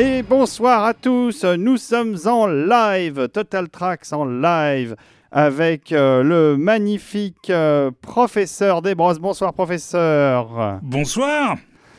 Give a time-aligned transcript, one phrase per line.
[0.00, 4.94] Et bonsoir à tous, nous sommes en live, Total Tracks en live
[5.32, 9.18] avec euh, le magnifique euh, professeur Desbrosses.
[9.18, 10.78] Bonsoir professeur.
[10.82, 11.56] Bonsoir.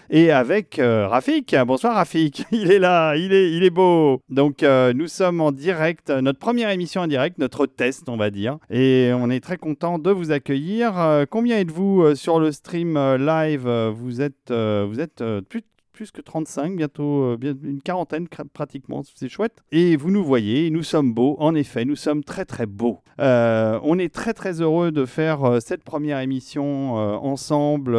[0.10, 1.54] Et avec euh, Rafik.
[1.68, 2.46] Bonsoir Rafik.
[2.54, 4.22] Il est là, il est, il est beau.
[4.30, 8.60] Donc nous sommes en direct, notre première émission en direct, notre test on va dire.
[8.70, 11.26] Et on est très content de vous accueillir.
[11.30, 13.70] combien êtes-vous sur le stream live?
[13.94, 15.64] Vous êtes, vous êtes plus
[16.00, 19.58] plus que 35, bientôt euh, une quarantaine pratiquement, c'est chouette.
[19.73, 23.00] Et vous nous voyez, nous sommes beaux, en effet, nous sommes très très beaux.
[23.19, 27.97] Euh, on est très très heureux de faire euh, cette première émission ensemble,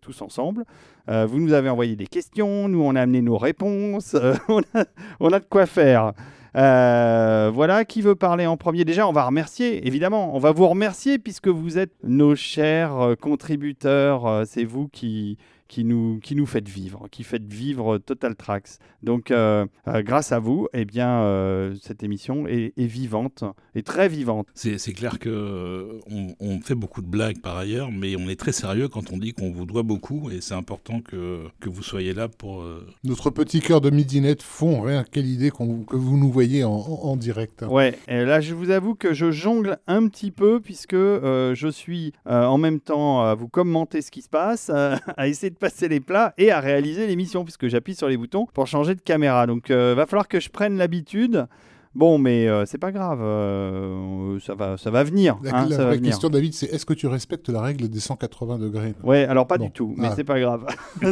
[0.00, 0.64] tous ensemble.
[1.06, 4.16] vous nous avez envoyé des questions, nous on a amené nos réponses,
[4.48, 4.86] on, a,
[5.20, 6.14] on, a, de quoi faire.
[6.54, 8.86] voilà, qui veut parler en premier?
[8.86, 14.46] Déjà, on va remercier, évidemment, on va vous remercier puisque vous êtes nos chers contributeurs.
[14.46, 15.36] C'est vous qui,
[15.74, 18.78] qui nous, qui nous faites vivre, qui faites vivre Total Tracks.
[19.02, 23.42] Donc, euh, euh, grâce à vous, eh bien, euh, cette émission est, vivante,
[23.74, 24.46] est très vivante.
[24.54, 28.86] C'est clair que on, fait beaucoup de blagues par ailleurs, mais on est très sérieux
[28.86, 32.28] quand on dit qu'on vous doit beaucoup, et c'est important que, que vous soyez là
[32.28, 32.64] pour...
[33.02, 37.16] Notre petit cœur de midinette fond, rien, quelle idée que vous nous voyez en, en,
[37.16, 37.64] direct.
[37.68, 42.12] Ouais, et là, je vous avoue que je jongle un petit peu, puisque je suis
[42.24, 44.70] en même temps à vous commenter ce qui se passe,
[45.16, 48.46] à essayer de passer les plats et à réaliser l'émission, puisque j'appuie sur les boutons
[48.52, 49.46] pour changer de caméra.
[49.46, 51.46] Donc, euh, va falloir que je prenne l'habitude.
[51.94, 55.38] Bon, mais euh, c'est pas grave, euh, ça, va, ça va venir.
[55.42, 58.94] La, hein, vraie question, David, c'est est-ce que tu respectes la règle des 180 degrés?
[59.02, 60.12] Ouais, alors pas du tout, mais ah.
[60.14, 60.66] c'est pas grave.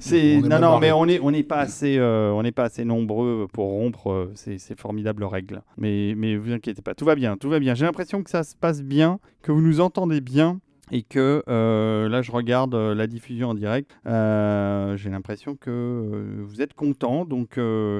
[0.00, 3.68] c'est, non, non, mais on n'est on est pas, assez, on pas assez nombreux pour
[3.68, 5.62] rompre ces, ces, formidables règles.
[5.78, 7.74] Mais, mais vous inquiétez pas, tout va bien, tout va bien.
[7.74, 12.08] J'ai l'impression que ça se passe bien, que vous nous entendez bien et que euh,
[12.08, 17.24] là je regarde euh, la diffusion en direct, euh, j'ai l'impression que vous êtes content.
[17.24, 17.58] Donc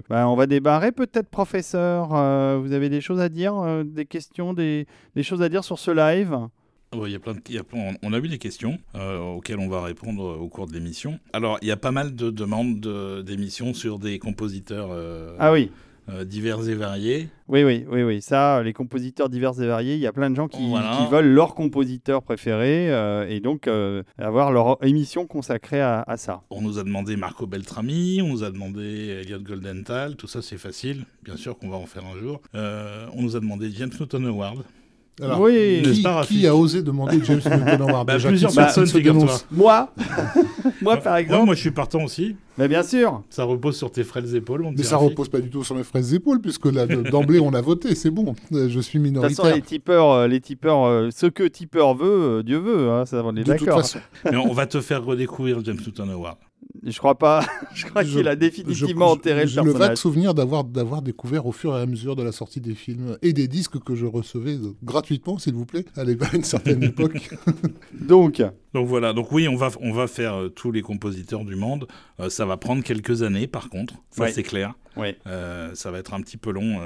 [0.09, 2.09] bah, on va débarrer peut-être professeur.
[2.60, 5.91] vous avez des choses à dire, des questions, des, des, choses à dire sur ce
[5.91, 6.37] live?
[6.94, 7.62] Il y a plein de, il y a
[8.03, 11.19] on a eu des questions auxquelles on va répondre au cours de l'émission.
[11.32, 12.81] Alors, il y a pas mal de demandes
[13.25, 14.91] d'émissions sur des compositeurs.
[15.38, 15.70] ah oui.
[16.09, 17.29] Euh, divers et variés.
[17.47, 18.21] Oui, oui, oui, oui.
[18.21, 20.73] Ça, les compositeurs divers et variés, il y a plein de gens qui,
[21.11, 26.43] veulent leur compositeur préféré euh, et donc euh, avoir leur émission consacrée à, ça.
[26.51, 30.59] On nous a demandé Marco Beltrami, on nous a demandé Elliot Goldenthal, tout ça c'est
[30.59, 32.41] facile, bien sûr qu'on va en faire un jour.
[32.55, 34.65] on nous a demandé James Newton Award.
[35.22, 35.83] Alors, oui,
[36.27, 39.38] qui, a osé demander James Howard bah, Plusieurs personnes, figure-toi.
[39.50, 39.93] Moi
[40.83, 41.47] Moi, par exemple.
[41.47, 42.37] moi, je suis partant aussi.
[42.59, 43.22] Mais bien sûr.
[43.31, 44.66] Ça repose sur tes frêles épaules.
[44.77, 46.69] Mais ça repose pas du tout sur mes frêles épaules, puisque
[47.11, 48.34] d'emblée, on a voté, c'est bon.
[48.50, 49.31] Je suis minoritaire.
[49.31, 52.59] De toute façon, les tipeurs, euh, les tipeurs euh, ce que tipeur veut, euh, Dieu
[52.59, 52.91] veut.
[52.91, 53.82] Hein, ça, on est d'accord.
[54.31, 56.38] Mais on va te faire redécouvrir James Newton Howard.
[56.83, 57.44] Je crois pas.
[57.75, 59.65] je crois qu'il a définitivement enterré le personnage.
[59.66, 62.60] J'ai le vague souvenir d'avoir d'avoir découvert au fur et à mesure de la sortie
[62.60, 66.82] des films et des disques que je recevais gratuitement, s'il vous plaît, à une certaine
[66.82, 67.31] époque.
[68.00, 68.43] Donc.
[68.75, 69.12] Donc voilà.
[69.12, 71.87] Donc oui, on va on va faire euh, tous les compositeurs du monde.
[72.21, 73.94] Euh, ça va prendre quelques années, par contre.
[74.11, 74.75] Ça c'est clair.
[74.97, 75.19] Ouais.
[75.27, 76.78] Euh, ça va être un petit peu long.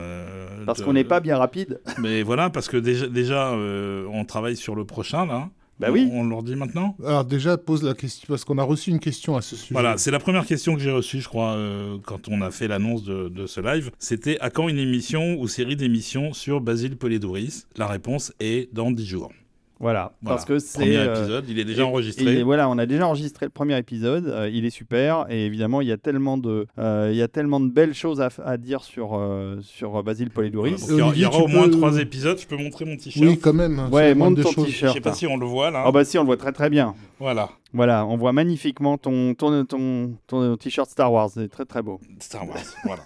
[0.65, 1.81] parce qu'on n'est pas bien rapide.
[1.99, 5.49] Mais voilà, parce que déjà, déjà on travaille sur le prochain là.
[5.79, 6.09] Bah oui.
[6.11, 9.37] On, leur dit maintenant Alors déjà, pose la question, parce qu'on a reçu une question
[9.37, 9.75] à ce sujet.
[9.75, 12.67] Voilà, c'est la première question que j'ai reçue, je crois, euh, quand on a fait
[12.69, 13.91] l'annonce de, de, ce live.
[13.99, 18.91] C'était à quand une émission ou série d'émissions sur Basile Polidouris La réponse est dans
[18.91, 19.33] 10 jours.
[19.79, 20.79] Voilà, parce que c'est.
[20.79, 22.43] Premier euh, épisode, il est déjà enregistré.
[22.43, 25.89] voilà, on a déjà enregistré le premier épisode, euh, il est super, et évidemment, il
[25.89, 29.21] y a tellement de, euh, il y a tellement de belles choses à, dire sur,
[29.61, 30.77] sur Basile Polidouris.
[30.89, 33.89] il y, aura au moins trois épides, je peux montrer mon t-shirt Oui, quand même.
[33.93, 34.93] Ouais, montre ton t-shirt.
[34.93, 35.85] Je sais pas si on le voit là.
[35.87, 36.95] Ah, bah si, on le voit très très bien.
[37.19, 37.51] Voilà.
[37.75, 42.01] Voilà, on voit magnifiquement ton, ton, ton, ton t-shirt Star Wars, c'est très très beau.
[42.21, 43.03] Star Wars, voilà.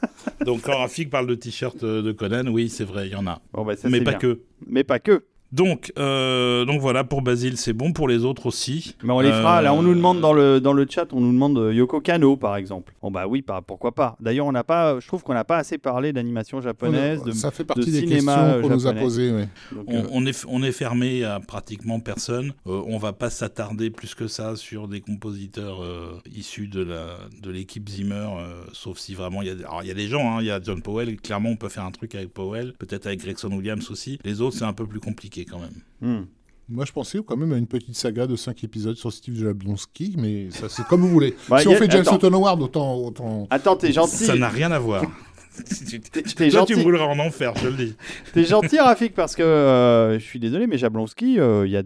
[0.46, 3.40] Donc quand Rafik parle de t-shirt de Conan, oui, c'est vrai, il y en a.
[3.52, 4.42] Bon, bah, ça, Mais pas que.
[4.66, 5.24] Mais pas que.
[5.52, 8.94] Donc, euh, donc voilà, pour Basile, c'est bon, pour les autres aussi.
[9.02, 9.60] Mais on les fera.
[9.62, 12.36] Là, on nous demande dans le, dans le chat, on nous demande euh, Yoko Kano,
[12.36, 12.92] par exemple.
[13.02, 14.16] Bon, bah oui, pourquoi pas.
[14.20, 17.50] D'ailleurs, on n'a pas, je trouve qu'on n'a pas assez parlé d'animation japonaise, de, ça
[17.50, 19.30] fait partie de des cinéma questions qu'on nous a posées.
[19.30, 22.52] Euh, on, est, on est fermé à pratiquement personne.
[22.64, 25.80] on va pas s'attarder plus que ça sur des compositeurs
[26.32, 28.28] issus de l'équipe de Zimmer,
[28.72, 30.38] sauf si vraiment il y a, alors, il y a des gens, hein.
[30.40, 33.20] il y a John Powell, clairement on peut faire un truc avec Powell, peut-être avec
[33.20, 34.18] Gregson Williams aussi.
[34.24, 35.74] Les autres, c'est un peu plus compliqué quand même.
[36.00, 36.26] Hmm.
[36.68, 40.14] Moi, je pensais quand même à une petite saga de 5 épisodes sur Steve Jablonski,
[40.16, 41.34] mais ça, c'est comme vous voulez.
[41.58, 43.48] si on fait James Sutton Howard, autant, autant.
[43.50, 44.24] Attends, t'es gentil.
[44.24, 45.04] Ça n'a rien à voir.
[46.36, 46.74] T'es gentil.
[46.74, 47.94] tu brûleras en enfer, je le dis.
[48.32, 51.82] T'es gentil, Rafik, parce que euh, je suis désolé, mais Jablonski, euh, il y a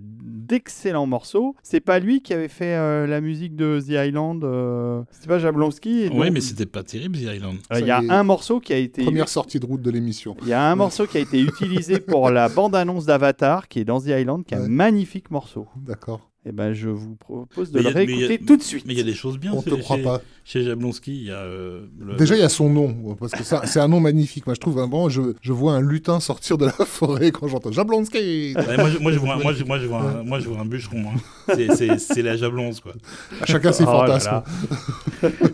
[0.46, 1.54] d'excellents morceaux.
[1.62, 4.44] C'est pas lui qui avait fait euh, la musique de The Island.
[4.44, 6.08] euh, C'était pas Jablonski.
[6.12, 7.56] Oui, mais c'était pas terrible, The Island.
[7.72, 9.02] euh, Il y a un morceau qui a été.
[9.04, 10.36] Première sortie de route de l'émission.
[10.42, 13.84] Il y a un morceau qui a été utilisé pour la bande-annonce d'Avatar, qui est
[13.84, 15.66] dans The Island, qui est un magnifique morceau.
[15.76, 16.30] D'accord.
[16.46, 17.96] Et ben, je vous propose de Mais le
[18.30, 18.84] a- a- tout de suite.
[18.86, 19.52] Mais il y a des choses bien.
[19.54, 20.20] On te croit chez- pas.
[20.44, 23.42] Chez Jablonski, il y a euh, le- Déjà, il y a son nom, parce que
[23.42, 24.44] ça, c'est un nom magnifique.
[24.46, 27.72] Moi, je trouve vraiment, je, je vois un lutin sortir de la forêt quand j'entends
[27.72, 28.54] Jablonski.
[28.54, 30.48] Ouais, moi, je, moi, je vois un, moi, je, moi, je vois un, moi, je
[30.50, 31.04] vois un bûcheron.
[31.48, 31.56] hein.
[31.74, 32.92] C'est- la jablonce, quoi.
[33.40, 34.42] À chacun ses Oh fantasmes.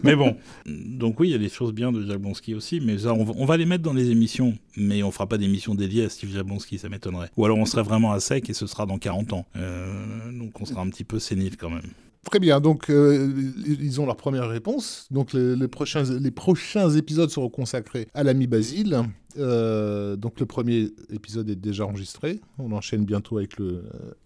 [0.03, 3.15] Mais bon, donc oui, il y a des choses bien de Jablonski aussi, mais ça,
[3.15, 6.05] on va, on va les mettre dans les émissions, mais on fera pas d'émission dédiée
[6.05, 7.31] à Steve Jablonski, ça m'étonnerait.
[7.37, 9.47] Ou alors on serait vraiment à sec et ce sera dans 40 ans.
[9.57, 11.91] Euh, donc on sera un petit peu sénile quand même.
[12.31, 13.33] Très bien, donc euh,
[13.67, 15.07] ils ont leur première réponse.
[15.11, 19.01] Donc les, les prochains, les prochains épisodes seront consacrés à l'ami Basile.
[19.39, 22.41] Euh, donc le premier épisode est déjà enregistré.
[22.59, 23.85] On enchaîne bientôt avec le,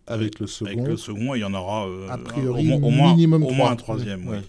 [0.09, 0.71] avec le second.
[0.73, 3.51] Avec le second, il y en aura A priori, au, moins- au moins, minimum au
[3.53, 3.71] moins trois.
[3.71, 4.27] un troisième.
[4.27, 4.39] Ouais.
[4.39, 4.45] oui.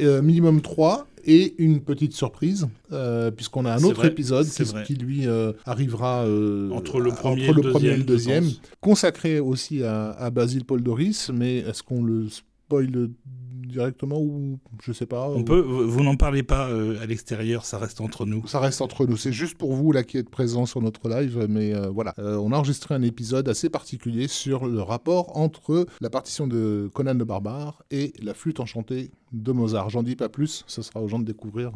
[0.00, 4.64] Euh, minimum 3 et une petite surprise, euh, puisqu'on a un autre vrai, épisode c'est
[4.64, 8.02] qui, qui, lui euh, arrivera euh, Entre le premier entre et le premier et le
[8.04, 8.48] deuxième,
[8.80, 12.26] consacré aussi à, à Basile Paul Doris, mais est-ce qu'on le
[12.72, 13.10] spoil
[13.68, 17.64] directement ou je sais pas On ou- peut, vous n'en parlez pas euh, à l'extérieur,
[17.64, 18.46] ça reste entre nous.
[18.46, 19.16] Ça reste entre nous.
[19.16, 22.12] C'est juste pour vous là qui êtes présents sur notre live, mais euh, voilà.
[22.18, 26.90] Euh, on a enregistré un épisode assez particulier sur le rapport entre la partition de
[26.92, 29.88] Conan le Barbare et la flûte enchantée de Mozart.
[29.88, 30.64] J'en dis pas plus.
[30.66, 31.72] Ce sera aux gens de découvrir.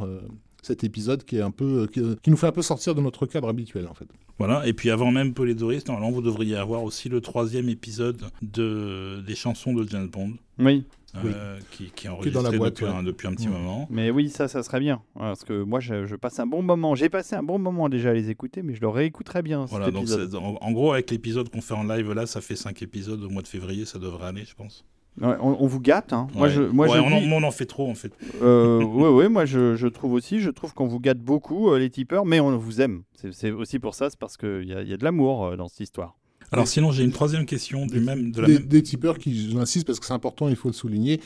[0.67, 2.95] Euh, cet épisode qui est un peu euh, qui, qui nous fait un peu sortir
[2.95, 4.07] de notre cadre habituel en fait.
[4.39, 7.69] Voilà, et puis avant même Paul et Doris, normalement vous devriez avoir aussi le troisième
[7.71, 10.85] épisode de, des chansons de James Bond, Oui.
[11.25, 13.03] euh, qui, qui est Qui est enregistré dans la boîte, depuis, un, ouais.
[13.05, 13.55] depuis un petit Ouais.
[13.55, 13.87] moment.
[13.91, 15.01] Mais oui, ça, ça serait bien.
[15.19, 16.95] Parce que moi, je, je passe un bon moment.
[16.95, 19.65] J'ai passé un bon moment déjà à les écouter, mais je le réécouterai bien.
[19.65, 19.95] Voilà, cet
[20.31, 23.23] donc en, en gros, avec l'épisode qu'on fait en live là, ça fait 5 épisodes
[23.25, 24.85] au mois de février, ça devrait aller, je pense.
[25.23, 26.13] On, on vous gâte.
[26.13, 26.27] hein.
[26.35, 28.13] Moi, je, moi, Ouais, je on, en, on en fait trop en fait.
[28.43, 31.89] Euh, ouais, moi je, je trouve aussi, je trouve qu'on vous gâte beaucoup euh, les
[31.91, 33.03] tipeurs, mais on vous aime.
[33.33, 35.57] C'est- aussi pour ça, c'est parce qu'il y, a- il y a de l'amour euh,
[35.57, 36.17] dans cette histoire.
[36.53, 38.67] Alors sinon, j'ai une troisième question du même, de la des, même.
[38.69, 41.21] des tipeurs qui, j'insiste parce que c'est important, il faut le souligner,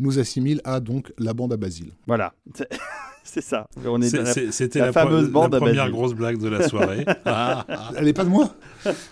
[0.00, 1.92] nous assimilent à donc la bande à Basile.
[2.06, 2.32] Voilà,
[3.24, 3.68] c'est ça.
[3.86, 5.92] On est C'était la la, fameuse bande la à première Basile.
[5.92, 7.04] grosse blague de la soirée.
[7.24, 7.90] Ah, ah.
[7.96, 8.52] Elle est pas de moi.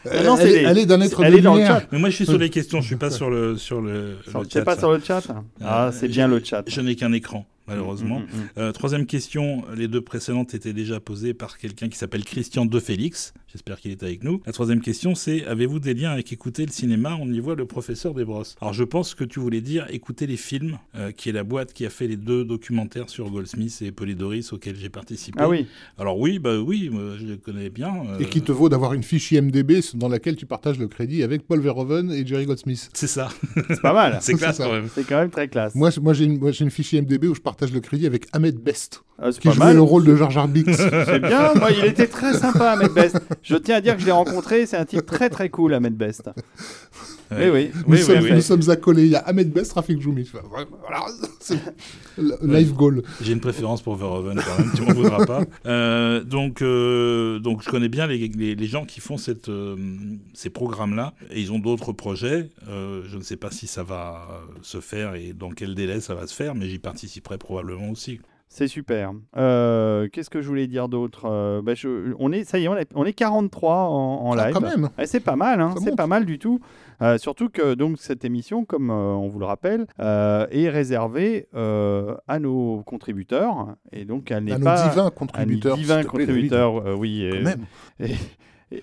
[0.05, 1.65] Elle, non, c'est elle est- les- elle est d'un être elle de est dans le
[1.65, 1.83] chat.
[1.93, 4.17] Mais moi, je suis sur les questions, je suis pas sur le sur le.
[4.29, 4.81] Sur- le chat, pas ça.
[4.81, 5.23] sur le chat
[5.63, 6.65] Ah, c'est bien le chat.
[6.67, 8.21] Je n'ai qu'un écran, malheureusement.
[8.21, 8.49] Mm, mm, mm.
[8.59, 12.81] Euh, troisième question, les deux précédentes étaient déjà posées par quelqu'un qui s'appelle Christian De
[12.81, 13.33] Félix.
[13.53, 14.43] J'espère qu'il est avec nous.
[14.47, 17.17] La troisième question, c'est avez-vous des liens avec écouter le cinéma?
[17.21, 18.57] On y voit le professeur Desbrosses.
[18.61, 21.73] Alors je pense que tu voulais dire écouter les films, euh, qui est la boîte
[21.73, 25.39] qui a fait les deux documentaires sur Goldsmith et Polydoris auxquels j'ai participé.
[25.41, 25.67] Ah oui,
[25.99, 27.93] Alors oui, bah oui, moi, je les connais bien.
[28.09, 31.23] euh, Et qui te vaut d'avoir une fiche IMDB dans laquelle tu partages le crédit
[31.23, 32.91] avec Paul Verhoeven et Jerry Goldsmith.
[32.93, 33.29] C'est ça.
[33.69, 34.19] c'est pas mal.
[34.23, 34.89] c'est classe quand même.
[34.95, 35.75] C'est quand même très classe.
[35.75, 38.27] Moi, moi j'ai une, moi, j'ai une fiche IMDB où je partage le crédit avec
[38.33, 39.75] Ahmed Best, Ah, qui jouait mal.
[39.77, 40.75] le rôle de Jar Jar Binks.
[40.77, 41.55] C'est bien.
[41.55, 43.19] Moi, il était très sympa, Ahmed Best.
[43.43, 44.67] Je tiens à dire que je l'ai rencontré.
[44.67, 46.31] C'est un type très très cool, Ahmed Best.
[47.31, 47.51] Ouais.
[47.51, 47.83] Oui, oui.
[47.87, 49.05] nous, oui, sommes, oui, nous sommes accolés.
[49.05, 50.23] Il y a Ahmed Best, Rafik Joumi.
[50.23, 51.07] Enfin, Voilà,
[52.43, 53.03] live goal.
[53.21, 55.45] J'ai une préférence pour Verhoeven quand même, tu m'en voudras pas.
[55.67, 59.77] Euh, donc, euh, donc je connais bien les, les, les gens qui font cette, euh,
[60.35, 62.51] ces programmes-là et ils ont d'autres projets.
[62.67, 64.27] Je ne sais pas si ça va
[64.63, 68.21] se faire et dans quel délai ça va se faire, mais j'y participerai probablement aussi.
[68.51, 69.13] C'est super.
[69.37, 71.73] Euh, Qu'est-ce que je voulais dire d'autre Euh, bah,
[72.19, 74.55] on est, ça y est, on est, on est 43 en, en Ah, live.
[74.55, 74.89] quand même.
[74.99, 76.59] Eh, c'est pas mal, hein, c'est pas mal du tout.
[77.03, 82.83] Euh, surtout que donc cette émission, comme on vous le rappelle, est réservée à nos
[82.85, 85.77] contributeurs et donc elle n'est À nos pas divins à nos contributeurs.
[85.77, 86.99] divins contributeurs.
[86.99, 87.65] oui, Quand même.
[88.01, 88.15] et-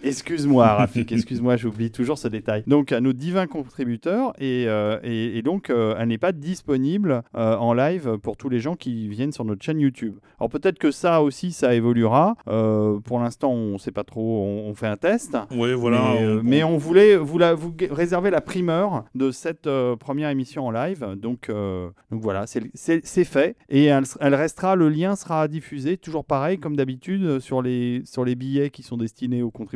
[0.03, 2.63] Excuse-moi, Rafik, excuse-moi, j'oublie toujours ce détail.
[2.67, 7.21] Donc, à nos divins contributeurs, et, euh, et, et donc, euh, elle n'est pas disponible
[7.35, 10.15] euh, en live pour tous les gens qui viennent sur notre chaîne YouTube.
[10.39, 12.35] Alors, peut-être que ça aussi, ça évoluera.
[12.45, 15.37] Pour l'instant, on ne sait pas trop, on, on fait un test.
[15.51, 16.13] Oui, voilà.
[16.13, 20.65] mais, on- mais on voulait vous, la, vous réserver la primeur de cette première émission
[20.67, 21.05] en live.
[21.17, 23.55] Donc, donc voilà, c'est- fait.
[23.69, 28.35] Et elle, restera, le lien sera diffusé, toujours pareil, comme d'habitude, sur les, sur les
[28.35, 29.75] billets qui sont destinés aux contributeurs.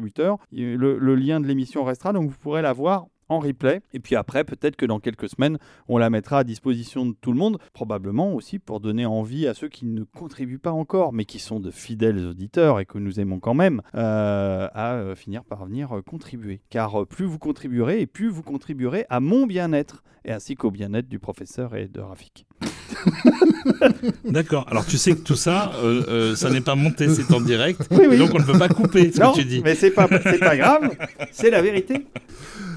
[0.52, 3.82] Le, lien de l'émission restera, donc vous pourrez la voir en replay.
[3.94, 7.32] Et puis après, peut-être que dans quelques semaines, on la mettra à disposition de tout
[7.32, 11.26] le monde, probablement aussi pour donner envie à ceux qui ne contribuent pas encore, mais
[11.26, 15.44] qui sont de fidèles auditeurs et que nous aimons quand même, euh, à euh, finir
[15.44, 16.62] par venir euh, contribuer.
[16.70, 21.08] Car plus vous contribuerez, et plus vous contribuerez à mon bien-être, et ainsi qu'au bien-être
[21.08, 22.46] du professeur et de Rafik.
[24.26, 24.66] D'accord.
[24.70, 27.88] Alors tu sais que tout ça, euh, euh, ça n'est pas monté, c'est en direct.
[27.92, 28.18] Oui, oui.
[28.18, 29.62] Donc on ne peut pas couper ce non, que tu dis.
[29.64, 30.92] mais c'est pas, c'est pas grave,
[31.32, 32.06] c'est la vérité.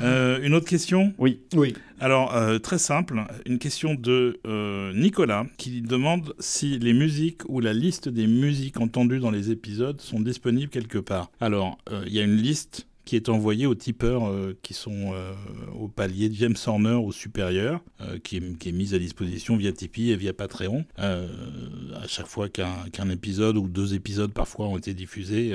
[0.02, 1.12] Euh, une autre question?
[1.18, 1.40] Oui.
[1.54, 1.74] Oui.
[2.00, 7.60] Alors, euh, très simple, une question de euh, Nicolas qui demande si les musiques ou
[7.60, 11.30] la liste des musiques entendues dans les épisodes sont disponibles quelque part.
[11.40, 15.12] Alors, euh, il y a une liste qui est envoyée aux tipeurs euh, qui sont
[15.12, 15.32] euh,
[15.78, 20.10] au palier James Horner au supérieur, euh, qui, est, qui mise à disposition via Tipeee
[20.10, 20.84] et via Patreon.
[20.96, 25.54] À chaque fois qu'un qu'un épisode ou deux épisodes parfois ont été diffusés,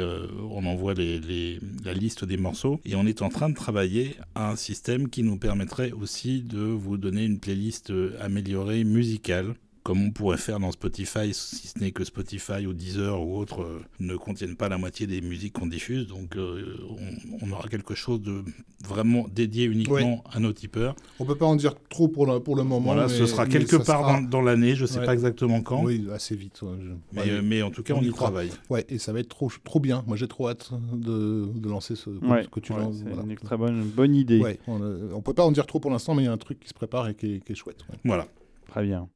[0.50, 4.56] on envoie la liste des morceaux et on est en train de travailler à un
[4.56, 9.56] système qui nous permettrait aussi de vous donner une playlist améliorée musicale
[9.88, 13.62] comme on pourrait faire dans Spotify, si ce n'est que Spotify ou Deezer ou autres
[13.62, 16.08] euh, ne contiennent pas la moitié des musiques qu'on diffuse.
[16.08, 18.44] Donc euh, on, on aura quelque chose de
[18.86, 20.94] vraiment dédié uniquement à nos tipeurs.
[21.22, 22.94] On peut pas en dire trop pour le, pour le moment.
[22.94, 25.06] Voilà, mais- ce sera quelque part sera- dans, dans l'année, je ne sais Ouais.
[25.06, 25.82] pas exactement quand.
[25.86, 26.62] Oui, assez vite.
[26.63, 27.29] ouais, je- Mais, ouais.
[27.29, 28.27] euh, mais en tout cas, On on, y croit.
[28.27, 28.50] travaille.
[28.70, 30.03] Ouais, et ça va être trop, trop bien.
[30.06, 32.98] Moi, j'ai trop hâte de, de lancer ce Ouais, que tu ouais, lances.
[32.98, 33.24] c'est voilà.
[33.24, 34.41] une très bonne, bonne idée.
[34.41, 34.82] Ouais, on,
[35.13, 36.67] on peut pas en dire trop pour l'instant, mais il y a un truc qui
[36.67, 37.86] se prépare et qui est, qui est chouette.
[37.89, 37.96] ouais.
[38.03, 38.27] Voilà.
[38.67, 39.08] Très bien.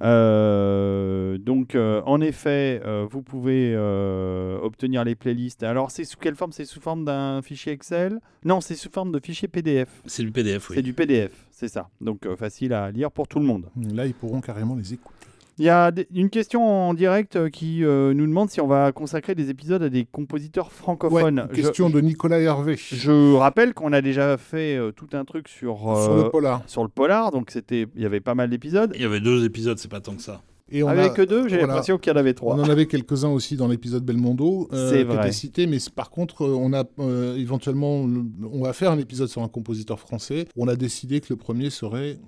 [0.00, 5.62] Euh, donc, euh, en effet, euh, vous pouvez euh, obtenir les playlists.
[5.62, 6.52] Alors, c'est sous quelle forme?
[6.52, 8.20] C'est sous forme d'un fichier Excel?
[8.44, 9.88] Non, c'est sous forme de fichier PDF.
[10.06, 10.82] C'est du PDF, C'est oui.
[10.82, 11.88] du PDF, c'est ça.
[12.00, 13.66] Donc, euh, facile à lire pour tout le monde.
[13.92, 15.14] Là, ils pourront carrément les écouter.
[15.58, 18.92] Il y a une question en direct euh, qui euh, nous demande si on va
[18.92, 21.48] consacrer des épisodes à des compositeurs Ouais, francophones.
[21.50, 22.76] Je- question de Nicolas Hervé.
[22.76, 26.62] je, rappelle qu'on a déjà fait euh, tout un truc sur, euh, Sur le polar.
[26.66, 28.92] sur le polar, donc c'était, il y avait pas mal d'épisodes.
[28.94, 30.42] Il y avait deux épisodes, c'est pas tant que ça.
[30.70, 31.68] Et on, Avec a- que deux, j'ai voilà.
[31.68, 32.54] l'impression qu'il y en avait trois.
[32.54, 35.16] on en avait quelques-uns aussi dans l'épisode Belmondo euh, C'est qui vrai.
[35.24, 39.28] étaient cités, mais par contre, on a euh, éventuellement, le- on va faire un épisode
[39.28, 40.46] sur un compositeur français.
[40.56, 42.18] On a décidé que le premier serait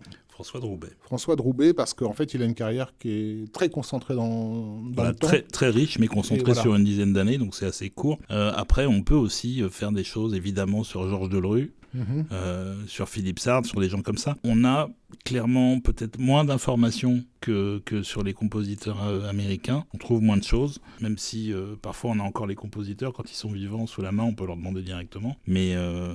[0.40, 0.88] François Droubet.
[1.02, 4.90] François Droubet parce qu'en fait, il a une carrière qui est très concentrée dans, dans
[4.94, 5.26] Voilà, le temps.
[5.26, 6.62] très, très riche, mais concentré Et voilà.
[6.62, 8.18] sur une dizaine d'années, donc c'est assez court.
[8.30, 12.24] Euh, après, on peut aussi euh, faire des choses, évidemment, sur Georges Delerue, Mhm.
[12.32, 14.36] euh, sur Philippe Sard, sur des gens comme ça.
[14.44, 14.88] On a
[15.24, 19.84] clairement peut-être moins d'informations que, que sur les compositeurs euh, américains.
[19.94, 23.30] On trouve moins de choses, même si euh, parfois on a encore les compositeurs, quand
[23.30, 25.36] ils sont vivants sous la main, on peut leur demander directement.
[25.46, 26.14] Mais, euh,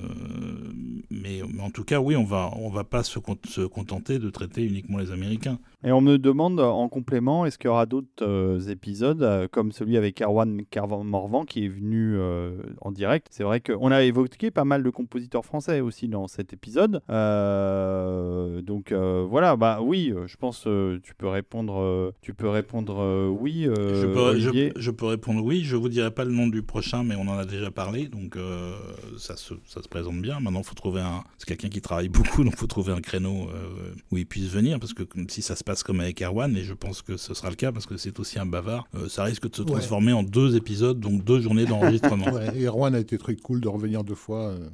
[1.10, 4.64] mais, en tout cas, oui, on va, on va pas se, se contenter de traiter
[4.64, 5.58] uniquement les Américains.
[5.84, 10.20] Et on me demande en complément, est-ce qu'il y aura d'autres épisodes comme celui avec
[10.20, 10.62] Erwan
[11.04, 12.18] Morvan qui est venu
[12.80, 13.28] en direct?
[13.30, 17.02] C'est vrai qu'on a évoqué pas mal de compositeurs français aussi dans cet épisode.
[17.10, 22.34] Euh, donc euh, voilà, bah oui, euh, je pense euh, tu peux répondre, euh, tu
[22.34, 23.66] peux répondre euh, oui.
[23.66, 24.72] euh, je, peux, je- Olivier.
[24.76, 25.62] je peux répondre oui.
[25.64, 28.36] Je vous dirai pas le nom du prochain, mais on en a déjà parlé, donc
[28.36, 28.76] euh,
[29.18, 30.38] ça, se, ça se présente bien.
[30.40, 31.24] Maintenant, faut trouver un.
[31.38, 34.78] C'est quelqu'un qui travaille beaucoup, donc faut trouver un créneau euh, où il puisse venir,
[34.78, 37.34] parce que comme si ça se passe comme avec Erwan, et je pense que ce
[37.34, 39.68] sera le cas, parce que c'est aussi un bavard, euh, ça risque de se Ouais.
[39.68, 42.26] transformer en deux épisodes, donc deux journées d'enregistrement.
[42.32, 44.50] Ouais, et Erwan a été très cool de revenir deux fois.
[44.50, 44.68] euh.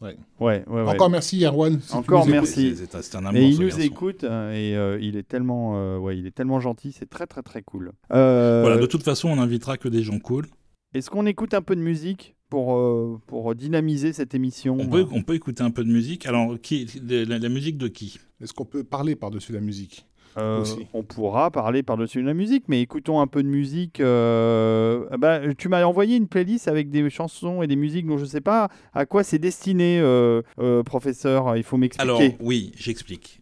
[0.00, 0.80] Ouais, ouais, ouais.
[0.82, 1.80] Encore merci Erwan.
[1.80, 2.74] si Encore merci.
[2.76, 3.40] C'est un, amour.
[3.40, 3.82] Et il ce nous garçon.
[3.82, 7.26] écoute euh, et euh, il est tellement, euh, ouais, il est tellement gentil, c'est très
[7.26, 7.92] très très cool.
[8.12, 10.46] Euh, Voilà, de toute façon, on invitera que des gens cool.
[10.94, 14.76] Est-ce qu'on écoute un peu de musique pour, euh, pour dynamiser cette émission?
[14.78, 16.26] On peut, on peut écouter un peu de musique.
[16.26, 18.18] Alors, qui, la, la musique de qui?
[18.40, 20.06] Est-ce qu'on peut parler par-dessus la musique?
[20.38, 20.64] Euh.
[20.92, 24.00] On pourra parler par-dessus la musique, mais écoutons un peu de musique.
[24.00, 28.24] euh, bah, tu m'as envoyé une playlist avec des chansons et des musiques dont je
[28.24, 31.56] ne sais pas à quoi c'est destiné, euh, euh, professeur.
[31.56, 32.36] Il faut Alors, m'expliquer.
[32.40, 33.40] oui, j'explique.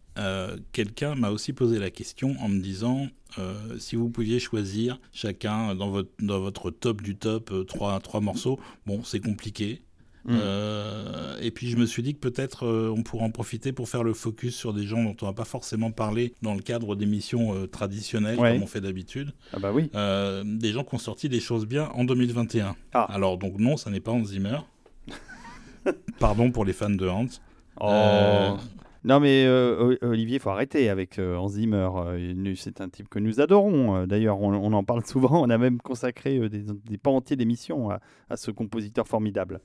[0.73, 3.07] Quelqu'un m'a aussi posé la question en me disant
[3.39, 8.21] euh, si vous pouviez choisir chacun dans votre, dans votre top du top trois, trois
[8.21, 8.61] morceaux.
[8.87, 9.81] Bon, c'est compliqué.
[10.25, 10.31] Mm.
[10.35, 13.89] Euh, et puis je me suis dit que peut-être euh, on pourrait en profiter pour
[13.89, 16.95] faire le focus sur des gens dont on va pas forcément parler dans le cadre
[16.95, 18.53] d'émissions euh, traditionnelles Ouais.
[18.53, 19.33] comme on fait d'habitude.
[19.53, 19.91] Ah bah oui.
[19.95, 22.77] Euh, des gens qui ont sorti des choses bien en 2021.
[22.95, 23.05] Ah.
[23.13, 24.59] Alors donc non, ça n'est pas Hans Zimmer.
[26.21, 27.27] Pardon pour les fans de Hans.
[27.81, 28.57] Oh.
[29.05, 31.89] Non mais euh, Olivier, faut arrêter avec euh, Hans Zimmer.
[31.97, 33.97] Euh, c'est un type que nous adorons.
[33.97, 35.43] Euh, D'ailleurs, on, on en parle souvent.
[35.43, 39.61] On a même consacré des, des pans entiers d'émissions à, à ce compositeur formidable.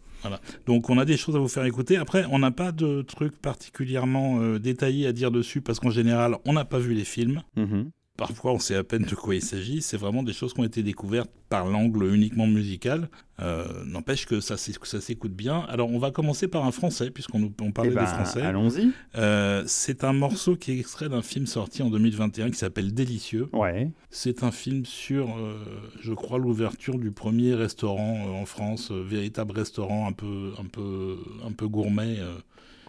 [0.65, 1.98] Donc on a des choses à vous faire écouter.
[1.98, 6.53] Après, on n'a pas de trucs particulièrement détaillés à dire dessus parce qu'en général, on
[6.53, 7.44] n'a pas vu les films.
[7.56, 7.91] Mhm.
[8.17, 9.81] Parfois, on sait à peine de quoi il s'agit.
[9.83, 13.09] C'est vraiment des choses qui ont été découvertes par l'angle uniquement musical.
[13.39, 15.59] Euh, N'empêche que ça, ça s'écoute bien.
[15.69, 18.41] Alors, on va commencer par un français, puisqu'on on parlait Eh ben, des français.
[18.41, 18.89] Allons-y.
[19.15, 23.50] Euh, c'est un morceau qui est extrait d'un film sorti en 2021 qui s'appelle Délicieux.
[23.53, 23.91] Ouais.
[24.09, 25.55] C'est un film sur, euh,
[26.01, 31.51] je crois, l'ouverture du premier restaurant en France, véritable restaurant un peu, un peu, un
[31.51, 32.17] peu gourmet.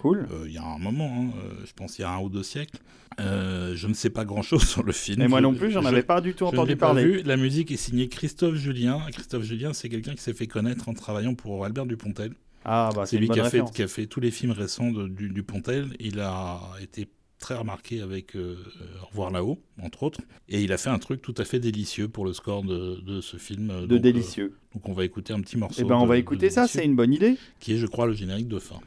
[0.01, 0.27] Cool.
[0.31, 2.29] euh, il y a un moment, hein, euh, je pense il y a un ou
[2.29, 2.79] deux siècles.
[3.21, 5.21] Euh, je ne sais pas grand-chose sur le film.
[5.23, 7.05] Et moi non plus, j'en je- avais pas du tout je entendu pas parler.
[7.05, 7.23] vu.
[7.25, 9.01] La musique est signée Christophe Julien.
[9.13, 12.33] Christophe Julien, c'est quelqu'un qui s'est fait connaître en travaillant pour Albert Dupontel.
[12.65, 13.71] Ah, bah, C'est lui qui a, fait, référence.
[13.73, 15.89] qui a fait tous les films récents de- du, du Pontel.
[16.01, 17.09] Il a été
[17.41, 18.57] très remarqué avec euh,
[19.03, 20.21] Au revoir là-haut, entre autres.
[20.49, 23.21] Et il a fait un truc tout à fait délicieux pour le score de, de
[23.21, 23.69] ce film.
[23.69, 24.57] De donc, euh, délicieux.
[24.75, 25.83] donc on va écouter un petit morceau.
[25.85, 27.37] Eh ben, on de- va écouter ça, c'est une bonne idée.
[27.59, 28.79] Qui est, je crois, le générique de fin.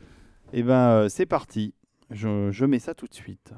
[0.54, 1.74] Eh ben, euh, c'est parti.
[2.10, 3.54] Je, je mets ça tout de suite.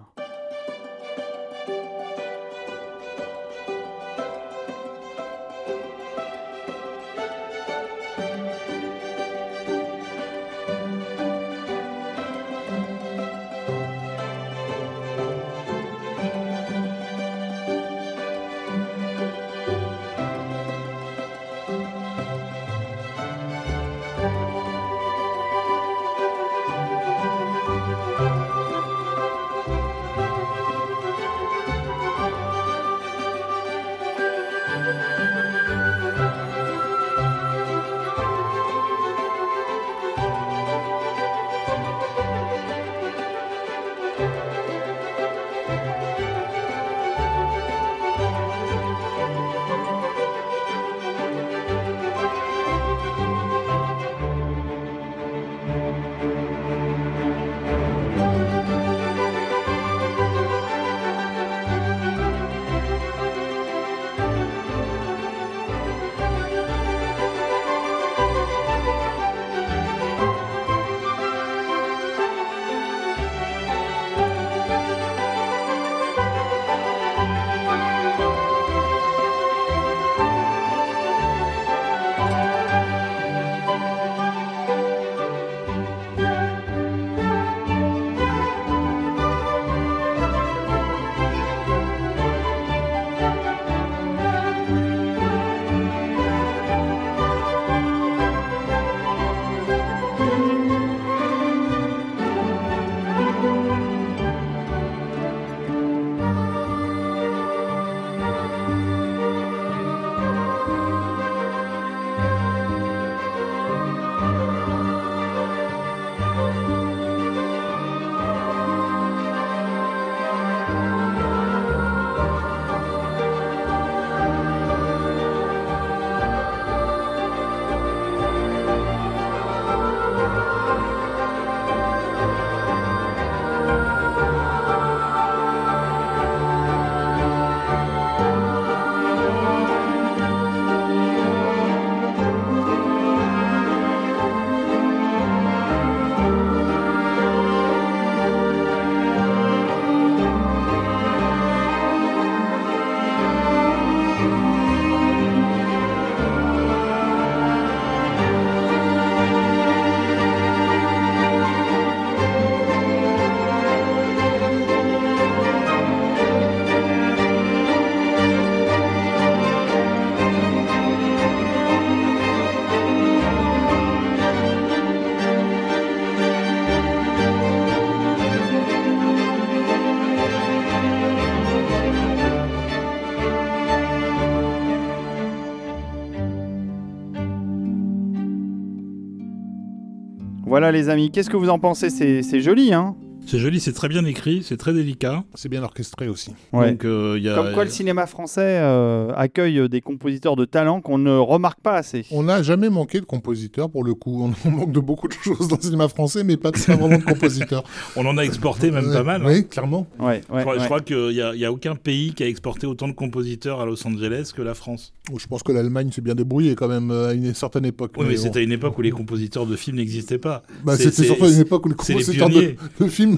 [190.63, 191.89] Voilà les amis, qu'est-ce que vous en pensez?
[191.89, 192.95] C'est joli, hein?
[193.33, 195.23] C'est joli, c'est très bien écrit, c'est très délicat.
[195.33, 196.35] C'est bien orchestré aussi.
[196.51, 196.69] Ouais.
[196.73, 197.33] Donc, euh, il y a...
[197.33, 201.73] Comme quoi le cinéma français euh, accueille des compositeurs de talent qu'on ne remarque pas
[201.73, 202.05] assez.
[202.11, 204.31] On n'a jamais manqué de compositeurs pour le coup.
[204.45, 207.03] On manque de beaucoup de choses dans le cinéma français, mais pas, pas vraiment de
[207.03, 207.63] compositeurs.
[207.95, 209.23] On en a exporté même pas mal.
[209.23, 209.27] hein.
[209.27, 209.87] Oui, clairement.
[209.97, 210.65] Ouais, Je crois, je ouais.
[210.65, 213.61] crois qu'il n'y a, il y a aucun pays qui a exporté autant de compositeurs
[213.61, 214.93] à Los Angeles que la France.
[215.11, 217.93] Oh, Je pense que l'Allemagne s'est bien débrouillée quand même euh, à une certaine époque.
[217.97, 218.21] Oui, mais bon.
[218.21, 220.43] c'était à une époque où les compositeurs de films n'existaient pas.
[220.63, 223.17] Bah, C'était surtout à une époque où les c'est les compositeurs de, de films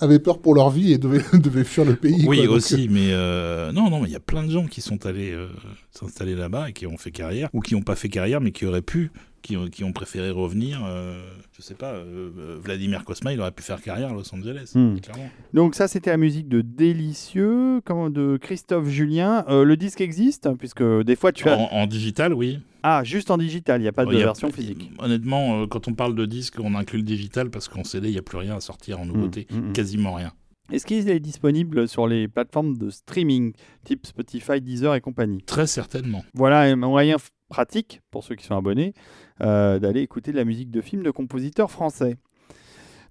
[0.00, 2.24] avaient peur pour leur vie et devaient, devaient fuir le pays.
[2.26, 2.46] Oui, quoi.
[2.46, 5.06] Donc, aussi, mais euh, non, non, mais il y a plein de gens qui sont
[5.06, 5.48] allés euh,
[5.90, 8.66] s'installer là-bas et qui ont fait carrière, ou qui n'ont pas fait carrière, mais qui
[8.66, 9.10] auraient pu,
[9.42, 10.82] qui, ont- qui ont préféré revenir.
[10.86, 11.22] euh,
[11.56, 14.72] je sais pas, euh, euh, Vladimir Kosma, il aurait pu faire carrière à Los Angeles,
[14.74, 14.96] Hmm.
[15.00, 15.28] clairement.
[15.52, 17.80] Donc ça, c'était la musique de Délicieux,
[18.10, 19.44] de Christophe Julien.
[19.48, 21.56] Euh, le disque existe, puisque des fois tu as...
[21.56, 22.58] En, en digital, oui.
[22.86, 24.90] Ah, juste en digital, il n'y a pas de a- version physique.
[24.98, 28.12] Honnêtement, euh, quand on parle de disque, on inclut le digital parce qu'en CD, il
[28.12, 29.46] n'y a plus rien à sortir en nouveauté.
[29.50, 29.72] Mm, mm, mm.
[29.72, 30.32] Quasiment rien.
[30.70, 35.42] Est-ce qu'il est disponible sur les plateformes de streaming, type Spotify, Deezer et compagnie?
[35.46, 36.24] Très certainement.
[36.34, 37.16] Voilà un moyen
[37.48, 38.92] pratique, pour ceux qui sont abonnés,
[39.40, 42.16] euh, d'aller écouter de la musique de films de compositeurs français.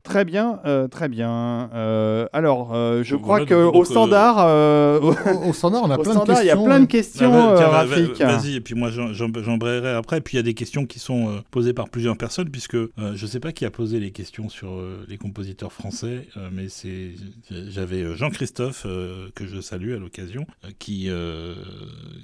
[0.04, 1.70] Très bien, euh, très bien.
[1.74, 5.84] Euh, alors, euh, je Donc crois voilà, que donc, au donc, standard, euh, au standard,
[5.86, 6.66] on a plein de standard, il y a questions.
[6.66, 8.20] plein de questions, Ah, euh, va- va- Rafik.
[8.22, 10.20] Vas-y, et puis moi j'embrayerai après.
[10.20, 12.90] Puis il y a des questions qui sont euh, posées par plusieurs personnes, puisque euh,
[13.16, 16.50] je ne sais pas qui a posé les questions sur euh, les compositeurs français, euh,
[16.52, 17.12] mais c'est
[17.50, 21.56] j'avais Jean-Christophe, euh, que je salue à l'occasion, euh, qui, euh,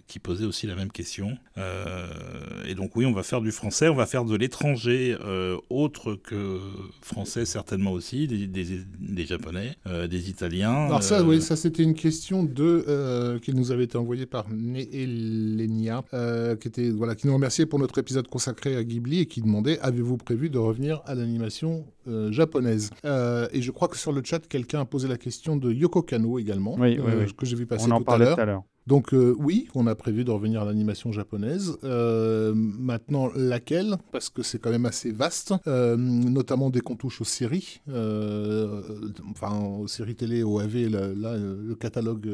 [0.08, 1.38] qui posait aussi la même question.
[1.58, 2.08] Euh,
[2.68, 6.16] et donc oui, on va faire du français, on va faire de l'étranger, euh, autre
[6.16, 6.60] que
[7.02, 10.72] français certainement aussi, des, des- des japonais, euh, des italiens.
[10.88, 14.26] Alors ça, euh, oui, ça c'était une question de euh, qui nous avait été envoyée
[14.26, 19.20] par Néelenia, euh, qui était voilà, qui nous remerciait pour notre épisode consacré à Ghibli
[19.20, 22.90] et qui demandait avez-vous prévu de revenir à l'animation euh, japonaise?
[23.06, 26.02] Euh, Et je crois que sur le chat, quelqu'un a posé la question de Yoko
[26.02, 27.34] Kano également, Oui, oui, euh, oui.
[27.38, 28.64] que j'ai vu passer on en parlait tout à l'heure.
[28.90, 31.78] Donc euh, oui, on a prévu de revenir à l'animation japonaise.
[31.84, 33.98] Euh, maintenant, laquelle?
[34.12, 37.82] Parce que c'est quand même assez vaste, euh, notamment dès qu'on touche aux séries.
[37.88, 42.28] Enfin, aux séries télé, au AV, là, là, le catalogue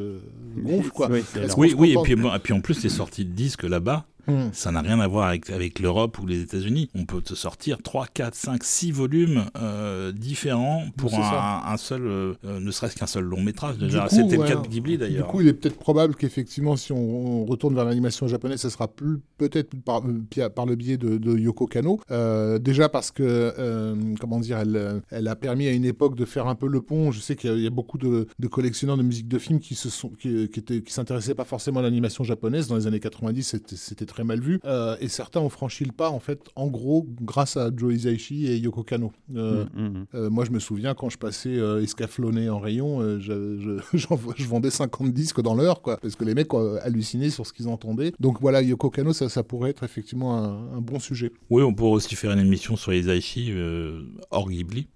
[0.56, 1.10] gonfle, quoi.
[1.58, 4.48] Oui, Oui, puis, et puis en plus, les sorties de disques là-bas, Hmm.
[4.52, 6.88] ça n'a rien à voir avec, avec l'Europe ou les États-Unis.
[6.94, 11.62] On peut te sortir 3, 4, 5, 6 volumes euh, différents pour ça.
[11.66, 13.78] un, un seul, euh, euh, ne serait-ce qu'un seul long métrage.
[13.78, 15.26] Du Déjà, c'était ouais, le cas de Ghibli Du d'ailleurs.
[15.28, 18.88] coup, il est peut-être probable qu'effectivement, si on, on retourne vers l'animation japonaise, ce sera
[18.88, 22.00] plus peut-être par, le biais de, de Yoko Kano.
[22.10, 26.46] Euh, déjà parce que, comment dire, elle, elle a permis à une époque de faire
[26.46, 27.10] un peu le pont.
[27.12, 29.38] Je sais qu'il y a- il y, a beaucoup de, de collectionneurs de musique de
[29.38, 32.66] film qui se sont, qui, qui qui s'intéressaient pas forcément à l'animation japonaise.
[32.68, 34.58] Dans les années 90, c'était- c'était très mal vu.
[34.64, 38.46] Euh, et certains ont franchi le pas, en fait, en gros, grâce à Joe Hisaishi
[38.46, 39.12] et Yoko Kano.
[39.34, 40.06] Euh, Mm, mm, mm.
[40.14, 43.78] euh, moi, je me souviens quand je passais euh, escaflonné en rayon, euh, je, je-
[43.98, 47.46] j'en- je vendais 50 disques dans l'heure, quoi, parce que les mecs euh, hallucinaient sur
[47.46, 48.12] ce qu'ils entendaient.
[48.20, 51.30] Donc voilà, Yoko Kano, ça, ça pourrait être effectivement un, un bon sujet.
[51.50, 54.88] Oui, on pourrait aussi faire une émission sur les Aichi euh, hors Ghibli,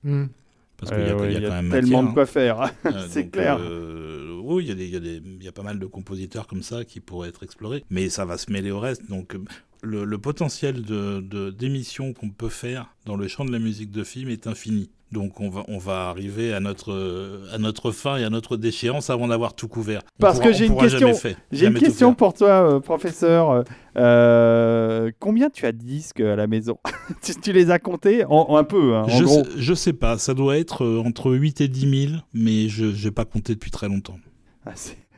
[0.80, 2.08] parce qu'il y, a- Euh, ouais, il y a quand même tellement matière.
[2.08, 2.60] de quoi faire.
[2.62, 2.70] hein.
[3.08, 3.58] C'est clair.
[4.42, 7.00] oui, il y, a y, a y a pas mal de compositeurs comme ça qui
[7.00, 9.08] pourraient être explorés, mais ça va se mêler au reste.
[9.08, 9.36] Donc,
[9.82, 13.90] le, le potentiel de, de- d'émissions qu'on peut faire dans le champ de la musique
[13.92, 14.90] de film est infini.
[15.12, 19.10] Donc, on va, on va arriver à notre, à notre fin et à notre déchéance
[19.10, 20.02] avant d'avoir tout couvert.
[20.04, 23.64] On Parce pourra- que j'ai une question- fait- une question pour toi, euh, professeur.
[23.96, 26.78] Euh, combien tu as de disques à la maison?
[27.22, 28.24] Tu, tu les as comptés?
[28.24, 29.42] En, en un peu, hein, en Je gros.
[29.44, 32.84] sais, je sais pas, ça doit être euh, entre 8 et 10 000, mais je
[33.04, 34.16] n'ai pas compté depuis très longtemps.
[34.64, 34.70] Ah,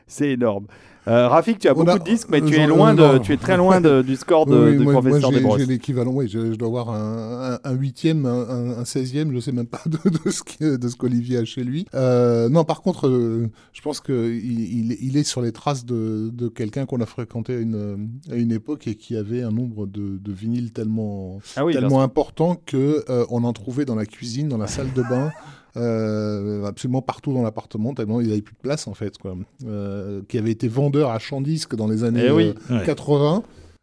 [0.07, 0.65] c'est énorme.
[1.07, 3.37] Euh, Rafik, tu as beaucoup a- de disques, mais tu es loin de, tu es
[3.37, 5.59] très loin de- du score de, Oui, du moi, moi, professeur Desbrosses.
[5.59, 9.39] j'ai l'équivalent, oui, je, je dois avoir un, un, un huitième, un, un- seizième, je
[9.41, 11.85] sais même pas de, de ce, qu'Olivier a chez lui.
[11.93, 16.29] Euh, non, par contre, euh, je pense qu'il il, il est sur les traces de,
[16.31, 19.85] de quelqu'un qu'on a fréquenté à une, à une époque et qui avait un nombre
[19.87, 24.05] de, de vinyles tellement, Ah oui, tellement important que euh, on en trouvait dans la
[24.05, 25.31] cuisine, dans la salle de bain.
[25.77, 30.21] Euh, absolument partout dans l'appartement tellement il avait plus de place en fait quoi Euh,
[30.27, 32.53] qui avait été vendeur à Chandisque dans les années Eh oui.
[32.71, 32.85] euh, Ouais.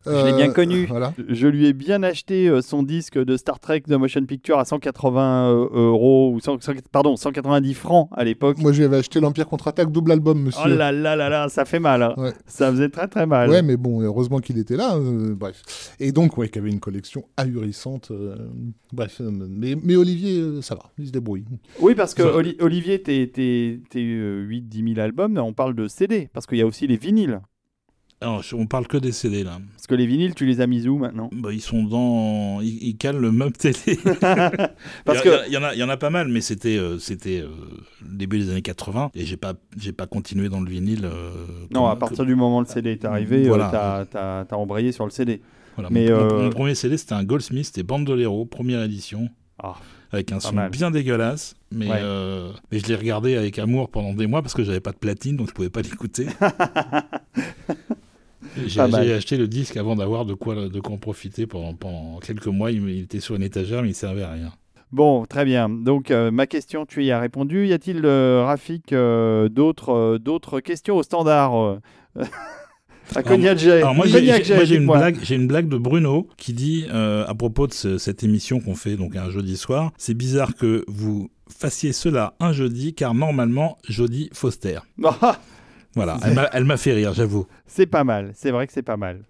[0.05, 0.87] 80 Je l'ai bien Euh, connu.
[0.87, 4.59] voilà Je lui ai bien acheté euh, son disque de Star Trek de Motion Picture
[4.59, 8.59] à 180 euh, euros, ou 100 100 pardon, 190 francs à l'époque.
[8.59, 10.63] Moi, j'avais acheté l'Empire contre-attaque double album, monsieur.
[10.65, 12.03] Oh là là là là, ça fait mal.
[12.03, 12.15] hein.
[12.17, 12.33] Ouais.
[12.47, 13.51] Ça faisait très très mal.
[13.51, 14.97] Ouais, mais bon, heureusement qu'il était là.
[14.97, 15.63] euh, bref.
[16.01, 18.11] Et donc, ouais, qu'il avait une collection ahurissante.
[18.11, 18.37] euh,
[18.93, 21.45] bref, euh, mais, mais Olivier, euh, ça va, il se débrouille.
[21.81, 26.59] Oui, parce que Oli- Olivier, tes 8-10 000 albums, on parle de CD, parce qu'il
[26.59, 27.41] y a aussi les vinyles.
[28.23, 29.59] Alors, on parle que des CD là.
[29.77, 31.31] Parce que les vinyles, tu les as mis où maintenant?
[31.33, 32.61] Bah, ils sont dans.
[32.61, 33.97] Ils, ils calent le meuble télé.
[35.07, 36.99] Parce que il y, en a, il y en a pas mal, mais c'était euh,
[36.99, 37.49] c'était euh,
[38.03, 41.07] le début des années 80 et j'ai pas j'ai pas continué dans le vinyle.
[41.07, 41.31] euh,
[41.73, 43.69] non, à partir du moment où le CD est arrivé, Voilà.
[43.69, 45.41] euh, t'as- t'as t'as embrayé sur le CD.
[45.77, 49.31] Voilà, mais, mon, mon- euh, premier CD c'était un Goldsmith, c'était Bandolero, première édition,
[49.63, 49.77] Ah,
[50.13, 50.71] avec un son mal.
[50.71, 51.55] bien dégueulasse.
[51.73, 52.01] Mais, Ouais.
[52.03, 54.99] euh, mais je l'ai regardé avec amour pendant des mois parce que j'avais pas de
[54.99, 56.27] platine donc je pouvais pas l'écouter.
[58.67, 58.81] J'ai
[59.15, 62.71] acheté le disque avant d'avoir de quoi, de quoi en profiter pendant, pendant quelques mois.
[62.71, 64.53] Il, il était sur une étagère, mais il servait à rien.
[64.93, 65.69] Bon, très bien.
[65.69, 67.67] Donc, euh, ma question, tu y as répondu.
[67.69, 71.79] Y a-t-il, euh, Rafik, euh, d'autres d'autres questions au standard
[73.17, 73.61] À Cognac.
[73.65, 74.19] Alors moi, j'ai-
[74.77, 78.23] une blague, j'ai une blague de Bruno qui dit euh, à propos de ce- cette
[78.23, 82.95] émission qu'on fait donc un jeudi soir, c'est bizarre que vous fassiez cela un jeudi
[82.95, 84.79] car normalement jeudi Foster.
[85.97, 87.47] Voilà, elle m'a- elle m'a fait rire, j'avoue.
[87.67, 88.31] c'est pas mal.
[88.35, 89.23] C'est vrai que c'est pas mal.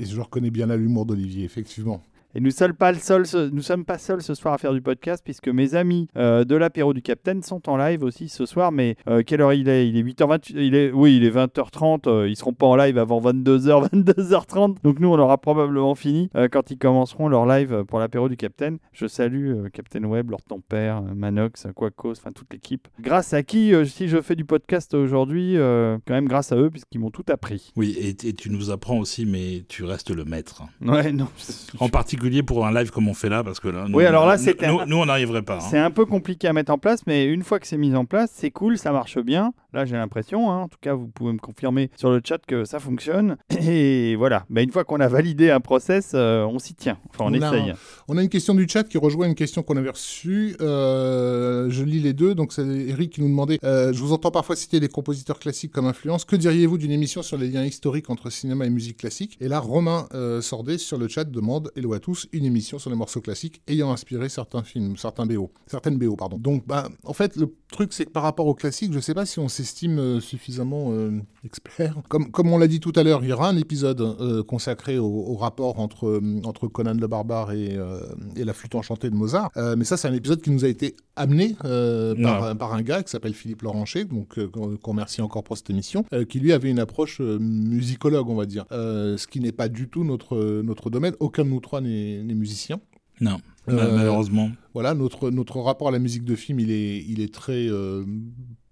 [0.00, 2.02] Et je reconnais bien là l'humour d'Olivier, effectivement.
[2.38, 4.80] Et nous sommes pas le seul, nous sommes pas seuls ce soir à faire du
[4.80, 8.70] podcast puisque mes amis euh, de l'apéro du Capitaine sont en live aussi ce soir.
[8.70, 9.88] Mais euh, quelle heure il est?
[9.88, 10.52] Il est 8h20.
[10.54, 12.08] Il est, oui, il est 20h30.
[12.08, 14.76] euh, ils seront pas en live avant 22h, 22h30.
[14.84, 18.36] Donc nous, on aura probablement fini euh, quand ils commenceront leur live pour l'apéro du
[18.36, 18.78] Capitaine.
[18.92, 22.86] Je salue Captain Web, Lord Ton Père, euh, Manox, Quacos, enfin toute l'équipe.
[23.00, 27.00] Grâce à qui, si je fais du podcast aujourd'hui, quand même grâce à eux puisqu'ils
[27.00, 27.72] m'ont tout appris.
[27.74, 30.62] Oui, et, et tu nous apprends aussi, mais tu restes le maître.
[30.80, 31.26] Ouais, non.
[31.80, 34.26] En particulier pour un live comme on fait là, parce que là, nous, Oui, alors
[34.26, 35.56] là, nous- c'était nous, un- nous, on n'arriverait pas.
[35.56, 35.66] hein.
[35.70, 38.04] C'est un peu compliqué à mettre en place, mais une fois que c'est mis en
[38.04, 39.52] place, c'est cool, ça marche bien.
[39.74, 42.64] Là, j'ai l'impression, hein, en tout cas, vous pouvez me confirmer sur le chat que
[42.64, 43.36] ça fonctionne.
[43.60, 46.96] Et voilà, mais une fois qu'on a validé un process, euh, on s'y tient.
[47.10, 47.74] Enfin, on, On a essaye.
[48.08, 50.56] On a une question du chat qui rejoint une question qu'on avait reçue.
[50.60, 52.34] Euh, je lis les deux.
[52.34, 55.72] Donc, c'est Eric qui nous demandait euh, Je vous entends parfois citer les compositeurs classiques
[55.72, 56.24] comme influence.
[56.24, 59.36] Que diriez-vous d'une émission sur les liens historiques entre cinéma et musique classique?
[59.40, 62.90] Et là, Romain euh, Sordet sur le chat demande Hello à tous, une émission sur
[62.90, 65.50] les morceaux classiques ayant inspiré certains films, certains BO.
[65.66, 66.38] Certaines BO, pardon.
[66.38, 69.26] Donc, bah, en fait, le truc, c'est que par rapport au classique, je sais pas
[69.26, 71.96] si on s'estime euh, suffisamment euh, expert.
[72.08, 74.98] Comme, comme on l'a dit tout à l'heure, il y aura un épisode euh, consacré
[74.98, 78.00] au, au rapport entre, euh, entre Conan le barbare et, euh,
[78.36, 79.50] et la flûte enchantée de Mozart.
[79.76, 83.34] Mais ça, c'est un épisode qui nous a été amené par, un gars qui s'appelle
[83.34, 88.28] Philippe Laurencher, donc qu'on remercie encore pour cette émission, qui lui avait une approche musicologue,
[88.28, 91.14] on va dire, ce qui n'est pas du tout notre, notre domaine.
[91.20, 92.80] Aucun de nous trois n'est n'est musicien.
[93.20, 94.50] Non, Euh, malheureusement.
[94.74, 98.04] Voilà, notre, notre rapport à la musique de film, il est, il est très euh,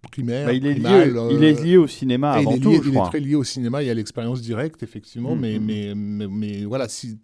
[0.03, 0.47] primaire.
[0.47, 2.61] Bah, il, est primal, lié, euh, il est lié au cinéma et il avant est
[2.61, 5.35] tout, lié- je il est très lié au cinéma et à l'expérience directe, effectivement.
[5.35, 5.65] Mm, mais, mm.
[5.65, 7.19] mais, mais, mais voilà, si,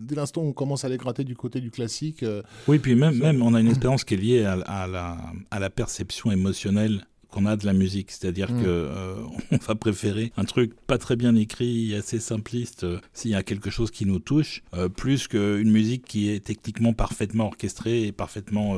[0.00, 2.94] dès l'instant où on commence à les gratter du côté du classique, euh, Oui, puis
[2.96, 5.16] même, même on a une expérience qui est liée à, à la,
[5.52, 8.10] à la perception émotionnelle qu'on a de la musique.
[8.12, 8.62] C'est-à-dire Mm.
[8.62, 9.16] que euh,
[9.50, 13.42] on va préférer un truc pas très bien écrit, assez simpliste, euh, s'il y a
[13.42, 18.12] quelque chose qui nous touche, euh, plus qu'une musique qui est techniquement parfaitement orchestrée et
[18.12, 18.76] parfaitement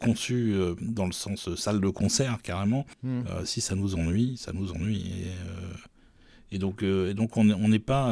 [0.00, 2.86] conçue dans le sens salle de concert, carrément.
[3.02, 3.22] mm.
[3.44, 5.04] Si ça nous ennuie, ça nous ennuie.
[6.50, 8.06] Et, et donc, et donc on n'est on n'est pas,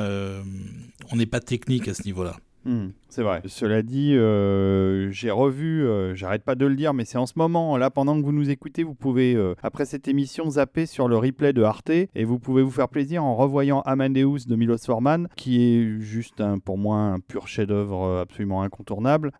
[1.10, 2.36] on n'est pas technique à ce niveau-là.
[2.64, 3.42] Hmm, c'est vrai.
[3.46, 7.34] Cela dit, euh, j'ai revu, euh, j'arrête pas de le dire, mais c'est en ce
[7.36, 11.06] moment, là, pendant que vous nous écoutez, vous pouvez, euh, après cette émission, zapper sur
[11.06, 14.78] le replay de Arte et vous pouvez vous faire plaisir en revoyant Amadeus de Milos
[14.78, 19.32] Forman, qui est juste, pour moi, un pur chef-d'œuvre absolument incontournable.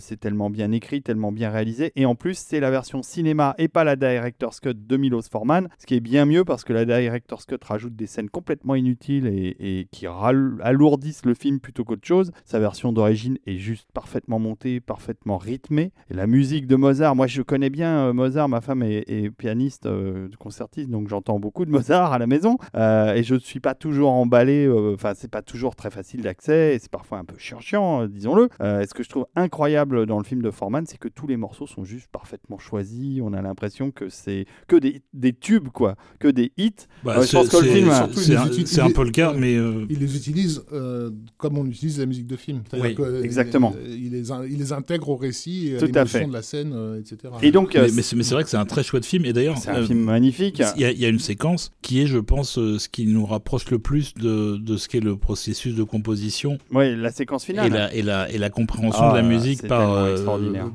[0.00, 1.92] C'est tellement bien écrit, tellement bien réalisé.
[1.96, 5.68] Et en plus, c'est la version cinéma et pas la Director's Cut de Milos Forman,
[5.78, 9.26] ce qui est bien mieux parce que la Director's Cut rajoute des scènes complètement inutiles
[9.26, 12.32] et, qui alourdissent le film plutôt qu'autre chose.
[12.92, 15.92] D'origine est juste parfaitement montée, parfaitement rythmée.
[16.10, 19.30] Et la musique de Mozart, moi je connais bien euh, Mozart, ma femme est, est
[19.30, 22.56] pianiste, euh, concertiste, donc j'entends beaucoup de Mozart à la maison.
[22.74, 26.22] Euh, et je ne suis pas toujours emballé, euh, enfin c'est pas toujours très facile
[26.22, 28.48] d'accès, et c'est parfois un peu chiant, euh, disons-le.
[28.62, 31.26] Euh, et ce que je trouve incroyable dans le film de Forman, c'est que tous
[31.26, 33.20] les morceaux sont juste parfaitement choisis.
[33.22, 36.72] On a l'impression que c'est que des, des tubes, quoi, que des hits.
[37.04, 37.90] Bah, je pense que le c'est- film,
[38.66, 41.98] c'est- un, un peu le cas, mais euh, il les utilise euh, comme on utilise
[41.98, 42.61] la musique de film.
[42.72, 43.74] Oui, que, euh, exactement.
[43.86, 46.26] Il, il les, il les intègre au récit, et à Tout à l'émotion fait.
[46.26, 47.32] de la scène, euh, etc.
[47.42, 49.24] Et donc, euh, mais, mais c'est mais c'est vrai que c'est un très chouette film.
[49.24, 50.62] Et d'ailleurs, c'est un euh, film magnifique.
[50.76, 53.06] il y, a- il y a une séquence qui est, je pense, euh, ce qui
[53.06, 57.44] nous rapproche le plus de, de ce qu'est le processus de composition Oui, la séquence
[57.44, 57.72] et finale.
[57.72, 60.16] la, et, la, et la compréhension Ah, de la musique c'est par, euh,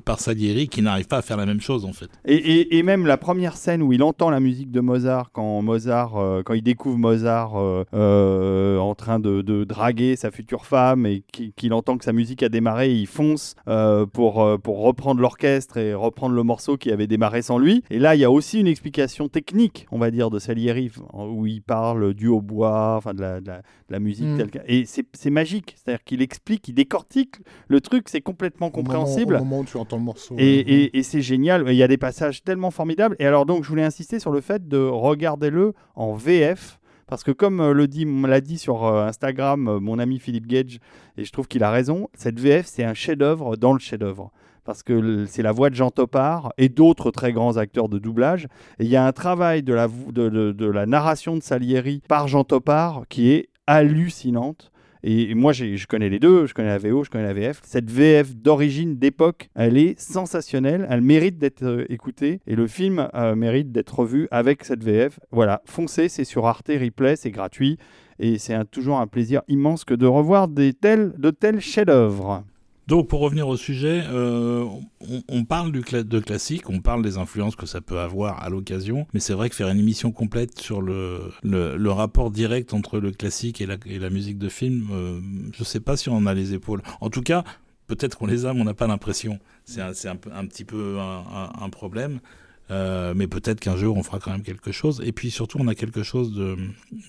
[0.06, 2.10] par Salieri, qui n'arrive pas à faire la même chose en fait.
[2.26, 5.62] Et, et- et même la première scène où il entend la musique de Mozart, quand
[5.62, 10.66] Mozart, euh, quand il découvre Mozart euh, euh, en train de, de draguer sa future
[10.66, 14.58] femme et qui- qu'il entend que sa musique a démarré, il fonce euh, pour, euh,
[14.58, 17.84] pour reprendre l'orchestre et reprendre le morceau qui avait démarré sans lui.
[17.90, 21.46] Et là, il y a aussi une explication technique, on va dire, de Salieri, où
[21.46, 24.38] il parle du hautbois, enfin de la, de la- de la musique Mm.
[24.38, 27.36] telle que- Et c'est magique, c'est-à-dire qu'il explique, il décortique
[27.70, 29.36] le truc, c'est complètement Au moment- compréhensible.
[29.36, 30.36] Au moment, où tu entends le morceau.
[30.38, 33.16] Et, et- et c'est génial, il y a des passages tellement formidables.
[33.20, 36.77] Et alors donc je voulais insister sur le fait de regarder-le en VF.
[37.08, 40.80] Parce que comme euh, l'a dit sur euh, Instagram euh, mon ami Philippe Gage,
[41.18, 44.32] et je trouve qu'il a raison, cette VF c'est un chef-d'œuvre dans le chef-d'œuvre.
[44.66, 48.50] Parce que c'est la voix de Jean Topard et d'autres très grands acteurs de doublage.
[48.80, 52.44] Et il y a un travail de la, de la narration de Salieri par Jean
[52.44, 54.74] Topard qui est hallucinante.
[55.10, 57.62] Et moi, je connais les deux, je connais la VO, je connais la VF.
[57.64, 63.08] Cette VF d'origine, d'époque, elle est sensationnelle, elle mérite d'être euh, écoutée, et le film
[63.14, 65.18] euh, mérite d'être revu avec cette VF.
[65.32, 67.78] Voilà, foncez, c'est sur Arte Replay, c'est gratuit,
[68.20, 72.44] et c'est toujours un plaisir immense que de revoir des tels, de tels chefs-d'œuvre.
[72.88, 74.66] Donc, pour revenir au sujet, euh,
[75.28, 79.20] on, parle de classique, on parle des influences que ça peut avoir à l'occasion, mais
[79.20, 81.34] c'est vrai que faire une émission complète sur le,
[81.90, 85.20] rapport direct entre le classique et la, musique de film, euh,
[85.54, 86.82] je sais pas si on en a les épaules.
[87.02, 87.44] En tout cas,
[87.88, 89.40] peut-être qu'on les a, mais on n'a pas l'impression.
[89.66, 92.22] C'est un, petit peu un problème.
[92.70, 95.02] Euh, mais peut-être qu'un jour on fera quand même quelque chose.
[95.06, 96.34] Et puis surtout, on a quelque chose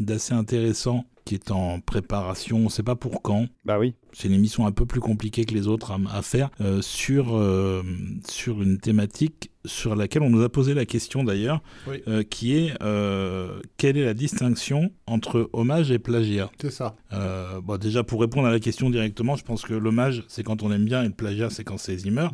[0.01, 2.57] d'assez intéressant qui est en préparation.
[2.59, 3.47] On ne sait pas pour quand.
[3.65, 3.95] Bah oui.
[4.15, 7.37] C'est une émission un peu plus compliquée que les autres à, à faire euh, sur
[7.37, 7.83] euh,
[8.27, 11.99] sur une thématique sur laquelle on nous a posé la question d'ailleurs, Oui.
[12.09, 16.51] euh, qui est euh, quelle est la distinction entre hommage et plagiat?
[16.63, 16.97] C'est ça.
[17.13, 20.63] Euh, bon, déjà pour répondre à la question directement, je pense que l'hommage c'est quand
[20.63, 22.29] on aime bien et le plagiat c'est quand c'est Zimmer.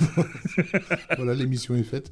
[1.16, 2.10] voilà, l'émission est faite.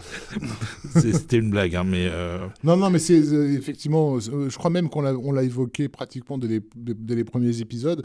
[0.95, 4.71] C'était une blague, hein, mais euh, Non, non, mais c'est euh, effectivement, euh, je crois
[4.71, 8.05] même qu'on l'a, évoqué pratiquement dès les, dès- les premiers épisodes.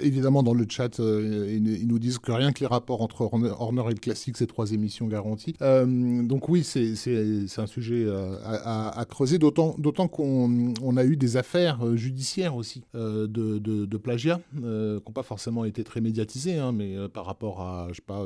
[0.00, 3.82] Évidemment, dans le chat, ils, ils nous disent que rien que les rapports entre Horner,
[3.90, 5.54] et le classique, c'est trois émissions garanties.
[5.60, 6.94] Donc oui, c'est,
[7.58, 8.06] un sujet
[8.44, 9.72] à, à- à creuser, d'autant,
[10.08, 15.22] qu'on on a eu des affaires judiciaires aussi de, de, de plagiat, qui n'ont pas
[15.22, 18.24] forcément été très médiatisées, hein, mais par rapport à, je sais pas,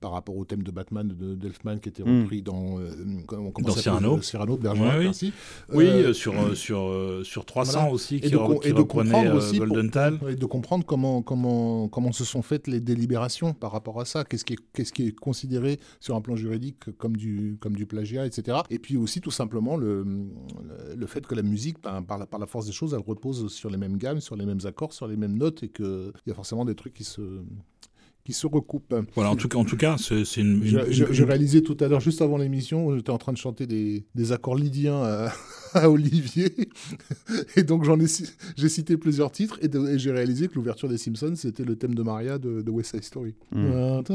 [0.00, 2.22] par rapport au thème de Batman de d'Elfman qui était Mm.
[2.22, 2.90] repris dans, euh,
[3.26, 4.18] comment, comment Dans ça s'appelle, Cyrano.
[4.18, 5.04] euh, Cyrano de Bergerac, Ouais, oui.
[5.04, 5.32] merci.
[5.72, 7.92] oui, Euh, euh, sur, euh, sur, euh, sur 300 voilà.
[7.94, 10.46] aussi, et de, re- com- qui et de reprenait comprendre euh, aussi pour- ouais, de
[10.46, 14.54] comprendre comment comment comment se sont faites les délibérations par rapport à ça qu'est-ce qui
[14.54, 18.58] est qu'est-ce qui est considéré sur un plan juridique comme du comme du plagiat etc
[18.70, 20.04] et puis aussi tout simplement le
[20.96, 23.52] le fait que la musique ben, par la par la force des choses elle repose
[23.52, 26.30] sur les mêmes gammes sur les mêmes accords sur les mêmes notes et que il
[26.30, 27.22] y a forcément des trucs qui se
[28.28, 28.94] qui se recoupent.
[29.14, 31.62] Voilà, en tout cas, en tout cas c'est une, Je, une- je- une- je réalisais
[31.62, 35.00] tout à l'heure, juste avant l'émission, j'étais en train de chanter des, des accords lydiens
[35.02, 35.32] à,
[35.72, 36.52] à Olivier.
[37.56, 38.04] Et donc, j'en ai,
[38.54, 42.02] j'ai cité plusieurs titres et, j'ai réalisé que l'ouverture des Simpsons, c'était le thème de
[42.02, 43.34] Maria de, de West Side Story.
[43.52, 44.02] Mm.
[44.04, 44.14] Ta.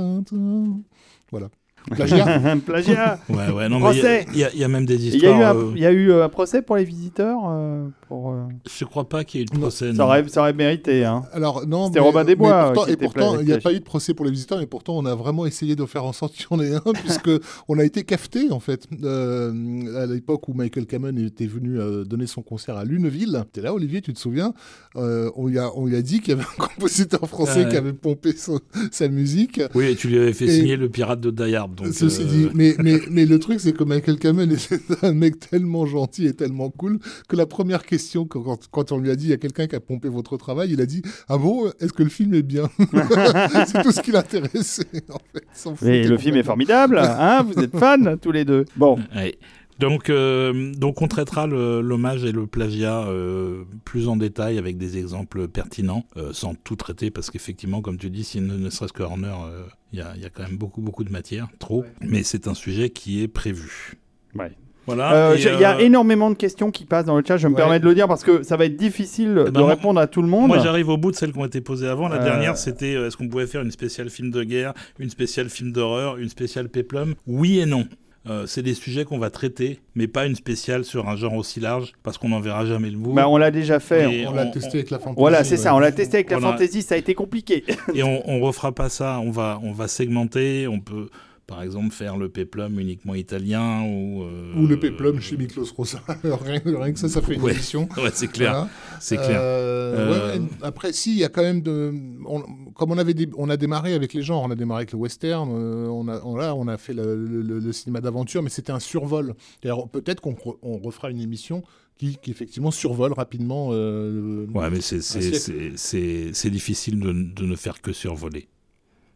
[1.31, 1.49] Voilà.
[1.91, 3.19] Plagiat plagiat.
[3.29, 5.33] Ouais, ouais, non, mais il y a- y, y même des Il y, a eu
[5.33, 5.57] histoires.
[5.57, 8.43] un, euh, il y a eu euh, un procès pour les visiteurs euh, pour, euh,
[8.69, 9.91] Je crois pas qu'il y ait eu de Non, procès.
[9.93, 11.03] ça, aurait, ça aurait mérité.
[11.03, 11.23] Hein.
[11.33, 13.83] Alors, non, C'était Robin des Bois, et était pourtant, il n'y a pas eu de
[13.83, 16.45] procès pour les visiteurs, et pourtant, on a vraiment essayé de faire en sorte qu'il
[16.49, 17.31] y en ait un, puisque
[17.67, 22.03] on a été cafeté, en fait, euh, à l'époque où Michael Kamen était venu euh,
[22.05, 23.43] donner son concert à Luneville.
[23.51, 24.53] T'es là, Olivier, tu te souviens?
[24.95, 27.63] Euh, on, lui a, on lui a dit qu'il y avait un compositeur français Ah
[27.63, 27.69] ouais.
[27.69, 28.59] qui avait pompé son-
[28.91, 29.59] sa musique.
[29.73, 31.73] Oui, et tu lui avais fait Et- signer le pirate de Die Hard.
[31.75, 34.71] Donc, Ceci euh, dit, mais, mais, mais le truc, c'est que Michael Kamen est
[35.03, 38.97] un mec tellement gentil et tellement cool que la première question, quand, quand- quand on
[38.97, 41.01] lui a dit il y a quelqu'un qui a pompé votre travail, il a dit
[41.29, 42.69] Ah bon, est-ce que le film est bien
[43.67, 45.85] C'est tout ce qui l'intéressait, en fait.
[45.85, 46.99] Mais le film est formidable.
[46.99, 48.65] Hein vous êtes fans tous les deux.
[48.75, 49.35] Bon, Ouais.
[49.79, 54.97] Donc, euh, donc on traitera l'hommage et le plagiat euh, plus en détail avec des
[54.99, 58.93] exemples pertinents, euh, sans tout traiter, parce qu'effectivement, comme tu dis, si ne, ne serait-ce
[58.93, 61.47] que Horner, euh, il y, a, il y a quand même beaucoup, beaucoup de matière,
[61.57, 61.83] trop.
[62.01, 63.95] Mais c'est un sujet qui est prévu.
[64.35, 64.51] Ouais.
[64.85, 65.13] Voilà.
[65.31, 67.37] Euh, il y a euh, énormément de questions qui passent dans le chat.
[67.37, 67.57] Je me Ouais.
[67.57, 69.99] permets de le dire parce que ça va être difficile Eh de ben, moi- répondre
[69.99, 70.47] à tout le monde.
[70.47, 72.07] Moi, j'arrive au bout de celles qui ont été posées avant.
[72.09, 75.49] La Euh, dernière, c'était est-ce qu'on pouvait faire une spéciale film de guerre, une spéciale
[75.49, 77.85] film d'horreur, une spéciale péplum Oui et non.
[78.29, 81.59] Euh, c'est des sujets qu'on va traiter, mais pas une spéciale sur un genre aussi
[81.59, 83.11] large, parce qu'on n'en verra jamais le bout.
[83.11, 84.25] Bah, on l'a déjà fait.
[84.27, 85.19] On l'a on- testé avec la fantasy.
[85.19, 85.57] Voilà, c'est ouais.
[85.57, 85.75] ça.
[85.75, 86.55] On l'a testé avec la Voilà.
[86.57, 86.83] fantasy.
[86.83, 87.65] Ça a été compliqué.
[87.93, 89.19] Et on, on refera pas ça.
[89.19, 90.69] On va, on va segmenter.
[90.69, 91.09] On peut,
[91.47, 94.23] par exemple, faire le péplum uniquement italien ou.
[94.23, 96.01] euh, Ou le péplum chez Miklos Rosa.
[96.23, 97.51] rien, rien que ça, ça fait une Ouais.
[97.53, 97.87] émission.
[97.97, 98.51] Ouais, c'est clair.
[98.53, 98.69] Voilà.
[98.99, 99.39] C'est clair.
[99.41, 101.93] Euh, Euh, ouais, après, si, il y a quand même de.
[102.25, 104.91] on- comme on avait, dé- on a démarré avec les genres, on a démarré avec
[104.93, 108.41] le western, euh, on a, on, là, on a fait le, le- le cinéma d'aventure,
[108.41, 109.35] mais c'était un survol.
[109.61, 111.61] Peut-être qu'on re- on refera une émission
[111.97, 113.69] qui, qui effectivement survole rapidement.
[113.71, 118.47] euh, Ouais, mais c'est, difficile de, de ne faire que survoler.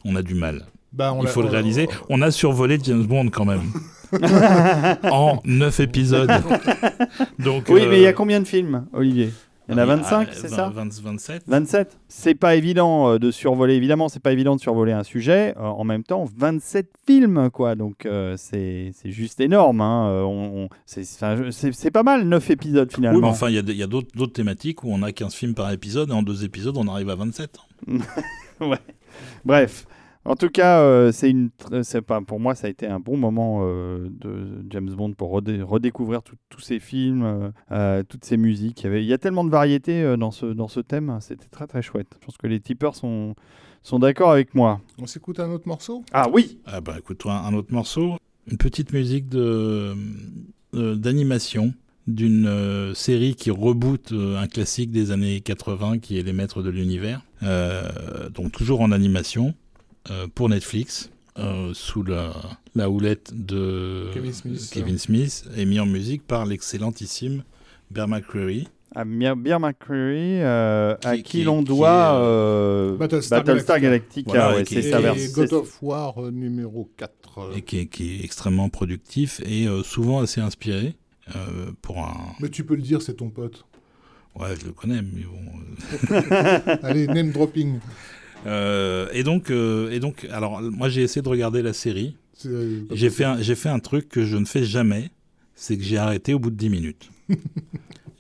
[0.06, 0.68] On a du mal.
[0.94, 1.88] Bah, on Il faut le réaliser.
[2.10, 3.62] On a survolé James Bond quand même.
[5.12, 6.32] en 9 épisodes.
[7.40, 9.32] Donc, Oui, mais il y a euh, combien de films, Olivier?
[9.70, 10.70] Il y en a 25, ah, c'est vingt- ça?
[10.74, 14.94] 20, 27 27 C'est pas évident euh, de survoler, évidemment, c'est pas évident de survoler
[14.94, 15.54] un sujet.
[15.58, 17.76] Euh, en même temps, 27 films, quoi.
[17.76, 19.82] Donc, euh, c'est c'est juste énorme.
[19.82, 20.08] Hein.
[20.10, 23.20] Euh, on, on- c'est- c'est c'est pas mal, 9 épisodes Oui, finalement.
[23.20, 26.12] mais enfin, il y a, d'autres, d'autres thématiques où on a 15 films par épisode
[26.12, 27.58] et en deux épisodes, on arrive à 27.
[29.46, 29.86] Bref.
[30.28, 33.00] En tout cas, euh, c'est une, tr- c'est pas pour moi, ça a été un
[33.00, 38.26] bon moment euh, de James Bond pour redé- redécouvrir tous ces films, euh, euh, toutes
[38.26, 38.82] ces musiques.
[38.82, 41.18] Il y, avait, il y a tellement de variété euh, dans ce dans ce thème,
[41.22, 42.08] c'était très très chouette.
[42.20, 43.36] Je pense que les tipeurs sont
[43.84, 44.82] sont d'accord avec moi.
[45.02, 46.04] On s'écoute un autre morceau?
[46.12, 48.18] Ah oui, Ah bah écoute-toi un autre morceau,
[48.52, 49.96] une petite musique de,
[50.74, 51.74] euh, d'animation
[52.06, 56.62] d'une euh, série qui reboot euh, un classique des années 80 qui est Les Maîtres
[56.64, 59.54] de l'Univers, Euh, donc toujours en animation euh,
[60.36, 61.10] pour Netflix.
[61.40, 62.34] euh, sous la,
[62.74, 64.70] la houlette de Kevin Smith.
[64.74, 67.44] Kevin Smith et mis en musique par l'excellentissime
[67.92, 68.68] Bear McCreary.
[68.96, 74.32] à Beer McCreary, euh, à Qui- l'on qui doit est, euh, Battlestar Battlestar Galactica.
[74.32, 75.34] Voilà, ouais, c'est est- sa.
[75.42, 77.12] God of War euh, numéro 4.
[77.38, 77.56] euh.
[77.56, 80.96] et qui est, qui est extrêmement productif et euh, souvent assez inspiré
[81.36, 82.16] euh, pour un.
[82.40, 83.64] Mais tu peux le dire, c'est ton pote.
[84.40, 86.16] Ouais, je le connais, mais bon.
[86.16, 87.80] euh, Allez, name dropping.
[88.48, 92.16] Euh, et donc, euh, et donc, alors moi j'ai essayé de regarder la série.
[92.46, 95.10] Euh, J'ai fait, un, j'ai fait un truc que je ne fais jamais,
[95.56, 97.10] c'est que j'ai arrêté au bout de 10 minutes.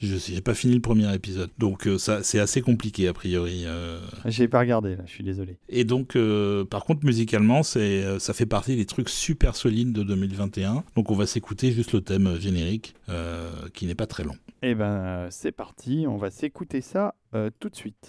[0.02, 3.64] je j'ai pas fini le premier épisode, donc euh, ça c'est assez compliqué a priori.
[3.66, 4.00] euh.
[4.26, 5.58] J'ai pas regardé là, je suis désolé.
[5.70, 10.04] Et donc, euh, par contre, musicalement, c'est, ça fait partie des trucs super solides de
[10.04, 10.84] 2021.
[10.96, 14.36] Donc, on va s'écouter juste le thème générique, euh, qui n'est pas très long.
[14.64, 18.08] Eh ben, c'est parti, on va s'écouter ça euh, tout de suite.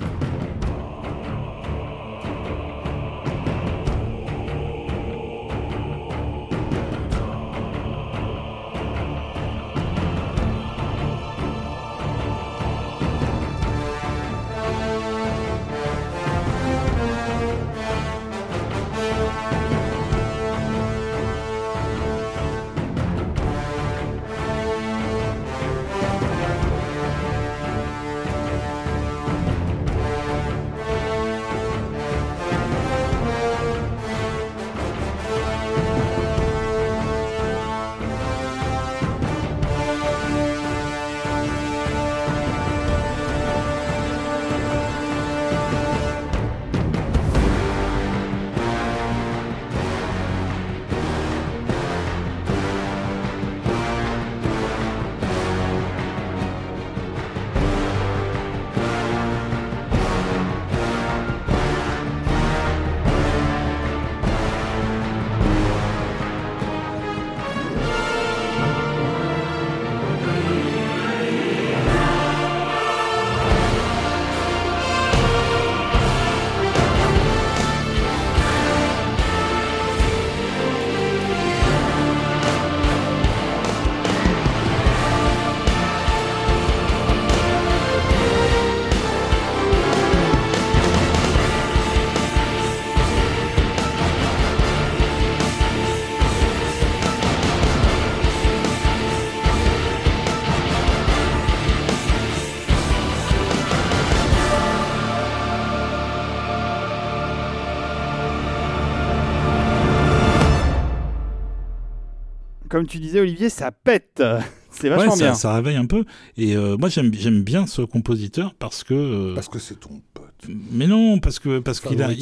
[112.79, 114.22] Comme tu disais, Olivier, ça pète.
[114.70, 115.35] C'est vachement Ouais, ça, bien.
[115.35, 116.05] ça réveille un peu.
[116.37, 118.95] Et euh, moi, j'aime, j'aime bien ce compositeur parce que.
[118.95, 120.24] euh, Parce que c'est ton pote.
[120.70, 122.12] Mais non, parce que parce qu'il a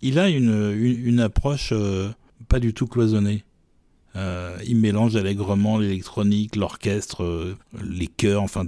[0.00, 2.08] il, a une, une, une approche euh,
[2.48, 3.44] pas du tout cloisonnée.
[4.14, 7.54] Euh, il mélange allègrement l'électronique, l'orchestre, euh,
[7.84, 8.64] les chœurs, enfin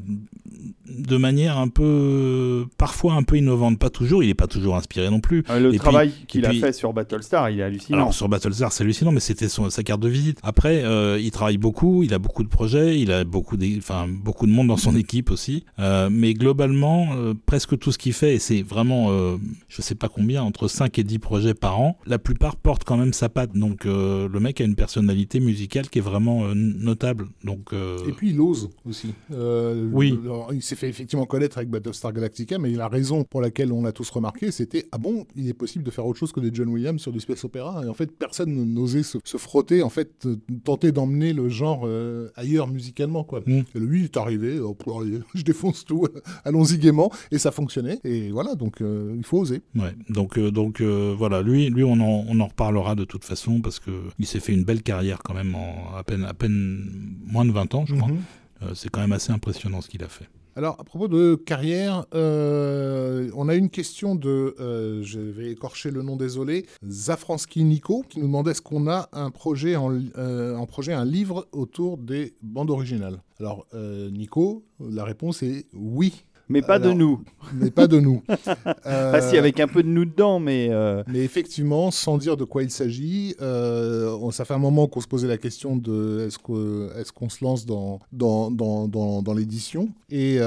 [0.88, 4.22] de manière un peu parfois un peu innovante, pas toujours.
[4.22, 5.44] Il est pas toujours inspiré non plus.
[5.50, 7.98] Euh, le Et travail qu'il a fait sur Battlestar, il est hallucinant.
[7.98, 10.38] Alors sur Battlestar, c'est hallucinant, mais c'était son- sa carte de visite.
[10.42, 14.46] Après, euh, il travaille beaucoup, il a beaucoup de projets, il a beaucoup, enfin beaucoup
[14.46, 15.64] de monde dans son équipe aussi.
[15.78, 19.36] Euh, mais globalement, euh, presque tout ce qu'il fait, et c'est vraiment, euh,
[19.68, 22.96] je sais pas combien, entre 5 et 10 projets par an, la plupart portent quand
[22.96, 23.56] même sa patte.
[23.56, 27.28] Donc euh, le mec a une personnalité musicale qui est vraiment euh, notable.
[27.44, 29.08] Donc euh, Et puis il ose aussi.
[29.32, 30.18] Euh, Oui.
[30.24, 33.82] alors, il s'est fait effectivement connaître avec Battlestar Galactica, mais la raison pour laquelle on
[33.82, 36.50] l'a tous remarqué, c'était ah bon, il est possible de faire autre chose que des
[36.52, 37.82] John Williams sur du space opéra.
[37.84, 41.82] Et en fait, personne n'osait se, se frotter, en fait, euh, tenter d'emmener le genre
[41.84, 43.40] euh, ailleurs musicalement, quoi.
[43.46, 43.62] Mm.
[43.74, 44.76] Et lui, il est arrivé, oh,
[45.34, 46.06] je défonce tout,
[46.44, 47.98] allons-y gaiement, et ça fonctionnait.
[48.04, 49.62] Et voilà, donc euh, il faut oser.
[49.74, 53.60] Ouais, donc, euh, donc voilà, lui, lui on, en, on en reparlera de toute façon
[53.60, 57.18] parce que il s'est fait une belle carrière quand même en à peine, à peine
[57.26, 58.08] moins de 20 ans, je crois.
[58.08, 58.74] Mhm.
[58.74, 60.28] C'est quand même assez impressionnant ce qu'il a fait.
[60.58, 65.92] Alors, à propos de carrière, euh, on a une question de, euh, je vais écorcher
[65.92, 70.66] le nom, désolé, Zafransky Nico, qui nous demandait est-ce qu'on a un projet en, euh,
[70.66, 73.22] projet, un livre autour des bandes originales.
[73.38, 77.20] Alors, Nico, la réponse est oui, mais pas de nous.
[77.54, 78.22] mais pas de nous.
[78.84, 82.36] Pas si Euh, avec un peu de nous dedans, mais euh, mais effectivement, sans dire
[82.36, 86.26] de quoi il s'agit, euh, ça fait un moment qu'on se posait la question de
[86.26, 86.38] est-ce
[87.12, 90.44] qu'on se lance dans, dans, dans, dans, dans l'édition Et euh,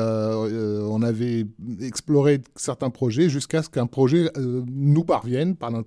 [0.49, 1.45] euh, on avait
[1.82, 5.84] exploré certains projets jusqu'à ce qu'un projet euh, nous parvienne par l'int-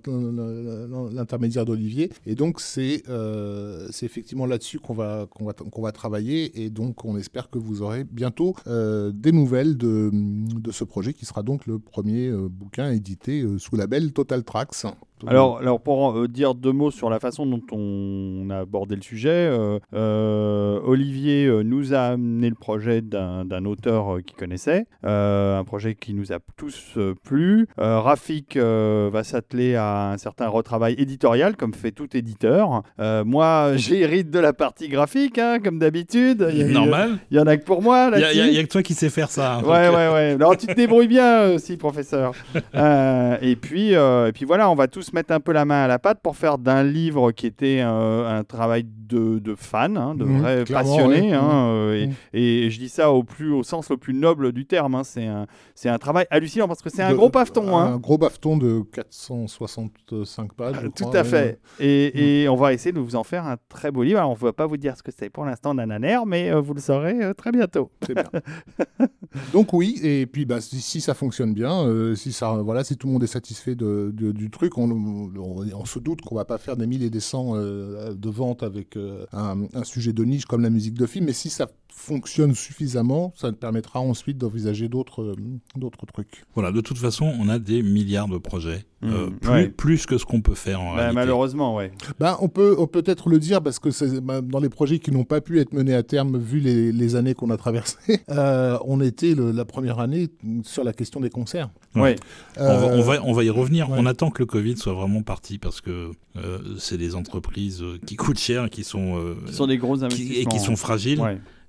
[1.13, 2.11] l'intermédiaire d'Olivier.
[2.25, 6.63] Et donc, c'est euh, c'est effectivement là-dessus qu'on va, qu'on va, qu'on va travailler.
[6.63, 11.13] Et donc, on espère que vous aurez bientôt euh, des nouvelles de, de ce projet
[11.13, 14.85] qui sera donc le premier euh, bouquin édité euh, sous label Total Tracks.
[15.27, 19.01] Alors, alors pour euh, dire deux mots sur la façon dont on a abordé le
[19.01, 24.35] sujet, euh, euh, Olivier euh, nous a amené le projet d'un d'un auteur euh, qu'il
[24.37, 27.67] connaissait, euh, un projet qui nous a tous euh, plu.
[27.79, 32.83] Euh, Rafik euh, va s'atteler à un certain retravail éditorial, comme fait tout éditeur.
[32.99, 36.41] Euh, moi, j'hérite de la partie graphique, hein, comme d'habitude.
[36.41, 37.17] Normal.
[37.31, 39.29] Il y en a que pour moi Il y, a- que toi qui sais faire
[39.31, 39.55] ça.
[39.55, 40.31] hein, donc, Ouais, euh, ouais, ouais.
[40.33, 42.33] Alors, tu te débrouilles bien aussi, professeur.
[42.75, 45.83] Euh, et, puis, euh, et puis voilà, on va tous mettre un peu la main
[45.83, 49.97] à la pâte pour faire d'un livre qui était euh, un travail de, de fan,
[49.97, 50.25] hein, de
[50.63, 51.21] clairement, passionnés.
[51.29, 51.33] ouais.
[51.33, 52.13] hein, euh, et, Mhm.
[52.33, 54.95] et je dis ça au, plus, au sens le plus noble du terme.
[54.95, 55.03] hein.
[55.03, 55.45] C'est un,
[55.75, 57.77] c'est un travail hallucinant parce que c'est un gros paveton.
[57.77, 60.75] Un gros bafeton de 465 pages.
[60.81, 61.23] je Tout à ouais.
[61.23, 61.59] fait.
[61.79, 64.19] Et, on va essayer de vous en faire un très beau livre.
[64.19, 66.59] Alors, on ne va pas vous dire ce que c'est pour l'instant, Nananer, mais euh,
[66.61, 67.91] vous le saurez euh, très bientôt.
[68.07, 68.23] Bien.
[69.53, 72.95] Donc oui, et puis bah, si, si ça fonctionne bien, euh, si ça, voilà, si
[72.97, 76.45] tout le monde est satisfait de, de- du truc, on, on- se doute qu'on va
[76.45, 80.23] pas faire des mille et des cents euh, de ventes avec euh, un sujet de
[80.23, 81.67] niche comme la musique de film, mais si ça
[81.97, 85.35] fonctionne suffisamment, ça te permettra ensuite d'envisager d'autres euh,
[85.77, 86.43] d'autres trucs.
[86.53, 88.83] Voilà, de toute façon, on a des milliards de projets.
[89.01, 89.67] Mhm, euh, plus, ouais.
[89.69, 91.15] plus que ce qu'on peut faire en Bah, réalité.
[91.15, 91.91] malheureusement, ouais.
[92.19, 94.99] Ben, on peut on peut peut-être le dire parce que c'est- bah, dans les projets
[94.99, 98.19] qui n'ont pas pu être menés à terme vu les, les années qu'on a traversées,
[98.29, 100.27] euh, on était le- la première année
[100.63, 101.69] sur la question des concerts.
[101.95, 102.15] Ouais.
[102.57, 103.89] On, va, on, va, on va y revenir.
[103.89, 103.97] ouais.
[103.99, 108.15] On attend que le Covid soit vraiment parti parce que euh, c'est des entreprises qui
[108.15, 110.41] coûtent cher, qui sont, euh, Ce sont des gros qui- investissements.
[110.41, 111.21] et qui sont fragiles.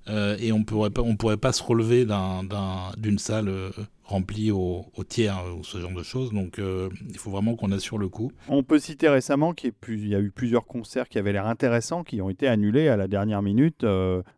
[0.09, 3.69] Euh, et on pourrait pas, on pourrait pas se relever d'un- d'un- d'une salle euh,
[4.03, 6.31] remplie au, au tiers euh, ou ce genre de choses.
[6.31, 8.31] Donc euh, il faut vraiment qu'on assure le coup.
[8.47, 12.03] On peut citer récemment qu'il y, a y eu plusieurs concerts qui avaient l'air intéressants,
[12.03, 13.83] qui ont été annulés à la dernière minute.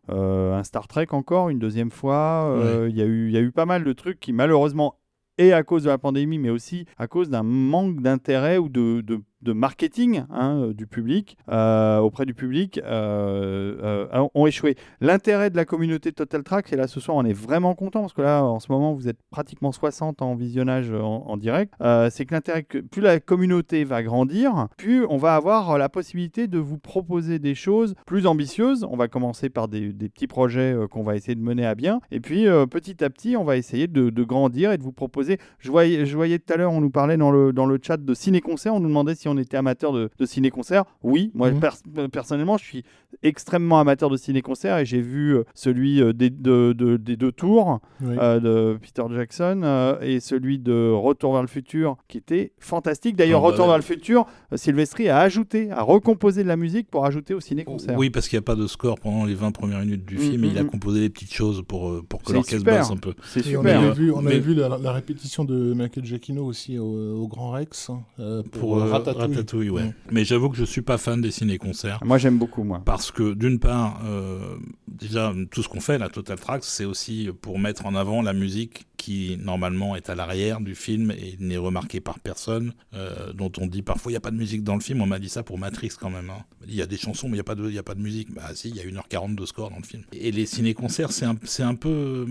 [0.08, 2.58] Un Star Trek encore, une deuxième fois.
[2.88, 4.96] Il y, a eu- il y a eu pas mal de trucs qui, malheureusement,
[5.38, 9.00] et à cause de la pandémie, mais aussi à cause d'un manque d'intérêt ou de,
[9.00, 14.76] de- de marketing hein, euh, du public, euh, auprès du public, euh, ont échoué.
[15.00, 18.12] L'intérêt de la communauté Total Track, et là ce soir on est vraiment content, parce
[18.12, 21.72] que là en ce moment vous êtes pratiquement 60 en visionnage en, direct,
[22.10, 26.46] c'est que l'intérêt, que plus la communauté va grandir, plus on va avoir la possibilité
[26.48, 28.86] de vous proposer des choses plus ambitieuses.
[28.90, 32.20] On va commencer par des, petits projets qu'on va essayer de mener à bien, et
[32.20, 35.38] puis petit à petit on va essayer de, de grandir et de vous proposer.
[35.58, 37.96] Je voyais, je voyais tout à l'heure, on nous parlait dans le, dans le chat
[37.96, 40.84] de ciné-concert, on nous demandait si on était amateur de, de ciné-concert.
[41.02, 41.60] Oui, moi Mhm.
[41.60, 42.84] pers- personnellement je suis
[43.22, 47.32] extrêmement amateur de ciné-concert et j'ai vu euh, celui euh, des, de- de- des deux
[47.32, 48.14] tours oui.
[48.18, 53.16] euh, de Peter Jackson euh, et celui de Retour vers le futur qui était fantastique.
[53.16, 53.70] D'ailleurs, Ah bah Retour ouais.
[53.70, 57.96] vers le futur, Sylvestri a ajouté, a recomposé de la musique pour ajouter au ciné-concert.
[57.98, 60.18] Oui, parce qu'il n'y a pas de score pendant les 20 premières minutes du Mm,
[60.18, 60.44] film.
[60.44, 60.66] et mm, il a mm.
[60.70, 63.14] composé des petites choses pour, pour que l'orchestre basse un peu.
[63.24, 63.80] C'est Et on super.
[63.80, 66.84] avait vu, on Mais- avait vu la, la répétition de Michael Giacchino aussi au,
[67.22, 69.19] au Grand Rex euh, pour, Pour euh, Ratatouille.
[69.20, 69.70] Ratatouille.
[69.70, 69.84] ouais.
[69.84, 69.94] Mm.
[70.10, 72.00] Mais j'avoue que je suis pas fan des ciné-concerts.
[72.04, 72.82] Moi, j'aime beaucoup, moi.
[72.84, 74.56] Parce que d'une part, euh,
[74.88, 78.32] déjà tout ce qu'on fait, la Total Tracks, c'est aussi pour mettre en avant la
[78.32, 83.50] musique qui normalement est à l'arrière du film et n'est remarquée par personne, euh, dont
[83.58, 85.00] on dit parfois il n'y a pas de musique dans le film.
[85.00, 86.28] On m'a dit ça pour Matrix quand même.
[86.30, 86.44] hein.
[86.68, 88.00] Il y a des chansons, mais il n'y a, pas de- y a pas de
[88.02, 88.32] musique.
[88.34, 90.02] Bah si, il y a 1h40 de score dans le film.
[90.12, 91.88] Et les ciné-concerts, c'est un, c'est un peu...
[91.88, 92.26] euh,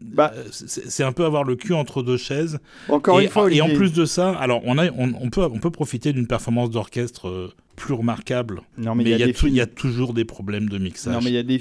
[0.00, 0.32] Bah.
[0.36, 2.58] euh, c'est un peu avoir le cul entre deux chaises.
[2.88, 3.78] Encore et, une fois, et en Olivier.
[3.78, 7.28] plus de ça, alors on, a, on, on peut, on peut profiter d'une performance d'orchestre
[7.28, 10.68] euh, plus remarquable, non, mais mais il y a il y a toujours des problèmes
[10.68, 11.14] de mixage.
[11.14, 11.58] Non, mais il y a des.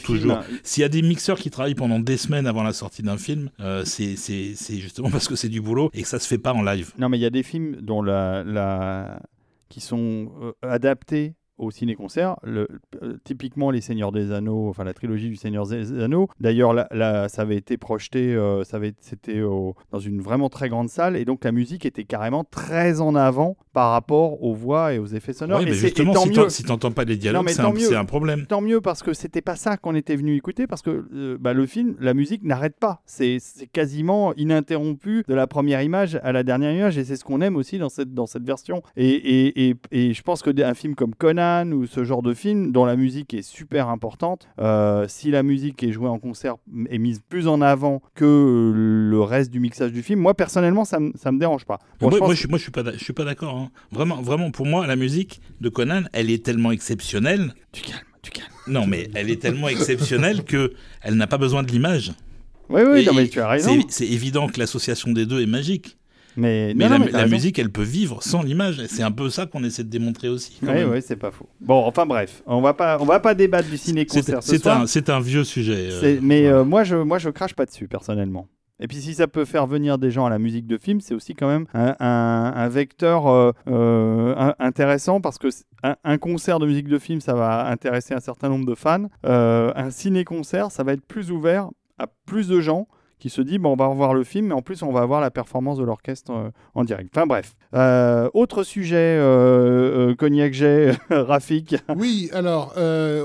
[0.62, 3.49] S'il y a des mixeurs qui travaillent pendant des semaines avant la sortie d'un film,
[3.62, 4.18] euh, c'est
[4.56, 6.94] c'est- justement parce que c'est du boulot et que ça se fait pas en live.
[6.98, 9.22] Non, mais il y a des films dont la, la...
[9.70, 12.36] qui sont euh, adaptés au ciné-concert.
[12.43, 12.68] Le-
[13.01, 16.28] euh, typiquement, Les Seigneurs des Anneaux, enfin la trilogie du Seigneur des Anneaux.
[16.39, 20.49] D'ailleurs, là, là, ça avait été projeté, euh, ça avait, c'était au- dans une vraiment
[20.49, 24.53] très grande salle, et donc la musique était carrément très en avant par rapport aux
[24.53, 25.59] voix et aux effets sonores.
[25.59, 26.49] Oui, mais et justement, tant si mieux.
[26.49, 27.80] si t'entends pas les dialogues, c'est un, mieux.
[27.80, 28.45] c'est un problème.
[28.47, 31.53] Tant mieux parce que c'était pas ça qu'on était venu écouter parce que euh, bah,
[31.53, 33.01] le film, la musique n'arrête pas.
[33.05, 37.24] C'est c'est quasiment ininterrompu de la première image à la dernière image et c'est ce
[37.24, 38.82] qu'on aime aussi dans cette, dans cette version.
[38.95, 42.34] Et, et, et, et je pense que un film comme Conan ou ce genre de
[42.34, 46.56] film dont la musique est super importante, euh, si la musique est jouée en concert
[46.89, 50.99] est mise plus en avant que le reste du mixage du film, moi personnellement ça
[50.99, 51.80] me, ça me dérange pas.
[51.99, 53.56] Bon, moi, je moi, je, moi, je suis pas, d'a- je suis pas d'accord.
[53.58, 53.70] hein.
[53.91, 57.54] Vraiment, vraiment, pour moi, la musique de Conan, elle est tellement exceptionnelle.
[57.72, 58.47] Tu calmes, tu calmes.
[58.68, 62.14] Non, mais elle est tellement exceptionnelle que elle n'a pas besoin de l'image.
[62.70, 63.72] Oui, oui, non, mais tu as raison.
[63.89, 65.97] C'est c'est évident que l'association des deux est magique.
[66.38, 67.36] Mais, Mais non, la, non, mais t'as la raison.
[67.36, 68.82] musique, elle peut vivre sans l'image.
[68.88, 70.57] C'est un peu ça qu'on essaie de démontrer aussi.
[70.63, 71.49] Oui, oui, c'est pas faux.
[71.59, 74.86] Bon, enfin bref, on va pas, on va pas débattre du ciné-concert ce c'est un,
[74.88, 75.89] c'est un vieux sujet.
[75.91, 76.57] euh, mais voilà.
[76.59, 78.47] euh, moi, je, moi, je crache pas dessus personnellement.
[78.84, 81.13] Et puis si ça peut faire venir des gens à la musique de film, c'est
[81.13, 85.49] aussi quand même un, un- un vecteur euh, euh, intéressant parce que
[85.84, 89.05] un, un concert de musique de film, ça va intéresser un certain nombre de fans.
[89.25, 91.69] Euh, un ciné-concert, ça va être plus ouvert
[91.99, 92.88] à plus de gens
[93.22, 95.22] qui se dit bon on va revoir le film mais en plus on va avoir
[95.22, 97.15] la performance de l'orchestre euh, en direct.
[97.15, 97.55] Enfin bref.
[97.74, 101.76] Euh, autre sujet euh, Cognac Jet, Rafik.
[101.95, 102.74] Oui, alors,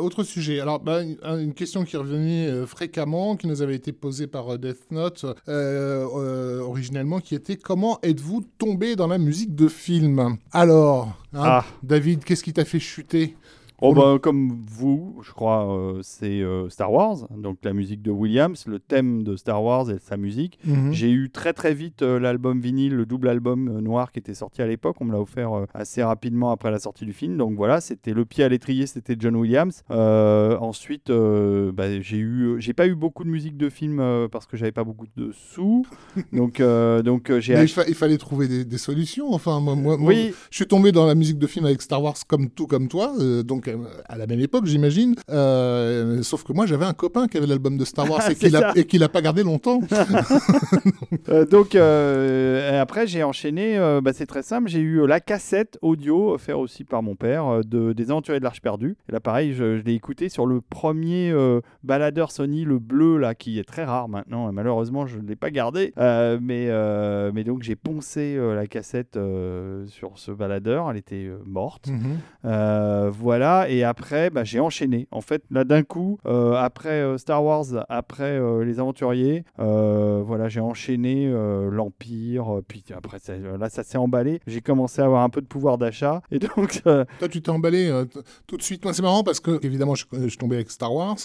[0.00, 0.60] autre sujet.
[0.60, 5.24] Alors, bah, une, question qui revenait fréquemment, qui nous avait été posée par Death Note
[5.48, 10.36] originellement, qui était comment êtes-vous tombé dans la musique de film?
[10.52, 11.64] Alors, hein, Ah.
[11.82, 13.36] David, qu'est-ce qui t'a fait chuter?
[13.82, 18.10] Oh bah, comme vous, je crois, euh, c'est euh, Star Wars, donc la musique de
[18.10, 20.58] Williams, le thème de Star Wars et sa musique.
[20.64, 20.92] Mhm.
[20.92, 24.62] J'ai eu très très vite euh, l'album vinyle, le double album noir qui était sorti
[24.62, 24.96] à l'époque.
[25.00, 27.36] On me l'a offert assez rapidement après la sortie du film.
[27.36, 29.82] Donc voilà, c'était le pied à l'étrier, c'était John Williams.
[30.60, 34.72] Ensuite, bah, j'ai eu, j'ai pas eu beaucoup de musique de film parce que j'avais
[34.72, 35.84] pas beaucoup de sous.
[36.32, 36.62] donc
[37.04, 37.82] donc j'ai il, acheté.
[37.82, 39.32] fa- il fallait trouver des, des solutions.
[39.32, 42.02] Enfin, moi, moi, moi, Oui, je suis tombé dans la musique de film avec Star
[42.02, 45.14] Wars comme tout comme toi, euh, donc euh, à la même époque, j'imagine.
[45.30, 48.50] Euh, sauf que moi, j'avais un copain qui avait l'album de Star Wars et qui
[48.50, 48.72] ça.
[48.74, 49.80] et qui l'a pas gardé longtemps.
[51.28, 56.58] Euh, donc après j'ai enchaîné, bah, c'est très simple, j'ai eu la cassette audio offerte
[56.58, 58.96] aussi par mon père de, des Aventuriers de l'Arche perdue.
[59.08, 61.34] Et là pareil, je, je l'ai écouté sur le premier
[61.82, 64.52] baladeur Sony, le bleu là, qui est très rare maintenant.
[64.52, 66.70] Malheureusement je ne l'ai pas gardé, mais,
[67.32, 69.18] mais donc j'ai poncé la cassette
[69.86, 71.88] sur ce baladeur, elle était morte.
[71.88, 73.10] Mhm.
[73.10, 75.08] Voilà, et après, bah, j'ai enchaîné.
[75.10, 80.48] En fait, là, d'un coup, euh, après euh, Star Wars, après euh, Les Aventuriers, voilà,
[80.48, 81.30] j'ai enchaîné
[81.70, 84.40] l'Empire, puis après, ça- là, ça s'est emballé.
[84.46, 87.90] J'ai commencé à avoir un peu de pouvoir d'achat, et donc, Toi, tu t'es emballé
[88.46, 88.84] tout de suite.
[88.84, 91.16] Moi, c'est marrant parce que, évidemment, je, suis tombé avec Star Wars.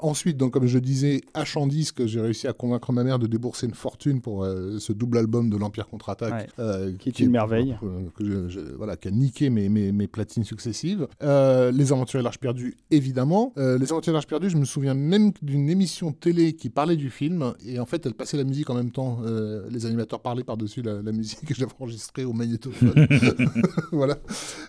[0.00, 3.26] Ensuite, donc, comme je disais, H en disque, j'ai réussi à convaincre ma mère de
[3.26, 6.48] débourser une fortune pour ce double album de l'Empire contre-attaque.
[6.58, 6.94] Ouais.
[6.98, 7.76] Qui est une merveille.
[8.16, 11.06] que je- je- voilà, qui a niqué mes, mes, mes platines successives.
[11.22, 13.52] Euh, les Aventuriers de l'Arche perdue, évidemment.
[13.58, 16.96] Euh, les Aventuriers de l'Arche perdue, je me souviens même d'une émission télé qui parlait
[16.96, 17.54] du film.
[17.66, 19.18] Et en fait, elle passait la musique en même temps.
[19.24, 23.06] Euh, les animateurs parlaient par-dessus la, la musique que j'avais enregistrée au magnétophone.
[23.92, 24.16] voilà.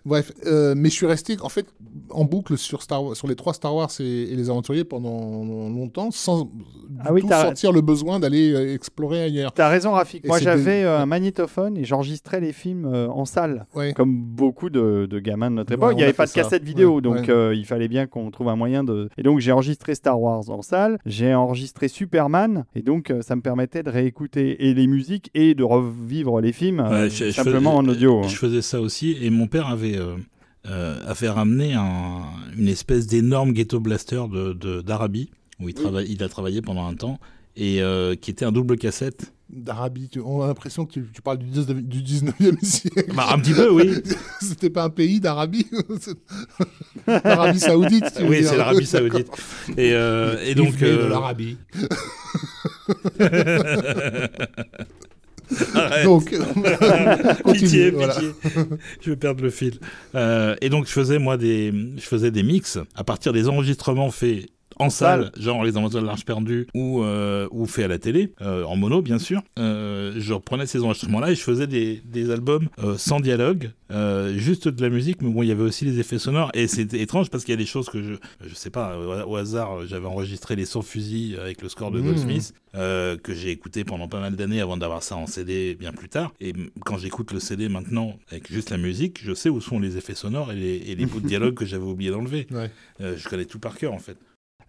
[0.05, 1.65] Bref, euh, mais je suis resté en fait
[2.09, 5.43] en boucle sur, Star Wars- sur les trois Star Wars et, et les Aventuriers pendant
[5.69, 6.49] longtemps sans
[7.03, 9.51] Ah oui, tout sentir le besoin d'aller euh, explorer ailleurs.
[9.53, 10.23] t'as raison, Rafik.
[10.25, 13.65] Et Moi, j'avais des- euh, un magnétophone et j'enregistrais les films euh, en salle.
[13.75, 13.93] Ouais.
[13.93, 16.41] Comme beaucoup de, de gamins de notre époque, il n'y avait pas de ça.
[16.41, 17.29] cassette vidéo, Ouais, donc ouais.
[17.29, 19.09] euh, il fallait bien qu'on trouve un moyen de.
[19.17, 23.35] Et donc j'ai enregistré Star Wars en salle, j'ai enregistré Superman, et donc euh, ça
[23.35, 27.31] me permettait de réécouter et les musiques et de revivre les films Ouais, je- je
[27.31, 28.19] simplement faisais- en audio.
[28.23, 28.27] hein.
[28.27, 30.15] Je faisais ça aussi, et mon père avait, euh,
[30.67, 32.23] euh, a fait ramener un-
[32.57, 35.29] une espèce d'énorme ghetto blaster de- de- d'Arabie,
[35.61, 37.19] où il, travaille, il a travaillé pendant un temps,
[37.55, 39.31] et euh, qui était un double cassette.
[39.47, 43.13] D'Arabie, on a l'impression que tu, tu parles du 19 du 19e siècle.
[43.13, 43.93] Bah, un petit peu, oui.
[44.41, 45.67] C'était pas un pays d'Arabie
[47.07, 49.27] L'Arabie Saoudite, tu oui, c'est l'Arabie Saoudite.
[49.77, 50.81] Et, euh, et donc.
[50.81, 51.57] Euh, l'Arabie.
[56.03, 56.33] Donc,
[57.53, 58.15] pitié, voilà.
[58.15, 58.31] pitié.
[59.01, 59.79] je vais perdre le fil.
[60.15, 64.09] Euh, et donc je faisais moi des, je faisais des mix à partir des enregistrements
[64.09, 67.99] faits en salle, genre les Aventures de l'Arche perdue ou euh, ou fait à la
[67.99, 69.41] télé, euh, en mono bien sûr.
[69.59, 73.71] Euh, je reprenais ces enregistrements-là et je faisais des, des albums euh, sans dialogue,
[74.35, 76.99] juste de la musique, mais bon il y avait aussi les effets sonores et c'était
[76.99, 78.13] étrange parce qu'il y a des choses que je
[78.45, 82.05] je sais pas au, hasard j'avais enregistré les 100 fusils avec le score de Mmh.
[82.05, 86.09] Goldsmith que j'ai écouté pendant pas mal d'années avant d'avoir ça en CD bien plus
[86.09, 86.33] tard.
[86.41, 86.53] Et
[86.83, 90.13] quand j'écoute le CD maintenant avec juste la musique, je sais où sont les effets
[90.13, 92.47] sonores et les, et les bouts de dialogue que j'avais oublié d'enlever.
[92.51, 92.69] Ouais.
[92.99, 94.17] Je connais tout par cœur en fait.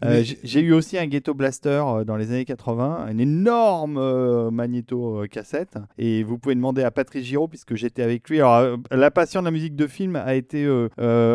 [0.05, 4.51] Euh, j'ai- eu aussi un Ghetto Blaster euh, dans les années 80, un énorme euh,
[4.51, 5.79] magnéto cassette.
[5.99, 8.41] Et vous pouvez demander à Patrice Giraud, puisque j'étais avec lui.
[8.41, 10.67] Alors, la passion de la musique de film a été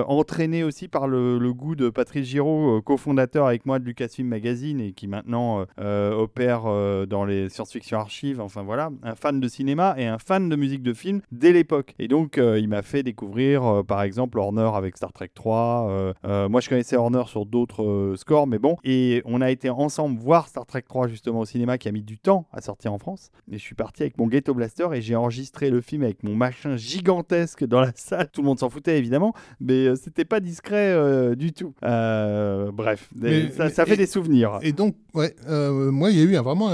[0.08, 4.80] entraînée aussi par le, le goût de Patrice Giraud, cofondateur avec moi de Lucasfilm Magazine
[4.80, 6.64] et qui maintenant opère
[7.08, 8.40] dans les science-fiction archives.
[8.42, 11.94] Enfin voilà, un fan de cinéma et un fan de musique de film dès l'époque.
[12.00, 15.88] Et donc, il m'a fait découvrir, par exemple, Horner avec Star Trek 3.
[15.90, 18.76] euh, euh, moi, je connaissais Horner sur d'autres scores, mais bon.
[18.84, 22.04] Et on a été ensemble voir Star Trek 3 justement au cinéma qui a mis
[22.04, 23.30] du temps à sortir en France.
[23.52, 26.36] Et je suis parti avec mon Ghetto Blaster et j'ai enregistré le film avec mon
[26.36, 28.30] machin gigantesque dans la salle.
[28.32, 31.74] Tout le monde s'en foutait évidemment, mais euh, c'était pas discret euh, du tout.
[31.84, 34.60] Euh, bref, Mais- ça, mais- ça fait et- des souvenirs.
[34.62, 36.70] Et donc, ouais, euh, moi, il y a eu vraiment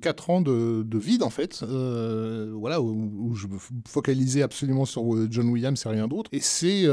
[0.00, 5.02] 4 ans de, de vide, en fait, voilà, où, où je me focalisais absolument sur
[5.30, 6.30] John Williams et rien d'autre.
[6.32, 6.86] Et c'est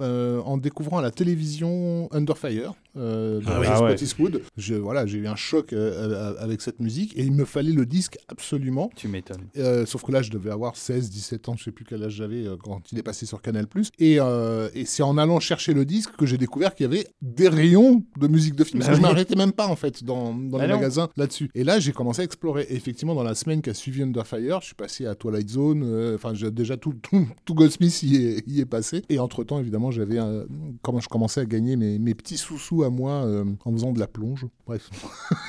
[0.00, 3.66] en découvrant à la télévision Under Fire, euh, de, oui.
[3.66, 3.88] chez Ah ouais.
[3.90, 4.42] Scott Eastwood.
[4.56, 7.72] Je, voilà, j'ai eu un choc euh, euh, avec cette musique et il me fallait
[7.72, 8.90] le disque absolument.
[8.96, 9.46] Tu m'étonnes.
[9.56, 12.12] Euh, sauf que là, je devais avoir 16, 17 ans, je sais plus quel âge
[12.12, 13.66] j'avais euh, quand il est passé sur Canal+.
[13.98, 17.06] Et, euh, et c'est en allant chercher le disque que j'ai découvert qu'il y avait
[17.22, 18.80] des rayons de musique de film.
[18.80, 19.12] Bah Parce que je oui.
[19.12, 20.78] m'arrêtais même pas, en fait, dans, dans Bah les non.
[20.78, 21.50] magasins là-dessus.
[21.54, 22.66] Et là, j'ai commencé à explorer.
[22.70, 25.48] Et effectivement, dans la semaine qui a suivi Under Fire, je suis passé à Twilight
[25.50, 26.14] Zone.
[26.14, 29.02] Enfin, déjà, tout, tout, tout Goldsmith y est, y est passé.
[29.08, 30.18] Et entre-temps, évidemment, j'avais
[30.82, 33.98] comment je commençais à gagner mes, mes petits sous-sous à moi euh, en faisant de
[33.98, 34.46] la plonge.
[34.66, 34.88] Bref.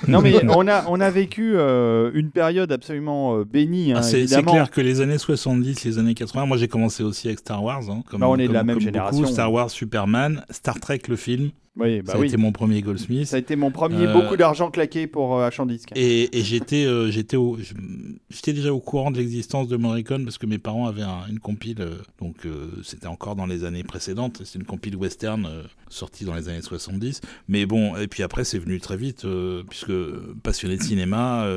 [0.07, 4.03] Non, mais on a, on a vécu euh, une période absolument euh, bénie, hein, Ah,
[4.03, 7.63] c'est clair que les années 70, les années 80, moi j'ai commencé aussi avec Star
[7.63, 7.83] Wars.
[7.89, 9.21] hein, comme, Bah, on est de la même génération.
[9.21, 12.27] beaucoup, Star Wars, Superman, Star Trek le film, Oui, bah ça a oui.
[12.27, 13.27] été mon premier Goldsmith.
[13.27, 15.91] Ça a été mon premier Euh, beaucoup d'argent claqué pour euh, Achandisque.
[15.95, 20.57] Et, et j'étais euh, j'étais déjà au courant de l'existence de Morricone parce que mes
[20.57, 22.45] parents avaient un- une compile, euh, donc
[22.83, 25.49] c'était encore dans les années précédentes, c'est une compile western
[25.87, 27.21] sortie dans les années 70.
[27.47, 29.25] Mais bon, et puis après c'est venu très vite,
[29.69, 29.93] puisque
[30.43, 31.47] passionné de cinéma,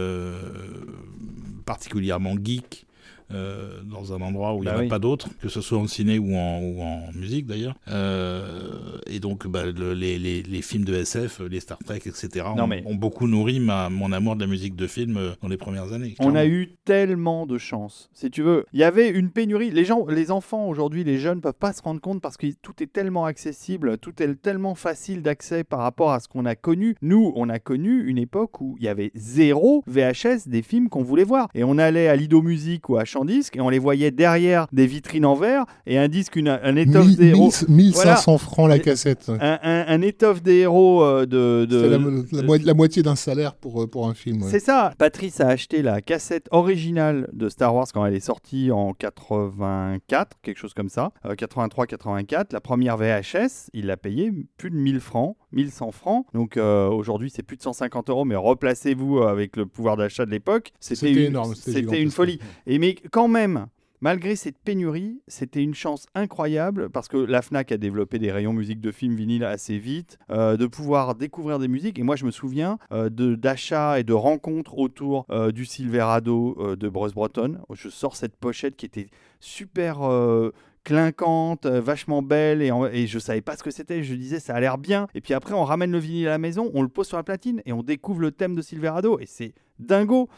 [1.66, 2.86] particulièrement geek.
[3.32, 5.78] Euh, dans un endroit où il n'y Bah en a pas d'autres, que ce soit
[5.78, 7.74] en ciné ou en, ou en musique d'ailleurs.
[7.88, 12.28] Euh, et donc bah, le- les, les, les films de SF, les Star Trek, etc.
[12.56, 15.32] Non, ont, mais- ont beaucoup nourri ma, mon amour de la musique de film euh,
[15.42, 16.14] dans les premières années.
[16.20, 18.10] On a eu tellement de chance.
[18.12, 19.70] Si tu veux, il y avait une pénurie.
[19.70, 22.74] Les gens, les enfants aujourd'hui, les jeunes peuvent pas se rendre compte parce que tout
[22.82, 26.94] est tellement accessible, tout est tellement facile d'accès par rapport à ce qu'on a connu.
[27.02, 31.02] Nous, on a connu une époque où il y avait zéro VHS des films qu'on
[31.02, 31.48] voulait voir.
[31.54, 34.86] Et on allait à Lido Music ou à Chamdisque et on les voyait derrière des
[34.88, 37.52] vitrines en verre et un disque, une, un étoffe des héros.
[37.68, 38.38] mille- 1500 Voilà.
[38.38, 39.28] francs la Et- cassette.
[39.40, 41.64] Un, un- un étoffe des héros euh, de.
[41.64, 41.98] de- C'est la,
[42.40, 44.42] la mo- la moitié d'un salaire pour, euh, pour un film.
[44.42, 44.50] ouais.
[44.50, 44.92] C'est ça.
[44.98, 50.38] Patrice a acheté la cassette originale de Star Wars quand elle est sortie en 84,
[50.42, 52.52] quelque chose comme ça, 83-84.
[52.52, 56.26] La première VHS, il l'a payé plus de 1000 francs, 1100 francs.
[56.34, 60.30] Donc euh, aujourd'hui, c'est plus de 150 euros, mais replacez-vous avec le pouvoir d'achat de
[60.30, 60.72] l'époque.
[60.80, 62.38] C'était une, énorme, c'était une folie.
[62.66, 63.66] Et mais quand même.
[64.00, 68.52] Malgré cette pénurie, c'était une chance incroyable parce que la Fnac a développé des rayons
[68.52, 71.98] musique de film vinyle assez vite, euh, de pouvoir découvrir des musiques.
[71.98, 76.54] Et moi, je me souviens euh, de- d'achats et de rencontres autour euh, du Silverado
[76.58, 77.56] euh, de Bruce Breton.
[77.72, 79.06] Je sors cette pochette qui était
[79.40, 80.52] super euh,
[80.84, 84.02] clinquante, euh, vachement belle, et, je savais pas ce que c'était.
[84.02, 85.08] Je disais, ça a l'air bien.
[85.14, 87.22] Et puis après, on ramène le vinyle à la maison, on le pose sur la
[87.22, 89.18] platine et on découvre le thème de Silverado.
[89.18, 90.28] Et c'est dingo.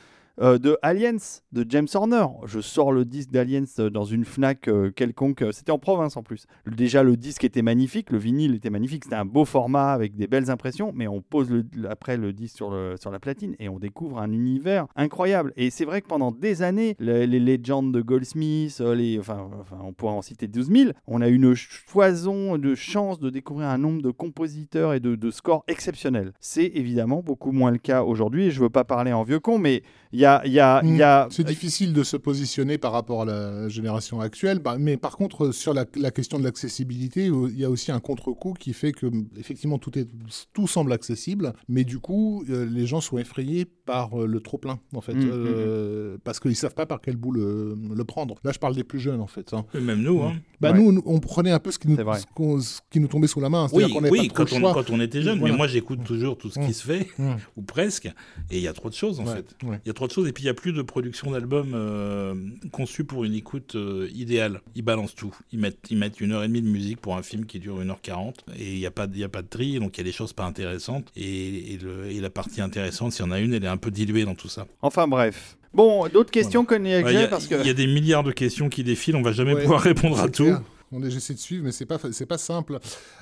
[0.42, 1.16] Euh, de Aliens
[1.52, 2.26] de James Horner.
[2.44, 5.42] Je sors le disque d'Aliens euh, dans une Fnac euh, quelconque.
[5.52, 6.46] C'était en province en plus.
[6.66, 9.04] Déjà le disque était magnifique, le vinyle était magnifique.
[9.04, 12.56] C'était un beau format avec des belles impressions, mais on pose le- après le disque
[12.56, 15.54] sur, la platine et on découvre un univers incroyable.
[15.56, 19.48] Et c'est vrai que pendant des années, les, les légendes de Goldsmith, les, enfin,
[19.82, 23.78] on pourrait en citer 12 000, on a une foison de chances de découvrir un
[23.78, 26.32] nombre de compositeurs et de, scores exceptionnels.
[26.40, 28.50] C'est évidemment beaucoup moins le cas aujourd'hui.
[28.50, 29.82] Je veux pas parler en vieux con, mais
[30.12, 31.28] il y a, il y a, il y a- Hmm.
[31.30, 35.52] C'est difficile de se positionner par rapport à la génération actuelle, bah, mais par contre,
[35.52, 38.92] sur la, la question de l'accessibilité, euh, il y a aussi un contre-coup qui fait
[38.92, 39.06] que,
[39.38, 40.08] effectivement, tout, est,
[40.52, 44.78] tout semble accessible, mais du coup, euh, les gens sont effrayés par euh, le trop-plein,
[44.94, 48.34] en fait, Mm, euh, parce qu'ils savent pas par quel bout le, le prendre.
[48.44, 49.54] Là, je parle des plus jeunes, en fait.
[49.54, 49.64] hein.
[49.74, 50.34] Et Même nous, hein.
[50.60, 50.78] Bah, Ouais.
[50.78, 53.40] nous, on- prenait un peu ce qui nous, ce qu'on- ce qui nous tombait sous
[53.40, 53.66] la main.
[53.72, 54.74] Oui, pas quand, on, choix.
[54.74, 55.38] quand on était jeune.
[55.38, 55.52] Voilà.
[55.54, 56.72] Mais moi, j'écoute toujours tout ce qui Mm.
[56.72, 57.34] se fait, Mm.
[57.56, 58.06] ou presque.
[58.50, 59.56] Et il y a trop de choses, en Ouais, fait.
[59.66, 59.80] ouais.
[59.84, 60.26] Il y a trop de choses.
[60.28, 62.34] Et puis, il n'y a plus de production d'albums euh,
[62.72, 64.60] conçus pour une écoute euh, idéale.
[64.74, 65.34] Ils balancent tout.
[65.52, 67.80] Ils mettent, ils mettent une heure et demie de musique pour un film qui dure
[67.80, 68.44] une heure quarante.
[68.58, 69.78] Et il n'y a, pas de- il y a pas de tri.
[69.78, 71.10] Donc, il y a des choses pas intéressantes.
[71.16, 73.78] Et, et le- et la partie intéressante, s'il y en a une, elle est un
[73.78, 74.66] peu diluée dans tout ça.
[74.82, 75.56] Enfin bref.
[75.72, 77.54] Bon, d'autres questions qu'on y a Ouais, Il y, a- parce que.
[77.60, 79.16] il y a des milliards de questions qui défilent.
[79.16, 80.44] On va jamais Ouais, pouvoir répondre à tout.
[80.44, 80.62] clair.
[80.92, 82.78] On est, j'essaie de suivre, mais c'est pas, c'est pas simple.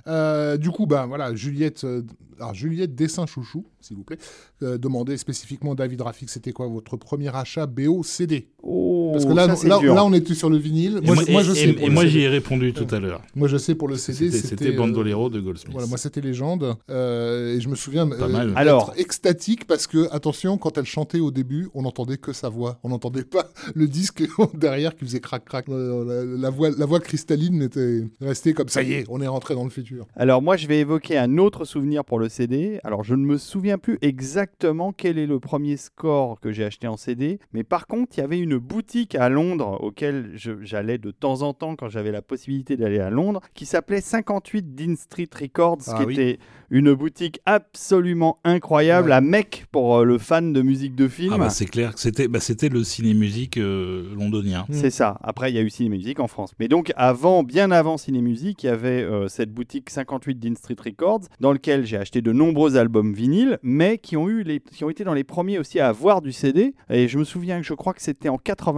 [0.07, 2.03] Euh, du coup, bah voilà, Juliette, euh,
[2.39, 4.19] alors Juliette Dessin Chouchou, s'il vous plaît,
[4.63, 9.33] euh, demandait spécifiquement David Rafik, c'était quoi votre premier achat BO CD Oh, Parce que
[9.33, 11.01] là, ça, là, là, on était sur le vinyle.
[11.03, 11.69] Et Moi, je sais.
[11.69, 13.21] et- et j'y ai répondu tout à l'heure.
[13.35, 15.73] Moi, je sais pour le CD, C'était euh, Bandolero de Goldsmith.
[15.73, 16.77] Voilà, moi c'était Légende.
[16.91, 18.49] Euh, et je me souviens Pas euh, mal.
[18.51, 18.93] être Alors.
[18.97, 22.79] extatique parce que, attention, quand elle chantait au début, on n'entendait que sa voix.
[22.83, 24.23] On n'entendait pas le disque
[24.55, 25.67] derrière qui faisait crac-crac.
[25.69, 29.55] La, la voix, la voix cristalline était restée comme ça y est, on est rentré
[29.55, 30.07] dans le futur.
[30.17, 32.81] Alors moi, je vais évoquer un autre souvenir pour le CD.
[32.85, 36.87] Alors je ne me souviens plus exactement quel est le premier score que j'ai acheté
[36.87, 41.11] en CD, mais par contre, il y avait une boutique à Londres auquel j'allais de
[41.11, 45.29] temps en temps quand j'avais la possibilité d'aller à Londres, qui s'appelait 58 Dean Street
[45.41, 46.13] Records, Ah qui oui.
[46.15, 46.39] était
[46.71, 49.15] une boutique absolument incroyable, Ouais.
[49.17, 51.33] à Mec pour euh, le fan de musique de film.
[51.35, 54.65] Ah bah c'est clair que c'était bah, c'était le ciné-musique euh, londonien.
[54.71, 55.19] C'est ça.
[55.23, 56.53] Après, il y a eu Ciné Musique en France.
[56.61, 60.55] Mais donc, avant, bien avant Ciné Musique, il y avait euh, cette boutique 58 Dean
[60.55, 64.43] Street Records, dans lequel j'ai acheté acheté de nombreux albums vinyles, mais qui ont, eu
[64.43, 66.75] les, qui ont été dans les premiers aussi à avoir du CD.
[66.91, 68.69] Et je me souviens que je crois que c'était en 84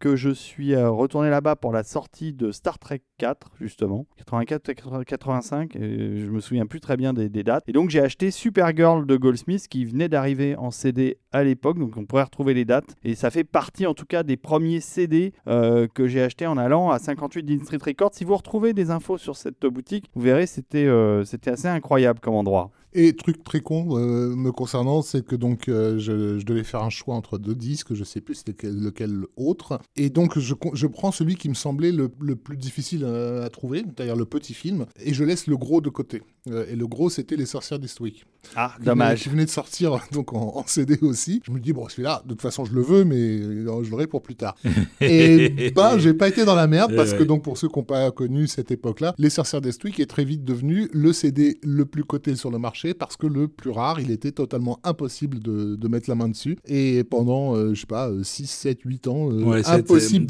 [0.00, 5.04] que je suis euh, retourné là-bas pour la sortie de Star Trek 4, justement, 84
[5.04, 7.64] 85, et je me souviens plus très bien des, dates.
[7.66, 11.96] Et donc j'ai acheté Supergirl de Goldsmith qui venait d'arriver en CD à l'époque, donc
[11.96, 12.96] on pourrait retrouver les dates.
[13.04, 16.56] Et ça fait partie en tout cas des premiers CD euh, que j'ai acheté en
[16.56, 18.14] allant à 58 Dean Street Records.
[18.14, 22.20] Si vous retrouvez des infos sur cette boutique, vous verrez, c'était euh, c'était assez incroyable
[22.20, 22.70] comme endroit.
[22.94, 27.14] Et truc très con me concernant, c'est que donc je, je, devais faire un choix
[27.14, 29.80] entre deux disques, je sais plus c'était lequel autre.
[29.96, 33.48] Et donc, je, je, prends celui qui me semblait le, le plus difficile à, à
[33.50, 36.22] trouver, c'est-à-dire le petit film, et je laisse le gros de côté.
[36.50, 38.24] Euh, et le gros, c'était Les Sorcières d'Eastwick.
[38.56, 39.22] Ah, dommage.
[39.22, 41.42] Qui venait de sortir donc en, CD aussi.
[41.44, 44.06] Je me dis, bon, celui-là, de toute façon, je le veux, mais euh, je l'aurai
[44.06, 44.56] pour plus tard.
[45.00, 47.84] et bah, j'ai pas été dans la merde parce que, donc, pour ceux qui n'ont
[47.84, 52.04] pas connu cette époque-là, Les Sorcières d'Eastwick est très vite devenu le CD le plus
[52.04, 55.88] coté sur le marché parce que le plus rare, il était totalement impossible de, de
[55.88, 56.58] mettre la main dessus.
[56.66, 59.30] Et pendant, euh, je sais pas, 6, 7, 8 ans,
[59.66, 60.26] impossible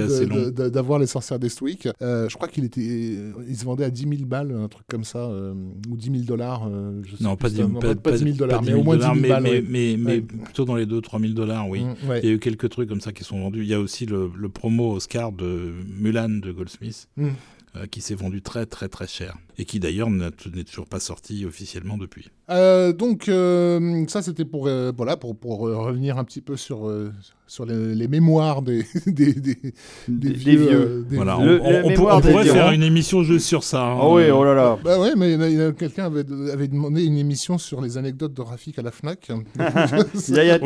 [0.00, 0.50] assez long.
[0.50, 1.88] D'avoir Les Sorcières d'Eastwick.
[2.00, 5.19] je crois qu'il était, il se vendait à 10 000 balles, un truc comme ça.
[5.28, 5.54] Euh,
[5.88, 6.68] ou 10 000 dollars.
[6.70, 7.68] Euh, non, pas 10, 000
[8.36, 9.64] dollars, mais au moins 10 000 balles.
[9.68, 11.84] Mais, mais, plutôt dans les 2-3 000 dollars, oui.
[11.84, 13.62] Mm, Il y a eu quelques trucs comme ça qui sont vendus.
[13.62, 17.08] Il y a aussi le, le promo Oscar de Mulan de Goldsmith.
[17.16, 17.28] Mm.
[17.76, 20.30] Euh, qui s'est vendu très très très cher et qui d'ailleurs n'est
[20.64, 22.30] toujours pas sorti officiellement depuis.
[22.48, 23.24] donc
[24.08, 26.88] ça c'était pour voilà pour, pour revenir un petit peu sur
[27.50, 29.56] sur les, mémoires des, des, des,
[30.06, 30.70] des vieux.
[30.70, 33.82] Euh, voilà, on, pourrait faire une émission juste sur ça.
[33.82, 33.98] Hein.
[34.00, 34.78] Ah oui, oh là là.
[34.84, 35.36] Bah ouais, mais
[35.72, 39.28] quelqu'un avait, avait, demandé une émission sur les anecdotes de Rafik à la Fnac.
[40.28, 40.60] il y a,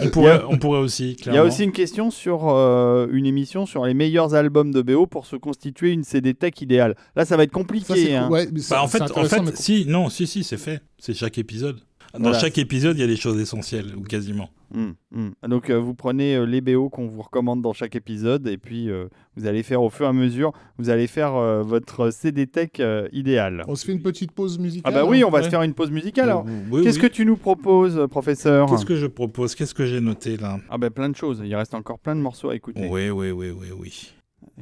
[0.00, 1.16] on, pourrait, on pourrait aussi.
[1.24, 4.82] Il y a aussi une question sur euh, une émission sur les meilleurs albums de
[4.82, 6.96] BO pour se constituer une CD Tech idéale.
[7.14, 8.16] Là, ça va être compliqué.
[8.16, 8.28] hein.
[8.34, 10.82] Ouais, bah, en fait, en fait si, non, si, si, c'est fait.
[10.98, 11.80] C'est chaque épisode.
[12.18, 14.48] Dans chaque épisode, il y a des choses essentielles, ou quasiment.
[14.74, 15.32] Hum, hum.
[15.48, 18.90] Donc, euh, vous prenez euh, les BO qu'on vous recommande dans chaque épisode, et puis
[18.90, 19.06] euh,
[19.36, 21.32] vous allez faire au fur et à mesure, vous allez faire
[21.64, 22.70] votre CD Tech
[23.12, 23.64] idéal.
[23.68, 25.74] On se fait une petite pause musicale Ah, bah oui, on va se faire une
[25.74, 26.30] pause musicale.
[26.30, 26.46] Alors,
[26.82, 28.68] qu'est-ce que tu nous proposes, professeur?
[28.68, 29.54] Qu'est-ce que je propose?
[29.54, 30.58] Qu'est-ce que j'ai noté là?
[30.70, 31.42] Ah, ben plein de choses.
[31.44, 32.88] Il reste encore plein de morceaux à écouter.
[32.88, 34.14] Oui, oui, oui, oui, oui.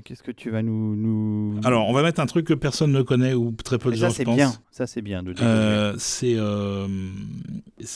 [0.04, 3.02] Qu'est-ce que tu vas nous, nous, Alors, on va mettre un truc que personne ne
[3.02, 4.36] connaît ou très peu de gens ça, pensent.
[4.36, 4.52] Bien.
[4.70, 6.88] Ça, c'est bien de euh, C'est euh,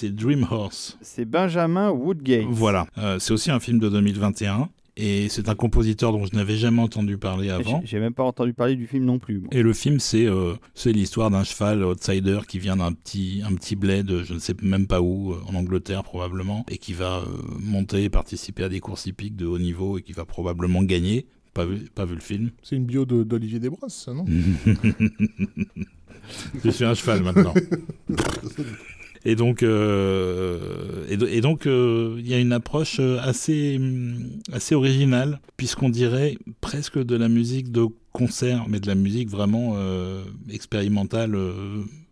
[0.02, 0.98] Dream Horse.
[1.00, 2.46] C'est Benjamin Woodgate.
[2.50, 2.86] Voilà.
[2.98, 4.68] Euh, c'est aussi un film de 2021.
[4.98, 7.82] Et c'est un compositeur dont je n'avais jamais entendu parler avant.
[7.84, 9.42] J'ai même pas entendu parler du film non plus.
[9.52, 13.54] Et le film, c'est euh, c'est l'histoire d'un cheval outsider qui vient d'un petit, un
[13.56, 17.22] petit bled, je ne sais même pas où, en Angleterre probablement, et qui va
[17.60, 21.26] monter et participer à des courses hippiques de haut niveau et qui va probablement gagner.
[21.56, 22.50] Pas vu, pas vu le film.
[22.62, 24.26] C'est une bio d'Olivier Desbrosses, ça, non?
[26.64, 27.54] Je suis un cheval maintenant.
[29.28, 33.80] Et donc, euh, et, donc, euh, il y a une approche euh, assez,
[34.52, 39.76] assez originale, puisqu'on dirait presque de la musique de concert, mais de la musique vraiment
[40.50, 41.36] expérimentale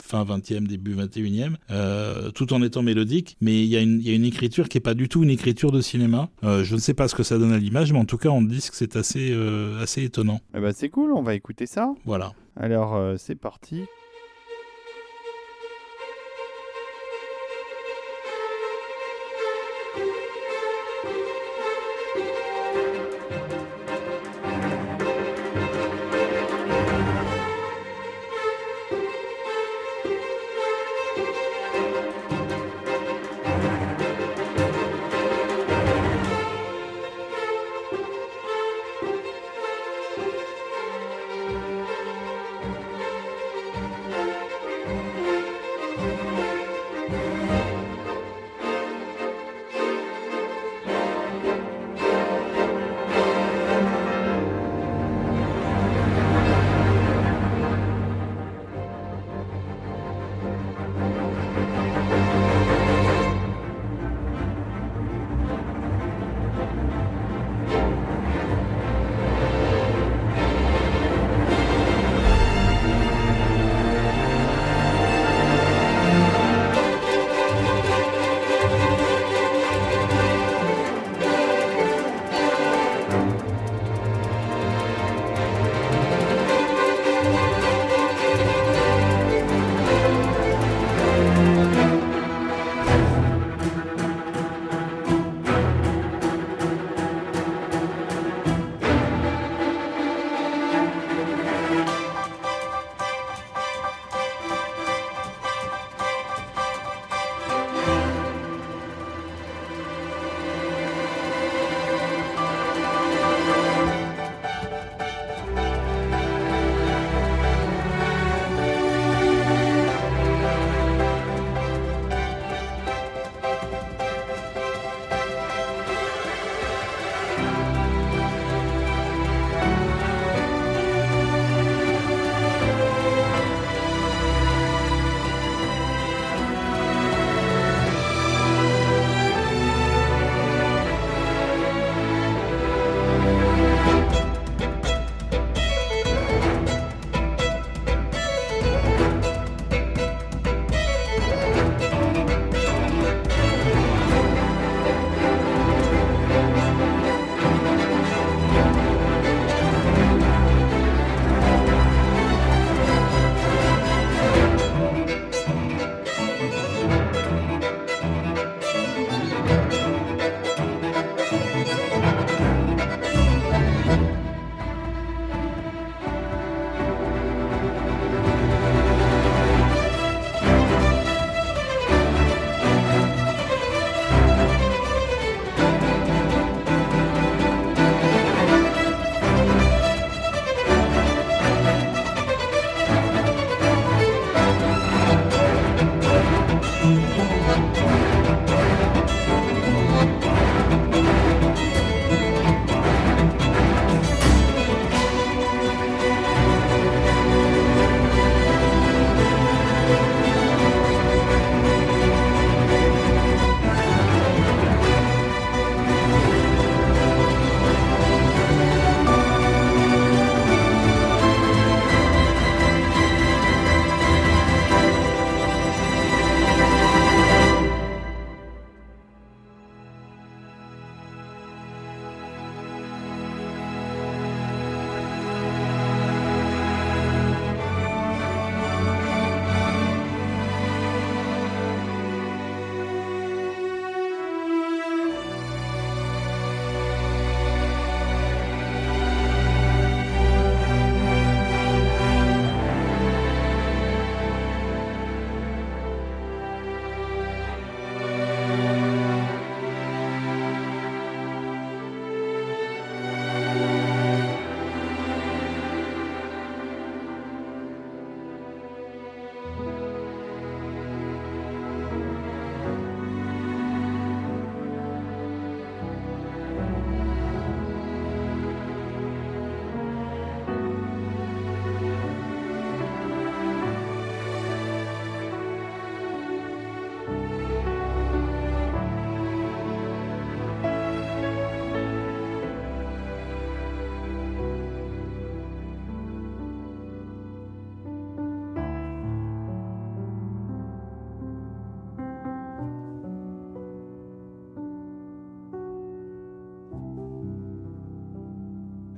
[0.03, 3.39] fin 20e, début 21e, euh, tout en étant mélodique.
[3.41, 6.29] Mais il y, a une écriture qui n'est pas du tout une écriture de cinéma.
[6.43, 8.43] Je ne sais pas ce que ça donne à l'image, mais en tout cas, on
[8.43, 9.35] dit que c'est assez,
[9.81, 10.41] assez étonnant.
[10.55, 11.95] Eh ben, c'est cool, on va écouter ça.
[12.05, 12.33] Voilà.
[12.57, 13.85] Alors, c'est parti.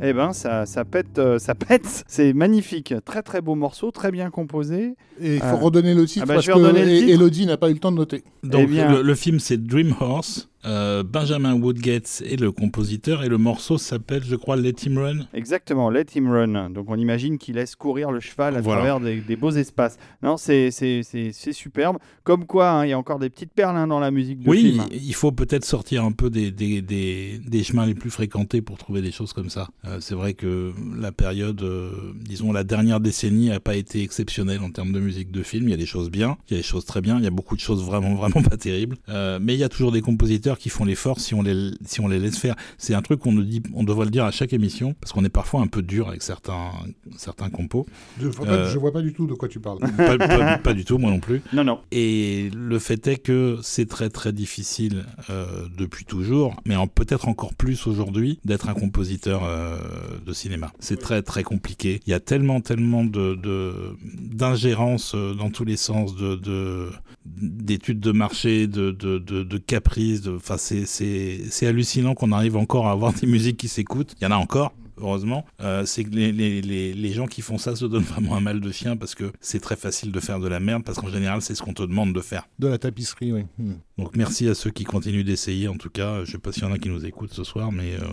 [0.09, 2.04] Eh ben, ça, ça pète, euh, ça pète.
[2.09, 4.94] C'est magnifique, très très beau morceau, très bien composé.
[5.20, 6.98] Et il faut Euh, redonner le titre ah bah, parce je vais redonner que le
[6.98, 7.11] titre.
[7.12, 8.22] Elodie n'a pas eu le temps de noter.
[8.44, 10.48] Donc Eh bien- le, le film c'est Dream Horse.
[10.67, 15.19] Euh, Benjamin Woodgate est le compositeur et le morceau s'appelle, je crois, Let Him Run.
[15.33, 16.71] Exactement, Let Him Run.
[16.71, 18.81] Donc on imagine qu'il laisse courir le cheval à Voilà.
[18.81, 19.97] travers des, des beaux espaces.
[20.23, 21.99] Non, c'est c'est- c'est- c'est superbe.
[22.25, 24.49] Comme quoi, hein, il y a encore des petites perles hein, dans la musique de
[24.51, 24.85] Oui, film.
[24.93, 28.77] il faut peut-être sortir un peu des, des, des, des chemins les plus fréquentés pour
[28.79, 29.69] trouver des choses comme ça.
[29.87, 31.91] Euh, c'est vrai que la période, euh,
[32.21, 35.69] disons la dernière décennie, n'a pas été exceptionnelle en termes de musique de film.
[35.69, 37.29] Il y a des choses bien, il y a des choses très bien, il y
[37.29, 38.97] a beaucoup de choses vraiment vraiment pas terribles.
[39.09, 42.00] Euh, mais il y a toujours des compositeurs qui font l'effort si on les si
[42.00, 42.54] on les laisse faire.
[42.78, 45.24] C'est un truc qu'on nous dit, on devrait le dire à chaque émission parce qu'on
[45.24, 46.70] est parfois un peu dur avec certains
[47.16, 47.86] certains compos.
[48.20, 49.78] Je vois, Euh, pas, je vois pas du tout de quoi tu parles.
[49.96, 51.42] pas, pas- pas du tout, moi non plus.
[51.52, 51.80] Non, non.
[51.92, 57.28] Et le fait est que c'est très très difficile euh, depuis toujours, mais en- peut-être
[57.28, 59.76] encore plus aujourd'hui, d'être un compositeur euh,
[60.24, 60.72] de cinéma.
[60.80, 62.00] C'est très très compliqué.
[62.07, 63.96] Il y a tellement tellement de de-
[64.30, 66.90] d'ingérence euh, dans tous les sens, de de-
[67.26, 70.22] d'études de marché, de de, de, de caprices.
[70.22, 74.14] de- Enfin, c'est c'est c'est hallucinant qu'on arrive encore à avoir des musiques qui s'écoutent.
[74.20, 74.72] Il y en a encore.
[74.99, 78.34] Heureusement, Euh, c'est que les, les, les, les gens qui font ça se donnent vraiment
[78.34, 80.97] un mal de chien parce que c'est très facile de faire de la merde parce
[80.99, 82.49] qu'en général c'est ce qu'on te demande de faire.
[82.59, 83.42] De la tapisserie, oui.
[83.59, 83.74] Hmm.
[83.99, 86.24] Donc merci à ceux qui continuent d'essayer en tout cas.
[86.24, 88.07] Je sais pas s'il y en a qui nous écoutent ce soir, mais euh,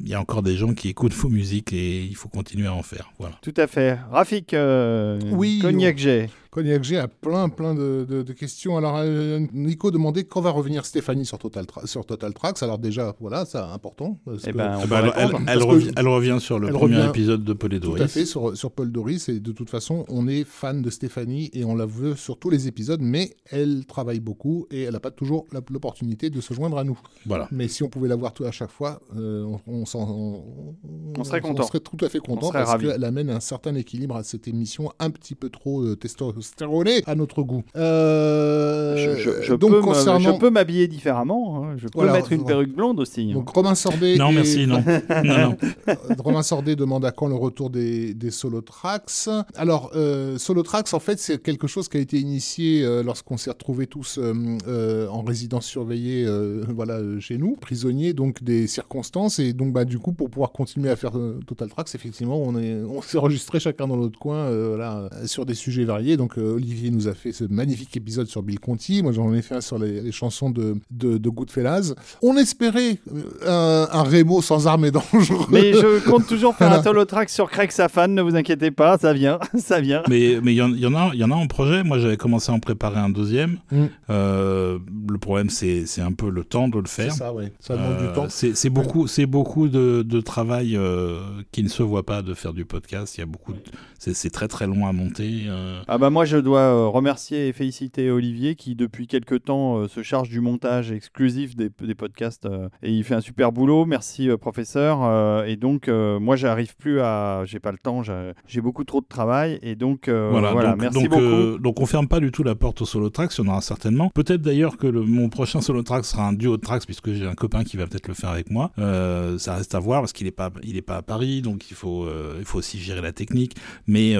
[0.00, 2.74] il y a encore des gens qui écoutent vos musiques et il faut continuer à
[2.74, 3.12] en faire.
[3.20, 3.36] Voilà.
[3.40, 3.96] Tout à fait.
[4.10, 6.28] Rafik, euh, Oui, Cognac G.
[6.54, 8.76] Cognac G a plein, plein de, de- de questions.
[8.76, 12.62] Alors, euh, Nico demandait quand va revenir Stéphanie sur Total, Tra- sur Total Tracks.
[12.62, 14.20] Alors, déjà, voilà, c'est important.
[14.46, 15.44] Eh ben, Ah bah, elle, elle- répondre.
[15.48, 17.80] elle Parce revi- que- elle revient sur le elle premier revient- épisode de Paul et
[17.80, 18.02] Tout Doris.
[18.02, 19.28] à fait, sur, sur Paul Doris.
[19.28, 22.50] Et de toute façon, on est fan de Stéphanie et on la veut sur tous
[22.50, 26.78] les épisodes, mais elle travaille beaucoup et elle n'a pas toujours l'opportunité de se joindre
[26.78, 26.98] à nous.
[27.26, 27.48] Voilà.
[27.50, 30.74] Mais si on pouvait la voir tout à chaque fois, euh, on, on s'en- on-
[31.18, 31.64] On serait content.
[31.64, 34.92] On serait tout à fait content parce qu'elle amène un certain équilibre à cette émission
[35.00, 35.96] un petit peu trop euh,
[36.44, 37.62] testostéronée à notre goût.
[37.76, 40.18] Euh, Je, je- je donc, peux concernant...
[40.34, 41.64] je peux m'habiller différemment.
[41.64, 41.74] hein.
[41.76, 42.56] Je peux Voilà, mettre une voilà.
[42.56, 43.28] perruque blonde aussi.
[43.30, 43.34] hein.
[43.34, 44.16] Donc Romain Sordet.
[44.16, 44.82] Non et- merci, non.
[45.24, 45.56] non, non.
[45.88, 49.10] Euh, Romain Sordet demande à quand le retour des, des solo tracks.
[49.56, 53.36] Alors, euh, solo tracks, en fait, c'est quelque chose qui a été initié euh, lorsqu'on
[53.36, 54.34] s'est retrouvés tous euh,
[54.68, 59.38] euh, en résidence surveillée, euh, voilà, euh, chez nous, prisonniers donc des circonstances.
[59.38, 62.56] Et donc, bah, du coup, pour pouvoir continuer à faire euh, Total Tracks, effectivement, on
[62.58, 66.16] est, on s'est enregistré chacun dans notre coin, euh, voilà, euh, sur des sujets variés.
[66.16, 69.02] Donc, euh, Olivier nous a fait ce magnifique épisode sur Bill Conti.
[69.02, 71.94] Moi, j'en ai fait un sur les, les chansons de, de, de Goodfellas.
[72.22, 72.98] On espérait
[73.44, 75.46] euh, un, un Remo sans armes et dangereux.
[75.50, 78.98] Mais je compte toujours faire un solo track sur Craig Safan, ne vous inquiétez pas,
[78.98, 80.02] ça vient, ça vient.
[80.08, 81.82] Mais mais il y, en- il y en a y en a en projet.
[81.84, 83.58] Moi j'avais commencé à en préparer un deuxième.
[83.70, 83.84] Mm.
[84.10, 84.78] Euh,
[85.10, 87.12] le problème c'est un peu le temps de le C'est faire.
[87.12, 87.32] ça.
[87.60, 88.26] Ça demande Euh, du temps.
[88.28, 91.20] C'est beaucoup, c'est beaucoup de, de travail euh,
[91.52, 93.16] qui ne se voit pas de faire du podcast.
[93.16, 93.58] Il y a beaucoup, de-
[93.98, 95.44] c'est c'est très très long à monter.
[95.48, 95.80] euh.
[95.88, 99.88] Ah bah moi je dois euh, remercier et féliciter Olivier qui depuis quelques temps euh,
[99.88, 103.84] se charge du montage exclusif des, des podcasts euh, et il fait un super boulot.
[103.86, 105.44] Merci professeur.
[105.46, 109.58] Et donc moi j'arrive plus à, j'ai pas le temps, j'ai beaucoup trop de travail
[109.62, 111.22] et donc voilà, voilà, donc, merci donc, beaucoup.
[111.22, 113.50] euh, donc on ferme pas du tout la porte au solo tracks, il y en
[113.52, 114.10] aura certainement.
[114.10, 117.26] Peut-être d'ailleurs que le, mon prochain solo track sera un duo de tracks puisque j'ai
[117.26, 118.72] un copain qui va peut-être le faire avec moi.
[118.78, 121.70] Euh, ça reste à voir parce qu'il est pas, il est pas à Paris, donc
[121.70, 123.56] il faut, euh, il faut aussi gérer la technique.
[123.86, 124.16] Mais,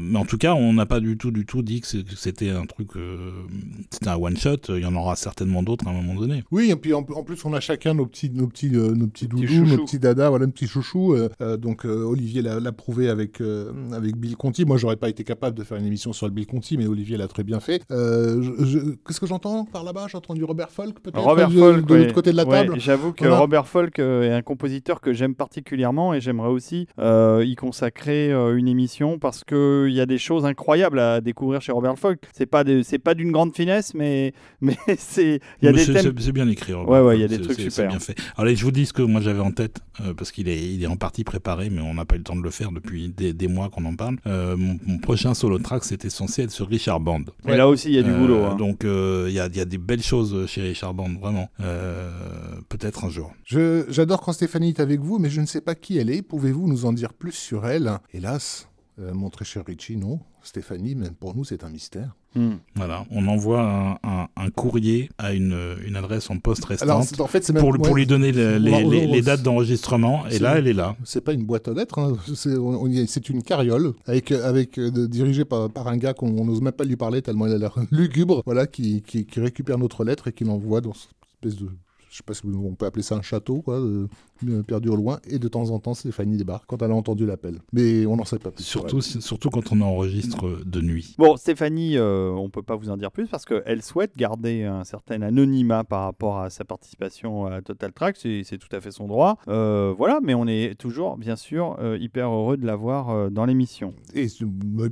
[0.00, 1.86] mais en tout cas, on n'a pas du tout, du tout dit que
[2.16, 3.30] c'était un truc, euh,
[3.90, 4.56] c'était un one shot.
[4.70, 6.44] Il y en aura certainement d'autres à un moment donné.
[6.50, 9.06] Oui, et puis en, en plus, on a chacun nos petits, nos petits, euh, nos
[9.06, 11.14] petits doudous, nos petits dadas, voilà, nos petits chouchous.
[11.14, 14.64] euh, euh, donc, euh, Olivier l'a prouvé avec, euh, avec Bill Conti.
[14.64, 17.16] Moi, j'aurais pas été capable de faire une émission sur le Bill Conti, mais Olivier
[17.16, 17.82] l'a très bien fait.
[17.90, 18.42] Euh,
[19.06, 20.06] Qu'est-ce que j'entends par là-bas?
[20.10, 22.00] J'ai entendu Robert Folk, peut-être Robert de, Folk, de ouais.
[22.00, 22.78] l'autre côté de la Ouais, table?
[22.80, 23.26] J'avoue que.
[23.26, 28.56] Robert Folk est un compositeur que j'aime particulièrement et j'aimerais aussi euh, y consacrer euh,
[28.56, 32.20] une émission parce que il y a des choses incroyables à découvrir chez Robert Folk.
[32.32, 35.84] C'est pas c'est pas d'une grande finesse, mais mais c'est il y a Mais des
[35.84, 36.14] c'est- thèmes.
[36.18, 36.72] c'est- bien écrit.
[36.74, 36.90] Robert.
[37.02, 37.72] Ouais, ouais, il y a des trucs super.
[37.72, 38.16] C'est bien fait.
[38.36, 40.82] Allez, je vous dis ce que moi j'avais en tête euh, parce qu'il est, il
[40.82, 43.08] est en partie préparé, mais on n'a pas eu le temps de le faire depuis
[43.08, 44.16] des, des mois qu'on en parle.
[44.26, 47.22] Euh, mon, mon prochain solo track, c'était censé être sur Richard Band.
[47.44, 48.44] Mais là aussi il y a du Euh, boulot.
[48.44, 48.56] hein.
[48.56, 51.48] Donc euh, il y, a, il y a des belles choses chez Richard Band, vraiment.
[51.60, 52.10] Euh,
[52.68, 53.32] Peut-être un jour.
[53.44, 56.22] Je- J'adore quand Stéphanie est avec vous, mais je ne sais pas qui elle est.
[56.22, 57.90] Pouvez-vous nous en dire plus sur elle?
[58.14, 58.68] Hélas,
[59.00, 60.20] euh, mon très cher Richie, non.
[60.42, 62.14] Stéphanie, même pour nous, c'est un mystère.
[62.34, 62.54] Hmm.
[62.74, 67.20] Voilà, on envoie un, un- un courrier à une, une adresse en poste restante c'est-
[67.20, 70.26] en fait, c'est même pour, lui donner le- les, dates d'enregistrement.
[70.28, 70.96] Et là, elle est là.
[71.04, 72.14] C'est pas une boîte aux lettres, hein.
[72.34, 76.72] c'est une carriole avec, avec euh, dirigée par, par un gars qu'on on n'ose même
[76.72, 80.28] pas lui parler tellement il a l'air lugubre, voilà, qui, qui, qui récupère notre lettre
[80.28, 81.10] et qui l'envoie dans cette
[81.44, 81.68] espèce de
[82.12, 84.06] je sais pas si on peut appeler ça un château, quoi, euh,
[84.66, 85.18] perdu au loin.
[85.26, 87.60] Et de temps en temps, Stéphanie débarque quand elle a entendu l'appel.
[87.72, 88.64] Mais on n'en sait pas plus.
[88.64, 91.14] sur Surtout, surtout quand on enregistre de nuit.
[91.16, 94.84] Bon, Stéphanie, euh, on peut pas vous en dire plus parce qu'elle souhaite garder un
[94.84, 98.16] certain anonymat par rapport à sa participation à Total Track.
[98.18, 99.38] C'est tout à fait son droit.
[99.48, 103.46] Euh, voilà, mais on est toujours, bien sûr, euh, hyper heureux de l'avoir euh, dans
[103.46, 103.94] l'émission.
[104.14, 104.26] Et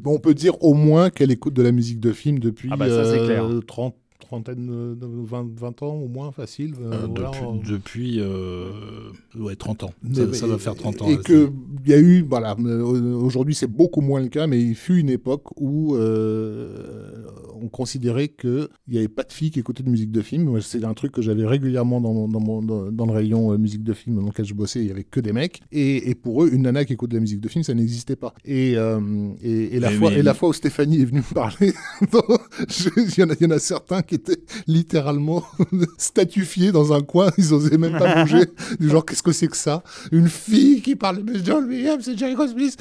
[0.06, 2.88] on peut dire au moins qu'elle écoute de la musique de film depuis Ah bah
[2.88, 3.48] ça, c'est euh, clair.
[3.66, 6.74] 30, trentaine, de 20, 20 ans au moins, facile.
[6.80, 7.30] euh, Euh, voilà,
[7.64, 9.92] depuis, euh, depuis euh, ouais, 30 ans.
[10.02, 11.08] Mais- Ça, ça va faire 30 ans.
[11.08, 11.50] Et là, que
[11.84, 15.08] il y a eu, voilà, aujourd'hui c'est beaucoup moins le cas, mais il fut une
[15.10, 17.24] époque où euh,
[17.62, 20.60] on considérait qu'il n'y avait pas de filles qui écoutaient de musique de film.
[20.60, 23.92] C'est un truc que j'avais régulièrement dans, dans, mon- dans- dans le rayon musique de
[23.92, 25.62] film dans lequel je bossais, il n'y avait que des mecs.
[25.72, 28.16] Et, et pour eux, une nana qui écoute de la musique de film, ça n'existait
[28.16, 28.34] pas.
[28.44, 31.34] Et, et, et la Mais- fois, mais- et la fois où Stéphanie est venue me
[31.34, 35.44] parler, il y, en a- il y en a certains qui étaient littéralement
[35.98, 38.44] statufiés dans un coin, ils osaient même pas bouger.
[38.80, 39.82] Du genre, qu'est-ce que c'est que ça?
[40.12, 42.76] Une fille qui parle de John Williams, c'est Jerry Goldsmith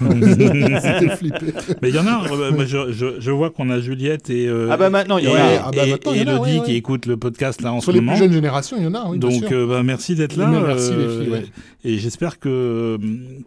[0.80, 1.52] C'était flippé.
[1.82, 4.46] Mais il y en a, euh, moi, je, je, je vois qu'on a Juliette et,
[4.48, 5.64] euh, Ah bah maintenant, il y en et, a.
[5.66, 6.66] Ah bah et- maintenant, il y en a, Elodie ouais, ouais.
[6.66, 8.12] qui écoute le podcast là en Sur ce les moment.
[8.12, 9.48] plus jeunes générations, il y en a, oui, bien Donc sûr.
[9.52, 10.46] euh, bah, merci d'être là.
[10.48, 11.44] Mais merci, les euh, filles, ouais.
[11.82, 12.98] Et j'espère que,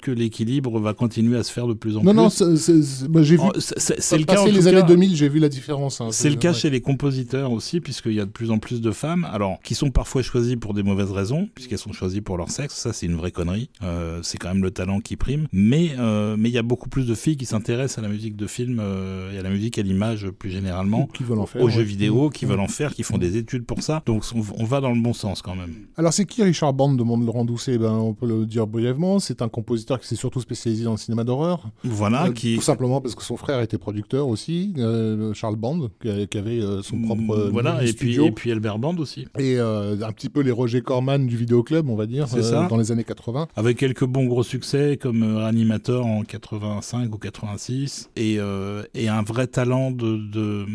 [0.01, 2.17] que l'équilibre va continuer à se faire de plus en non, plus.
[2.17, 2.81] non, c'est- c'est-
[3.21, 3.41] j'ai vu.
[3.43, 6.01] Oh, le cas en les tout années cas- 2000, j'ai vu la différence.
[6.01, 6.07] hein.
[6.11, 6.53] C'est le cas ouais.
[6.57, 9.75] chez les compositeurs aussi, puisqu'il y a de plus en plus de femmes, alors qui
[9.75, 12.73] sont parfois choisies pour des mauvaises raisons, puisqu'elles sont choisies pour leur sexe.
[12.75, 13.69] Ça, c'est une vraie connerie.
[13.83, 15.47] Euh, c'est quand même le talent qui prime.
[15.53, 18.35] Mais euh, mais il y a beaucoup plus de filles qui s'intéressent à la musique
[18.35, 21.07] de film euh, et à la musique à l'image plus généralement.
[21.13, 21.61] Qui veulent en faire.
[21.61, 21.71] Aux ouais.
[21.71, 22.49] jeux vidéo, qui Mmh.
[22.49, 24.03] veulent en faire, qui font des études pour ça.
[24.05, 25.73] Donc on, on va dans le bon sens quand même.
[25.95, 27.77] Alors, c'est qui Richard Band demande Laurent Doucet?
[27.77, 29.19] Ben, On peut le dire brièvement.
[29.19, 31.69] C'est un compositeur qui s'est surtout spécialisé dans le cinéma d'horreur.
[31.85, 35.87] Voilà, Euh, qui Tout simplement parce que son frère était producteur aussi, euh, Charles Band,
[36.01, 39.25] qui, avait euh, son propre voilà et puis et puis Albert Band aussi.
[39.39, 42.67] Et un petit peu les Roger Corman du vidéoclub, on va dire, ça.
[42.67, 43.47] dans les années 80.
[43.55, 49.21] Avec quelques bons gros succès comme Reanimator en 85 ou 86 et, euh, et un
[49.21, 50.65] vrai talent de, de,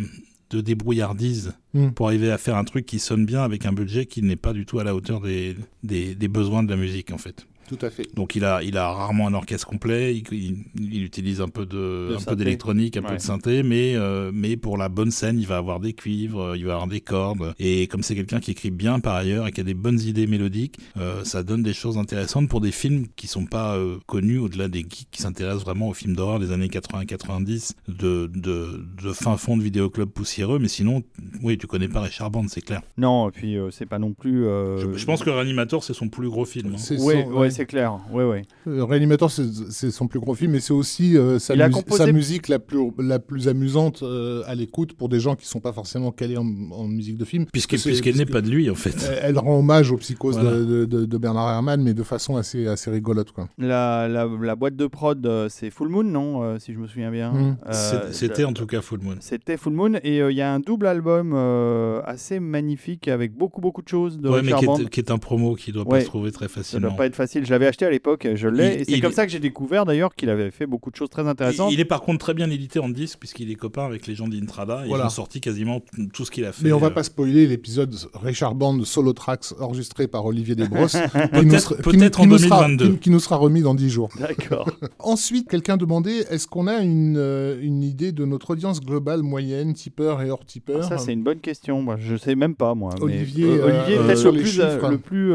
[0.50, 1.90] de débrouillardise Mm.
[1.90, 4.54] pour arriver à faire un truc qui sonne bien avec un budget qui n'est pas
[4.54, 7.46] du tout à la hauteur des, des, des besoins de la musique en fait.
[7.68, 8.06] Tout à fait.
[8.14, 11.66] Donc il a, il a rarement un orchestre complet, il, il- il utilise un peu
[11.66, 12.36] de, De un peu synthé.
[12.36, 15.78] d'électronique, un peu de synthé, mais, euh, mais pour la bonne scène, il va avoir
[15.80, 17.54] des cuivres, euh, il va avoir des cordes.
[17.58, 20.26] Et comme c'est quelqu'un qui écrit bien par ailleurs et qui a des bonnes idées
[20.26, 24.38] mélodiques, euh, ça donne des choses intéressantes pour des films qui sont pas euh, connus
[24.38, 29.12] au-delà des geeks qui s'intéressent vraiment aux films d'horreur des années 80-90, de, de, de
[29.12, 30.58] fin fond de vidéoclub poussiéreux.
[30.58, 31.02] Mais sinon,
[31.42, 32.82] oui, tu connais pas Richard Band, c'est clair.
[32.96, 34.46] Non, et puis euh, c'est pas non plus.
[34.46, 36.74] euh, Je, je pense que Reanimator, c'est son plus gros film.
[36.74, 36.78] hein.
[36.78, 37.98] C'est Ouais, son- ouais, c'est clair.
[38.12, 38.42] Ouais, ouais.
[38.66, 42.58] Euh, Reanimator, c'est son plus gros film, mais c'est aussi euh, sa, composé- musique la
[42.58, 46.36] plus, la plus amusante euh, à l'écoute pour des gens qui sont pas forcément calés
[46.36, 47.46] en, en musique de film.
[47.52, 48.94] Puisqu'elle n'est pas de lui, en fait.
[49.10, 50.56] Elle, elle rend hommage aux psychoses Voilà.
[50.58, 53.32] de, de- de Bernard Herrmann, mais de façon assez, assez rigolote.
[53.32, 53.48] Quoi.
[53.58, 57.10] La, la, la boîte de prod, c'est Full Moon, non Euh, Si je me souviens
[57.10, 57.32] bien.
[57.32, 57.56] Mm.
[57.66, 59.16] Euh, C'est- C'était en tout cas Full Moon.
[59.20, 63.32] C'était Full Moon et euh, il y a un double album euh, assez magnifique avec
[63.34, 65.84] beaucoup beaucoup de choses de Ouais, mais qui est, qui est un promo qui doit
[65.84, 66.00] pas Ouais.
[66.02, 66.88] se trouver très Ça facilement.
[66.88, 67.44] doit pas être facile.
[67.48, 69.86] Je l'avais acheté à l'époque, je l'ai et c'est comme est- ça que j'ai découvert
[69.86, 71.70] d'ailleurs qu'il avait fait beaucoup de choses très intéressantes.
[71.72, 74.14] Il, il est par contre très bien édité en disque puisqu'il est copain avec les
[74.14, 75.04] gens d'Intrada Voilà.
[75.04, 75.80] ils ont sorti quasiment
[76.12, 76.64] tout ce qu'il a fait.
[76.64, 80.92] Mais on va euh, pas spoiler l'épisode Richard Band solo tracks enregistré par Olivier Desbrosses.
[81.32, 82.88] qui nous Peut-être- nous- en qui nous sera- 2022.
[82.92, 84.10] qui- qui nous sera remis dans 10 jours.
[84.20, 84.68] D'accord.
[84.98, 89.72] Ensuite, quelqu'un demandait est-ce qu'on a une, euh, une idée de notre audience globale moyenne,
[89.72, 91.80] tipeur et hors tipeur ça c'est une bonne question.
[91.80, 92.90] Moi, je sais même pas moi.
[92.96, 94.84] mais- Olivier, Euh, Olivier euh, peut-être sur le les plus, chiffres.
[94.84, 95.32] euh, le plus.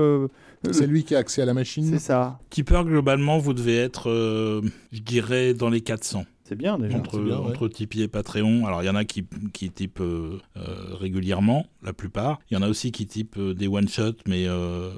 [0.72, 1.86] C'est lui qui a accès à la machine.
[1.86, 2.40] c'est ça.
[2.50, 4.62] Tipeur, globalement, vous devez être, euh,
[4.92, 6.26] je dirais, dans les 400.
[6.46, 6.98] C'est bien déjà.
[6.98, 7.48] entre, bien, ouais.
[7.52, 8.66] entre Tipeee et Patreon.
[8.68, 9.24] Alors, il y en a qui,
[9.54, 10.62] qui typent euh, euh,
[11.00, 12.40] régulièrement, la plupart.
[12.52, 14.90] Il y en a aussi qui typent euh, des one-shots, mais euh,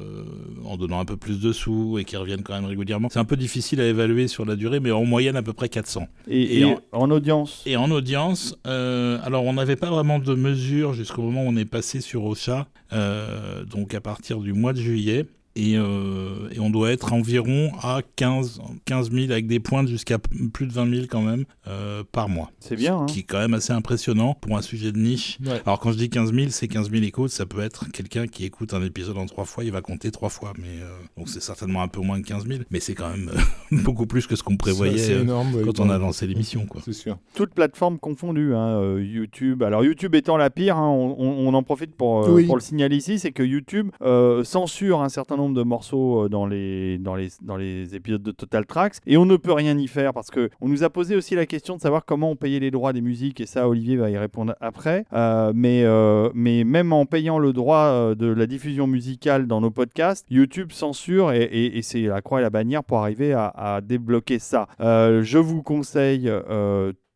[0.65, 3.09] en donnant un peu plus de sous et qui reviennent quand même régulièrement.
[3.11, 5.69] C'est un peu difficile à évaluer sur la durée, mais en moyenne, à peu près
[5.69, 6.07] 400.
[6.27, 7.11] Et, Et et en- en...
[7.11, 7.61] audience.
[7.67, 11.55] Et en audience, euh, alors on n'avait pas vraiment de mesure jusqu'au moment où on
[11.57, 15.27] est passé sur Ocha, euh, donc à partir du mois de juillet.
[15.57, 20.17] Et, euh, et on doit être environ à 15, 15 000 avec des pointes jusqu'à
[20.19, 22.51] plus de 20 000 quand même euh, par mois.
[22.59, 22.97] C'est bien.
[22.97, 23.05] hein.
[23.07, 25.37] Ce qui est quand même assez impressionnant pour un sujet de niche.
[25.45, 25.61] Ouais.
[25.65, 27.29] Alors quand je dis 15 000, c'est 15 000 écoutes.
[27.31, 30.29] Ça peut être quelqu'un qui écoute un épisode en trois fois, il va compter trois
[30.29, 30.51] fois.
[30.59, 33.31] Mais euh, donc c'est certainement un peu moins que 15 000, mais c'est quand même
[33.71, 35.61] beaucoup plus que ce qu'on prévoyait euh, énorme.
[35.63, 36.65] quand on a lancé l'émission.
[36.69, 36.81] Quoi.
[36.83, 37.17] C'est sûr.
[37.33, 39.63] Toutes plateformes confondues, hein, euh, YouTube.
[39.63, 42.45] Alors YouTube étant la pire, hein, on, on- on en profite pour, euh, Oui.
[42.45, 46.45] pour le signaler ici, c'est que YouTube euh, censure un certain nombre de morceaux dans
[46.45, 48.95] les, dans, les, dans les épisodes de Total Tracks.
[49.05, 51.75] Et on ne peut rien y faire parce qu'on nous a posé aussi la question
[51.75, 53.41] de savoir comment on payait les droits des musiques.
[53.41, 55.05] Et ça, Olivier va y répondre après.
[55.53, 55.85] mais,
[56.33, 61.31] mais même en payant le droit de la diffusion musicale dans nos podcasts, YouTube censure
[61.31, 64.67] et, et, c'est la croix et la bannière pour arriver à débloquer ça.
[64.79, 66.31] je vous conseille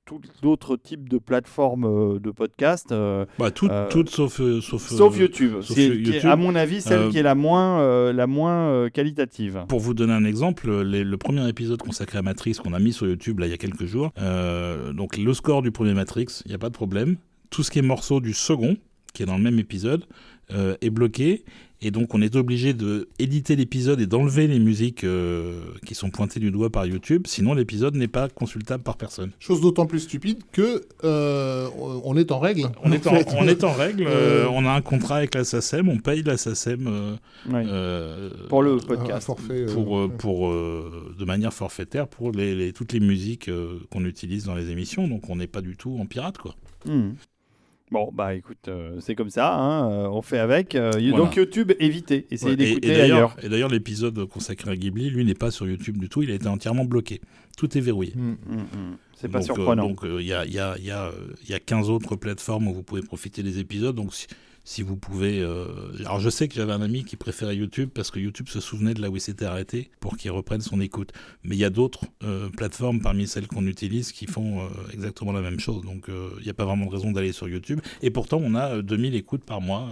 [0.10, 2.92] tout d'autres types de plateformes euh, de podcast.
[2.92, 5.58] Euh, bah, toutes, euh, sauf, sauf, sauf YouTube.
[5.62, 9.66] c'est à mon avis, celle qui est la moins, la moins qualitative.
[9.68, 13.06] Pour vous donner un exemple, le premier épisode consacré à Matrix qu'on a mis sur
[13.06, 14.12] YouTube là, il y a quelques jours,
[14.94, 17.18] donc le score du premier Matrix, il n'y a pas de problème.
[17.50, 18.78] Tout ce qui est morceau du second,
[19.14, 20.06] qui est dans le même épisode,
[20.50, 21.44] est bloqué.
[21.82, 26.10] Et donc on est obligé de éditer l'épisode et d'enlever les musiques euh, qui sont
[26.10, 29.32] pointées du doigt par YouTube, sinon l'épisode n'est pas consultable par personne.
[29.40, 31.70] Chose d'autant plus stupide que euh,
[32.04, 32.70] on est en règle.
[32.84, 34.06] On, est, en, on est en règle.
[34.08, 37.18] Euh, on a un contrat avec la SACEM, on paye la SACEM
[38.50, 43.50] pour le podcast, forfait, pour, pour de manière forfaitaire pour les, toutes les musiques
[43.90, 45.08] qu'on utilise dans les émissions.
[45.08, 46.56] Donc on n'est pas du tout en pirate quoi.
[46.86, 47.12] Hmm.
[47.92, 50.76] Bon, bah écoute, euh, c'est comme ça, hein, euh, on fait avec.
[50.76, 53.36] Euh, donc YouTube, évitez, essayez d'écouter ailleurs.
[53.42, 56.36] Et d'ailleurs, l'épisode consacré à Ghibli, lui, n'est pas sur YouTube du tout, il a
[56.36, 57.20] été entièrement bloqué.
[57.58, 58.14] Tout est verrouillé.
[58.16, 58.98] Hum, hum, hum.
[59.16, 59.88] C'est pas surprenant.
[59.88, 61.12] donc il y, a, y, a, y, a,
[61.50, 63.96] y, a, 15 autres plateformes où vous pouvez profiter des épisodes.
[63.96, 64.28] Donc si,
[64.64, 65.40] si vous pouvez.
[65.42, 65.66] Euh,
[66.00, 68.94] alors je sais que j'avais un ami qui préférait YouTube parce que YouTube se souvenait
[68.94, 71.12] de là où il s'était arrêté pour qu'il reprenne son écoute.
[71.44, 75.32] Mais il y a d'autres euh, plateformes parmi celles qu'on utilise qui font euh, exactement
[75.32, 75.84] la même chose.
[75.84, 77.80] Donc il n'y a pas vraiment de raison d'aller sur YouTube.
[78.02, 79.90] Et pourtant on a 2000 écoutes par mois.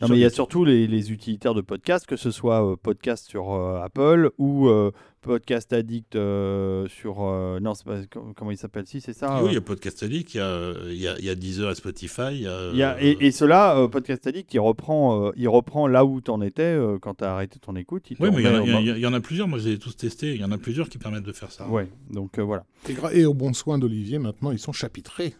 [0.00, 3.28] non, mais il y a surtout les, les, utilitaires de podcast, que ce soit podcast
[3.28, 4.68] sur Apple ou
[5.20, 7.22] Podcast Addict euh, sur.
[7.22, 8.00] Euh, non, pas,
[8.36, 10.72] comment il s'appelle Si, c'est ça Oui, il y a Podcast Addict, il y a,
[10.88, 12.32] il y a, il y a Deezer et Spotify.
[12.32, 16.30] Il y a, et, et cela, Podcast Addict, il reprend, il reprend là où tu
[16.30, 18.06] en étais quand tu as arrêté ton écoute.
[18.18, 20.58] oui, mais il y, en a plusieurs, moi j'ai tous testé, il y en a
[20.58, 21.66] plusieurs qui permettent de faire ça.
[21.68, 22.64] Oui, donc voilà.
[23.12, 25.34] Et, au bon soin d'Olivier, maintenant, ils sont chapitrés.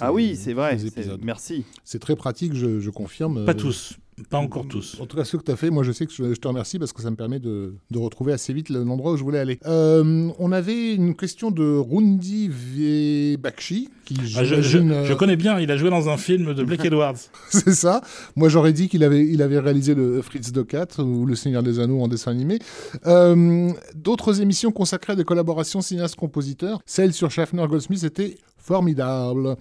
[0.00, 0.76] ah oui, c'est vrai,
[1.22, 1.64] merci.
[1.84, 3.44] C'est très pratique, je, je confirme.
[3.44, 3.98] Pas tous.
[4.30, 4.96] Pas encore tous.
[5.00, 6.78] En tout cas, ce que tu as fait, moi je sais que je, te remercie
[6.78, 9.58] parce que ça me permet de, de retrouver assez vite l'endroit où je voulais aller.
[9.66, 13.88] Euh, on avait une question de Rundi Vebakshi.
[14.04, 17.16] Qui, ah, je, je, connais bien, il a joué dans un film de Blake Edwards.
[17.48, 18.02] C'est ça.
[18.36, 21.62] Moi j'aurais dit qu'il avait, il avait réalisé le Fritz de 4 ou Le Seigneur
[21.62, 22.58] des Anneaux en dessin animé.
[23.06, 29.56] Euh, d'autres émissions consacrées à des collaborations cinéastes-compositeurs, celle sur Schaffner Goldsmith était formidable.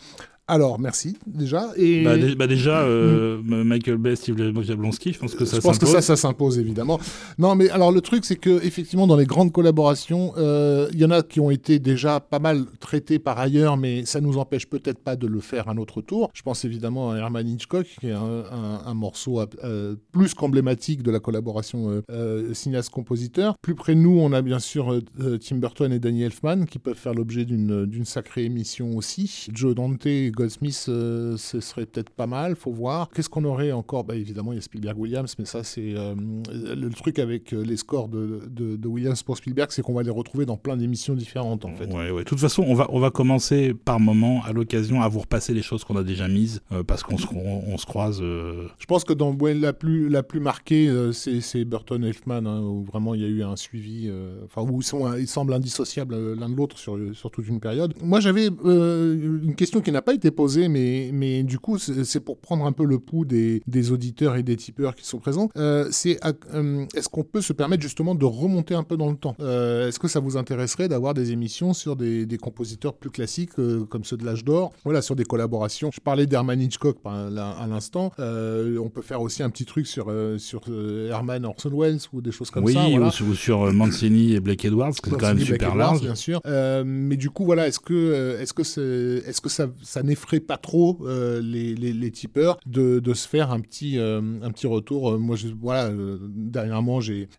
[0.48, 1.70] Alors, merci déjà.
[1.78, 2.04] Et...
[2.04, 5.86] Bah, bah déjà, euh, Michael Bay, Steve Jablonski, je pense que ça Je pense que
[5.86, 7.00] ça, ça s'impose évidemment.
[7.38, 11.06] Non, mais alors le truc, c'est que effectivement, dans les grandes collaborations, euh, il y
[11.06, 14.68] en a qui ont été déjà pas mal traités par ailleurs, mais ça nous empêche
[14.68, 16.30] peut-être pas de le faire à notre tour.
[16.34, 21.20] Je pense évidemment à Herman Hitchcock, qui est un, morceau euh, plus qu'emblématique de la
[21.20, 22.04] collaboration
[22.52, 23.56] cinéaste-compositeur.
[23.62, 25.00] Plus près de nous, on a bien sûr
[25.40, 29.48] Tim Burton et Danny Elfman, qui peuvent faire l'objet d'une sacrée émission aussi.
[29.54, 33.10] Joe Dante Goldsmith, euh, ce serait peut-être pas mal, faut voir.
[33.10, 34.04] Qu'est-ce qu'on aurait encore?
[34.04, 36.16] Bah, Évidemment, il y a Spielberg Williams, mais ça, c'est euh,
[36.54, 40.10] le truc avec euh, les scores de, de, Williams pour Spielberg, c'est qu'on va les
[40.10, 41.86] retrouver dans plein d'émissions différentes, en fait.
[41.86, 42.24] Ouais, ouais.
[42.24, 45.54] De toute façon, on va, on va commencer par moment, à l'occasion, à vous repasser
[45.54, 48.20] les choses qu'on a déjà mises, parce qu'on se, on, se croise.
[48.22, 53.14] Je pense que dans la plus, la plus marquée, c'est Burton Elfman, hein, où vraiment
[53.14, 54.12] il y a eu un suivi,
[54.46, 57.94] enfin, où ils, sont, ils semblent indissociables l'un de l'autre sur, sur toute une période.
[58.02, 62.38] Moi, j'avais une question qui n'a pas été posé, mais, mais du coup, c'est pour
[62.38, 65.50] prendre un peu le pouls des, des auditeurs et des tipeurs qui sont présents.
[65.58, 66.20] Euh, c'est
[66.54, 69.36] euh, est-ce qu'on peut se permettre justement de remonter un peu dans le temps?
[69.40, 73.52] Euh, Est-ce que ça vous intéresserait d'avoir des émissions sur des, des compositeurs plus classiques
[73.90, 74.72] comme ceux de l'âge d'or?
[74.84, 75.90] Voilà, sur des collaborations.
[75.94, 78.12] Je parlais d'Herman Hitchcock à l'instant.
[78.18, 80.62] on peut faire aussi un petit truc sur, sur
[81.10, 82.86] Herman Orson Welles ou des choses comme ça.
[82.86, 86.02] Oui, ou, sur Mancini et Blake Edwards, c'est quand même super large.
[86.02, 86.42] Bien sûr.
[86.86, 90.58] mais du coup, voilà, est-ce que, est-ce que, est, est-ce que ça, ça n'effraie pas
[90.58, 95.14] trop euh, les, les, tipeurs de, se faire un petit, euh, un petit retour.
[95.14, 95.92] Euh, moi, voilà,
[96.30, 97.30] dernièrement, j'ai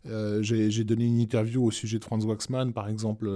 [0.41, 3.31] j'ai donné une interview au sujet de Franz Waxman, par exemple,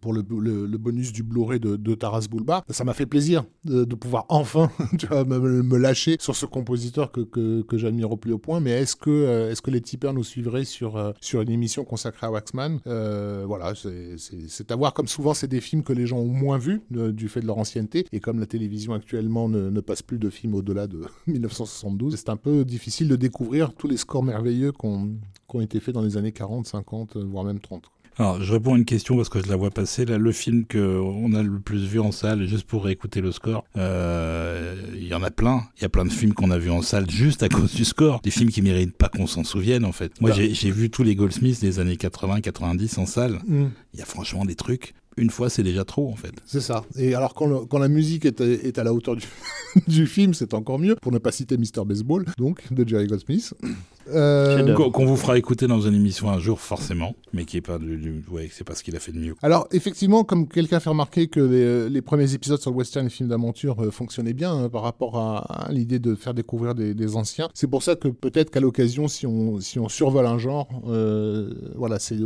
[0.00, 2.64] pour le, le, bonus du Blu-ray de, Taras Bulba.
[2.70, 4.70] Ça m'a fait plaisir de, pouvoir enfin
[5.26, 7.20] me, lâcher sur ce compositeur que,
[7.62, 8.60] que, j'admire au plus haut point.
[8.60, 12.30] Mais est-ce que, est-ce que les tipeurs nous suivraient sur, sur une émission consacrée à
[12.30, 12.80] Waxman?
[12.84, 14.94] Voilà, c'est à voir.
[14.94, 17.58] Comme souvent, c'est des films que les gens ont moins vus du fait de leur
[17.58, 18.06] ancienneté.
[18.12, 22.14] Et comme la télévision actuellement ne, passe plus de films au-delà de 1972.
[22.14, 26.02] C'est un peu difficile de découvrir tous les scores merveilleux qui ont, été faits dans
[26.02, 27.90] les années 40, 50, voire même 30.
[28.18, 30.04] Alors, je réponds à une question parce que je la vois passer.
[30.04, 33.64] Là, le film qu'on a le plus vu en salle, juste pour réécouter le score,
[33.76, 35.64] euh, il y en a plein.
[35.78, 37.84] Il y a plein de films qu'on a vus en salle juste à cause du
[37.84, 38.20] score.
[38.20, 40.20] Des films qui méritent pas qu'on s'en souvienne, en fait.
[40.20, 40.36] Moi, Bah.
[40.36, 43.40] j'ai vu tous les Goldsmiths des années 80-90 en salle.
[43.46, 43.66] Mm.
[43.94, 44.94] Il y a franchement des trucs.
[45.16, 46.32] Une fois, c'est déjà trop, en fait.
[46.46, 46.84] C'est ça.
[46.96, 49.26] Et alors, quand, le- quand la musique est, à- est à la hauteur du,
[49.88, 50.96] du film, c'est encore mieux.
[51.00, 51.84] Pour ne pas citer Mr.
[51.86, 53.54] Baseball, donc, de Jerry Goldsmith.
[54.12, 54.74] Euh.
[54.74, 57.14] Qu'on vous fera écouter dans une émission un jour, forcément.
[57.32, 59.34] Mais qui est pas du, du- ouais, c'est pas ce qu'il a fait de mieux.
[59.42, 63.10] alors, effectivement, comme quelqu'un fait remarquer que les, les premiers épisodes sur le western et
[63.10, 66.94] films d'aventure euh, fonctionnaient bien hein, par rapport à, à l'idée de faire découvrir des,
[66.94, 70.38] des anciens, c'est pour ça que peut-être qu'à l'occasion, si on, si on survole un
[70.38, 72.16] genre, euh, voilà, c'est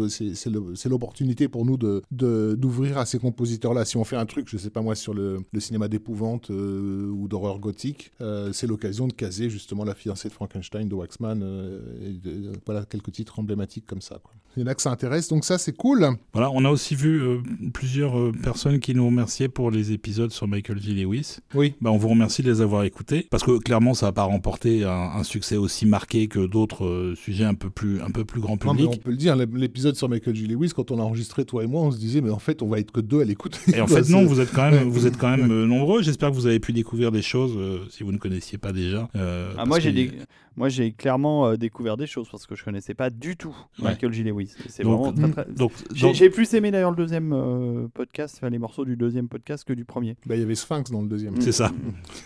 [0.89, 3.85] l'opportunité pour nous de- de- d'ouvrir à ces compositeurs-là.
[3.85, 7.28] Si on fait un truc, je sais pas moi, sur le, cinéma d'épouvante euh, ou
[7.28, 11.81] d'horreur gothique, euh, c'est l'occasion de caser justement la fiancée de Frankenstein de Waxman, euh,
[12.03, 14.20] et de- voilà quelques titres emblématiques comme ça.
[14.57, 16.09] Il y en a que ça intéresse, donc ça c'est cool.
[16.33, 17.39] Voilà, on a aussi vu euh,
[17.74, 20.95] plusieurs euh, personnes qui nous remerciaient pour les épisodes sur Michael J.
[20.95, 21.37] Lewis.
[21.55, 21.74] Oui.
[21.81, 24.85] Bah, on vous remercie de les avoir écoutés parce que clairement ça n'a pas remporté
[24.85, 28.41] un, un succès aussi marqué que d'autres euh, sujets un peu plus un peu plus
[28.41, 28.99] grand Non, mais public.
[29.01, 30.47] on peut le dire, l'épisode sur Michael J.
[30.47, 32.69] Lewis, quand on l'a enregistré, toi et moi, on se disait, mais en fait, on
[32.69, 33.59] va être que deux à l'écouter.
[33.74, 36.03] Et en fait non, vous êtes quand même vous êtes quand même euh, nombreux.
[36.03, 39.09] J'espère que vous avez pu découvrir des choses euh, si vous ne connaissiez pas déjà.
[39.16, 40.12] euh, Ah, moi, j'ai que- des-
[40.57, 43.91] moi, j'ai clairement euh, découvert des choses parce que je connaissais pas du tout Ouais.
[43.91, 44.23] Michael J.
[44.23, 44.45] Lewis.
[44.64, 47.32] Et C'est Donc, vraiment très, très- Donc, J'ai donc- j'ai plus aimé d'ailleurs le deuxième
[47.32, 50.16] euh, podcast, enfin les morceaux du deuxième podcast que du premier.
[50.27, 51.40] Bah, il y avait Sphinx dans le deuxième.
[51.40, 51.73] C'est ça.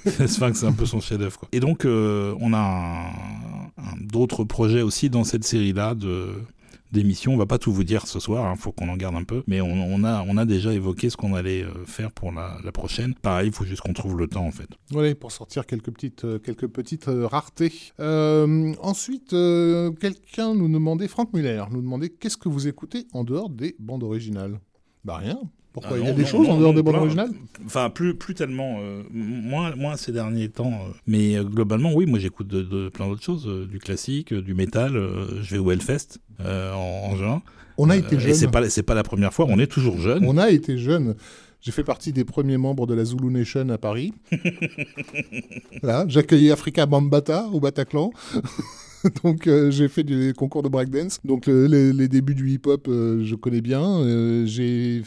[0.26, 1.38] Sphinx, c'est un peu son chef-d'œuvre.
[1.38, 1.48] quoi.
[1.52, 6.28] Et donc, euh, on a un- un- d'autres projets aussi dans cette série-là de
[6.92, 7.32] d'émissions.
[7.32, 9.42] On va pas tout vous dire ce soir, il faut qu'on en garde un peu.
[9.46, 13.14] Mais on, a, déjà évoqué ce qu'on allait euh, faire pour la, prochaine.
[13.14, 14.68] Pareil, il faut juste qu'on trouve le temps en fait.
[14.90, 16.38] Voilà, pour sortir quelques petites, euh,
[17.08, 17.72] euh, raretés.
[18.80, 23.76] Ensuite, quelqu'un nous demandait, Franck Muller, nous demandait qu'est-ce que vous écoutez en dehors des
[23.78, 24.60] bandes originales?
[25.04, 25.40] Bah rien.
[25.72, 27.30] Pourquoi Ah Il y a des non, choses non, en dehors des bandes originales
[27.64, 30.72] Enfin, plus, plus tellement, euh, moins, moins ces derniers temps.
[30.72, 30.92] euh.
[31.06, 34.92] mais euh, globalement, oui, moi j'écoute de, de plein d'autres choses, du classique, du métal.
[35.42, 36.44] je vais au Hellfest en,
[37.12, 37.42] en juin.
[37.78, 39.98] On a été Euh, et c'est pas, c'est pas la première fois, on est toujours
[39.98, 40.24] jeune.
[40.26, 41.14] On a été jeunes.
[41.62, 44.12] J'ai fait partie des premiers membres de la Zulu Nation à Paris.
[45.82, 48.10] Là, j'accueillais Africa Bambata au Bataclan.
[49.24, 51.18] Donc euh, j'ai fait des concours de breakdance.
[51.24, 53.82] Donc le- les, les débuts du hip-hop, euh, je connais bien.
[53.82, 55.02] Euh, j'ai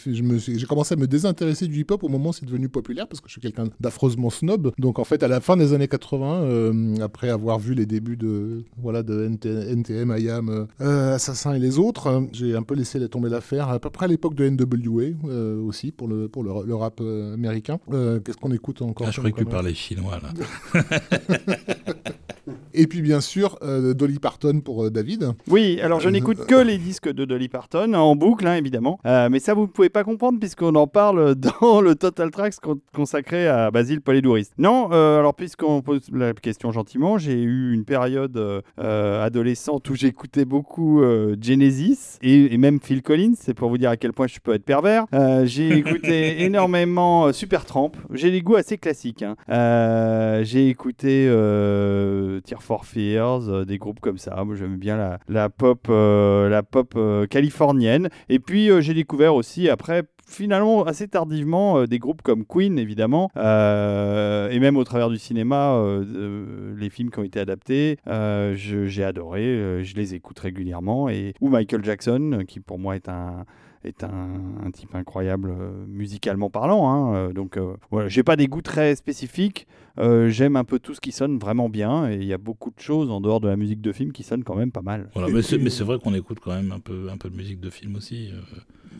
[0.68, 3.34] commencé à me désintéresser du hip-hop au moment où c'est devenu populaire parce que je
[3.34, 4.72] suis quelqu'un d'affreusement snob.
[4.78, 8.18] Donc en fait à la fin des années 80, euh, après avoir vu les débuts
[8.18, 13.30] de voilà de NT NTM, IAM, Assassin et les autres, j'ai un peu laissé tomber
[13.30, 13.70] l'affaire.
[13.70, 17.80] À peu près à l'époque de NWA aussi pour le pour le, le rap américain.
[17.91, 20.82] Qu'est-ce qu'on écoute encore Ah, je croyais que tu parlais chinois là.
[22.74, 25.32] Et puis bien sûr euh, Dolly Parton pour euh, David.
[25.49, 28.99] Oui, alors je n'écoute que les disques de Dolly Parton en boucle, hein, évidemment.
[29.06, 32.56] Euh, mais ça, vous ne pouvez pas comprendre puisqu'on en parle dans le Total Tracks
[32.61, 34.53] con- consacré à Basile Polédouriste.
[34.57, 39.90] Non, euh, alors puisqu'on pose la question gentiment, j'ai eu une période euh, euh, adolescente
[39.90, 43.34] où j'écoutais beaucoup euh, Genesis et, et même Phil Collins.
[43.40, 45.06] C'est pour vous dire à quel point je peux être pervers.
[45.14, 47.91] Euh, j'ai écouté énormément euh, Supertramp.
[48.11, 49.24] J'ai des goûts assez classiques.
[49.24, 49.36] hein.
[49.49, 51.28] Euh, j'ai écouté
[52.34, 54.44] euh, Tear for Fears, euh, des groupes comme ça.
[54.44, 58.10] Moi, j'aime bien la, pop, euh, la pop euh, californienne.
[58.30, 60.04] Et puis, euh, j'ai découvert aussi après.
[60.26, 65.18] Finalement, assez tardivement, euh, des groupes comme Queen, évidemment, euh, et même au travers du
[65.18, 70.16] cinéma, euh, euh, les films qui ont été adaptés, euh, j'ai adoré, euh, je les
[70.16, 73.44] écoute régulièrement, et, ou Michael Jackson, euh, qui pour moi est un,
[73.84, 76.90] est un, un type incroyable euh, musicalement parlant.
[76.90, 77.16] hein.
[77.16, 79.68] Euh, donc euh, voilà, j'ai pas des goûts très spécifiques.
[79.98, 82.80] J'aime un peu tout ce qui sonne vraiment bien et il y a beaucoup de
[82.80, 85.10] choses en dehors de la musique de film qui sonnent quand même pas mal.
[85.14, 87.70] Voilà, mais c'est vrai qu'on écoute quand même un peu, un peu de musique de
[87.70, 88.32] film aussi.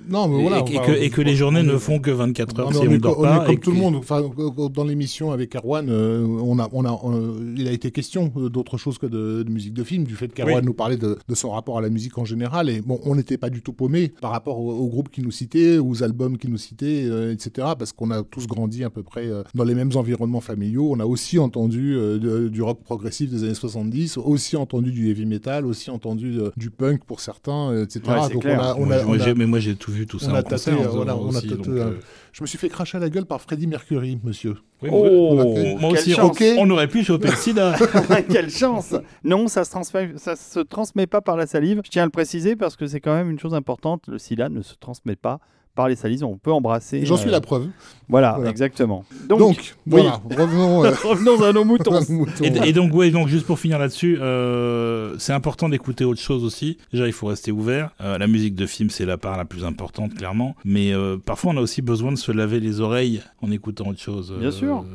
[0.10, 0.57] Non, mais Et- voilà.
[0.57, 2.82] et, on et va- que, et que les journées ne font que 24 heures Non,
[2.82, 3.45] si on, on est, dort pas.
[3.45, 3.95] comme et tout le monde.
[3.95, 7.90] Enfin, euh, dans l'émission avec Erwan, euh, on a, on a, euh, il a été
[7.91, 10.65] question euh, d'autre chose que de, de musique de film, du fait qu'Erwan Oui.
[10.65, 12.70] nous parlait de, de son rapport à la musique en général.
[12.70, 15.78] Et bon, on n'était pas du tout paumé par rapport aux, groupes qui nous citaient,
[15.78, 17.68] aux albums qui nous citaient, euh, etc.
[17.80, 20.90] Parce qu'on a tous grandi à peu près dans les mêmes environnements familiaux.
[20.91, 25.26] On a aussi entendu de- du rock progressif des années 70, aussi entendu du heavy
[25.26, 28.02] metal, aussi entendu du punk pour certains, etc.
[28.07, 28.60] Ouais, c'est Donc clair.
[28.60, 30.08] on a, on Moi, a- j'ai- moi, on a- j'ai- mais moi j'ai tout vu
[30.08, 32.00] tout ça on en a tâté, concert, euh, voilà, on a tâté, donc, euh, euh,
[32.32, 34.56] Je me suis fait cracher à la gueule par Freddie Mercury, monsieur.
[34.82, 35.36] oui, Oh,
[35.80, 36.32] moi- aussi, chance.
[36.32, 36.44] ok.
[36.58, 37.76] on aurait pu choper le sida.
[38.30, 38.96] Quelle chance
[39.26, 41.82] Non, ça se, transmet, ça se transmet pas par la salive.
[41.84, 44.04] Je tiens à le préciser parce que c'est quand même une chose importante.
[44.08, 45.40] Le sida ne se transmet pas
[45.76, 46.30] par les salisons.
[46.32, 47.06] On peut embrasser.
[47.06, 47.68] J'en suis euh, la preuve.
[48.10, 48.50] Voilà, Voilà.
[48.52, 49.06] exactement.
[49.28, 50.84] Donc, Donc, voilà, revenons.
[50.86, 51.94] euh, revenons à nos moutons.
[51.95, 52.44] à nos moutons.
[52.44, 56.44] Et, et donc, ouais, donc juste pour finir là-dessus, euh, c'est important d'écouter autre chose
[56.44, 56.78] aussi.
[56.91, 57.91] Déjà, il faut rester ouvert.
[58.02, 60.56] Euh, la musique de film, c'est la part la plus importante, clairement.
[60.66, 64.02] Mais euh, parfois, on a aussi besoin de se laver les oreilles en écoutant autre
[64.02, 64.34] chose.
[64.40, 64.86] Bien sûr.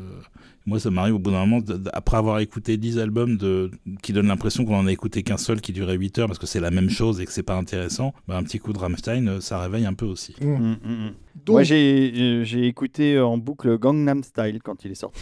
[0.68, 1.64] Moi, ça m'arrive au bout d'un moment,
[1.94, 3.70] après avoir écouté 10 albums de,
[4.02, 6.46] qui donnent l'impression qu'on en a écouté qu'un seul qui durait 8 heures parce que
[6.46, 9.26] c'est la même chose et que c'est pas intéressant, bah, un petit coup de Rammstein,
[9.28, 10.34] euh, ça réveille un peu aussi.
[10.42, 10.46] Mmh.
[10.46, 11.10] Mm, mm, mm.
[11.46, 15.18] Donc, Moi, j'ai euh, j'ai écouté en boucle Gangnam Style quand il est sorti.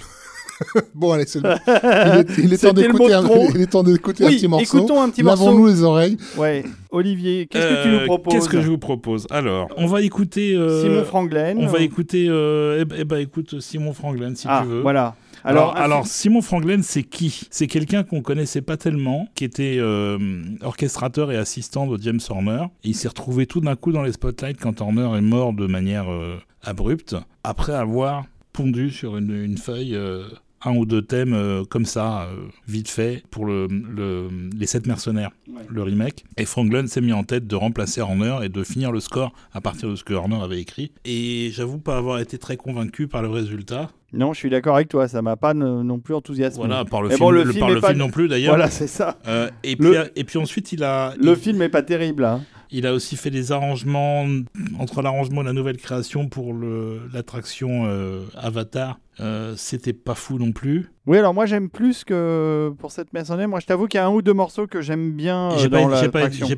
[0.94, 3.48] bon, allez, c'est le- il est, il est temps d'écouter un, mot de trop.
[3.55, 4.78] il est temps d'écouter un Oui, petit morceau.
[4.78, 5.74] écoutons un petit Lavons-nous morceau.
[5.74, 6.16] les oreilles.
[6.39, 6.64] Ouais.
[6.90, 9.27] Olivier, qu'est-ce que tu Euh, nous proposes Qu'est-ce que je vous propose?
[9.31, 10.55] Alors, on va écouter.
[10.56, 11.59] euh, Simon Franglen.
[11.59, 12.27] On va écouter.
[12.28, 14.81] Euh, eh, ben- eh ben, écoute, Simon Franklin, si ah, tu veux.
[14.81, 15.14] voilà.
[15.47, 17.47] Alors, Simon Franglen, c'est qui?
[17.51, 20.18] C'est quelqu'un qu'on connaissait pas tellement, qui était euh,
[20.62, 22.64] orchestrateur et assistant de James Horner.
[22.85, 25.66] Et il s'est retrouvé tout d'un coup dans les spotlights quand Horner est mort de
[25.66, 30.24] manière euh, abrupte, après avoir pondu sur une, une feuille euh,
[30.67, 34.29] un ou deux thèmes euh, comme ça, euh, vite fait, pour le, le-
[34.59, 35.63] les sept mercenaires, Ouais.
[35.69, 36.25] le remake.
[36.37, 39.61] Et Franglen s'est mis en tête de remplacer Horner et de finir le score à
[39.61, 40.93] partir de ce que Horner avait écrit.
[41.05, 43.91] Et j'avoue pas avoir été très convaincu par le résultat.
[44.13, 46.65] Non, je suis d'accord avec toi, ça m'a pas non plus enthousiasmé.
[46.67, 48.55] Voilà, par le film, bon, le le- film par le pas- film non plus d'ailleurs.
[48.55, 49.19] Voilà, c'est ça.
[49.27, 52.25] Euh, et, Le- puis, et puis ensuite, il a, Le il, film est pas terrible.
[52.25, 52.43] Hein.
[52.71, 54.27] il a aussi fait des arrangements
[54.79, 56.55] entre l'arrangement et la nouvelle création pour
[57.13, 58.99] l'attraction euh, Avatar.
[59.21, 60.91] Euh, C'était pas fou non plus.
[61.07, 63.49] Oui, alors moi j'aime plus que pour cette mercenaire.
[63.49, 65.69] Moi je t'avoue qu'il y a un ou deux morceaux que j'aime bien euh, J'ai
[65.71, 65.89] pas,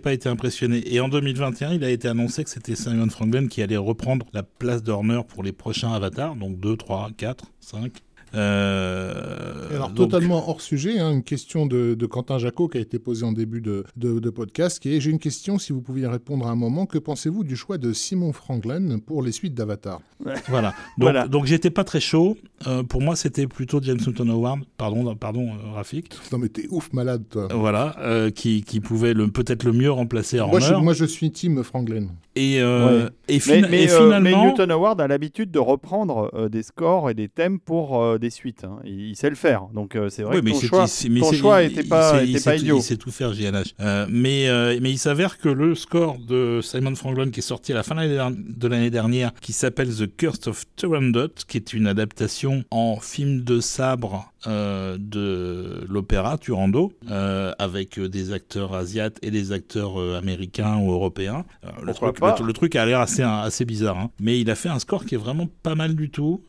[0.02, 0.82] pas été impressionné.
[0.92, 4.42] Et en 2021, il a été annoncé que c'était Simon Franklin qui allait reprendre la
[4.42, 7.92] place d'Horner pour les prochains avatars, donc 2, 3, 4, 5.
[8.34, 12.80] Euh, Alors, donc- totalement hors sujet, hein, une question de, de Quentin Jacot qui a
[12.80, 15.80] été posée en début de, de- de podcast, qui est J'ai une question, si vous
[15.80, 19.54] pouviez répondre à un moment, que pensez-vous du choix de Simon Franglen pour les suites
[19.54, 20.00] d'Avatar?
[20.48, 20.68] Voilà.
[20.98, 21.28] Donc, Voilà.
[21.28, 22.36] donc j'étais pas très chaud.
[22.66, 26.12] Euh, pour moi, c'était plutôt James Newton Howard, pardon, pardon, euh, Rafik.
[26.32, 27.48] Non, mais t'es ouf malade, toi.
[27.54, 30.50] Voilà, euh, qui, qui pouvait le peut-être le mieux remplacer Horner.
[30.50, 32.10] Moi je, moi, je suis team Franglen.
[32.34, 33.10] Et, euh, Ouais.
[33.28, 36.48] et, Mais, fina- mais, et euh, mais finalement, Newton Howard a l'habitude de reprendre euh,
[36.48, 38.64] des scores et des thèmes pour euh, des suites.
[38.64, 38.78] hein.
[38.84, 39.68] Il, il sait le faire.
[39.74, 41.80] Donc euh, c'est vrai Oui, que mais ton choix, mais ton c'est- choix il- était
[41.82, 42.76] il pas, il était tout- idiot.
[42.78, 43.74] Il sait tout faire, JNH.
[43.80, 47.72] Euh, mais, euh, mais il s'avère que le score de Simon Franklin, qui est sorti
[47.72, 51.28] à la fin de l'année der- de l'année dernière, qui s'appelle The Curse of Turandot,
[51.46, 58.08] qui est une adaptation en film de sabre euh, de l'opéra Turando, euh, avec euh,
[58.08, 61.44] des acteurs asiates et des acteurs euh, américains ou européens.
[61.82, 64.10] Le, truc, pas le, le truc a l'air assez, assez bizarre, hein.
[64.20, 66.42] mais il a fait un score qui est vraiment pas mal du tout,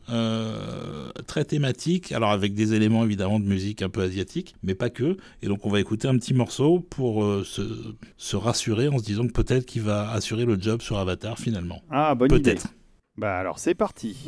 [1.27, 5.17] très thématique, alors avec des éléments évidemment de musique un peu asiatique, mais pas que.
[5.41, 7.61] Et donc on va écouter un petit morceau pour se,
[8.17, 11.81] se rassurer en se disant que peut-être qu'il va assurer le job sur Avatar finalement.
[11.89, 12.41] Ah, bonne idée.
[12.41, 12.67] Peut-être.
[13.17, 14.27] Bah alors c'est parti.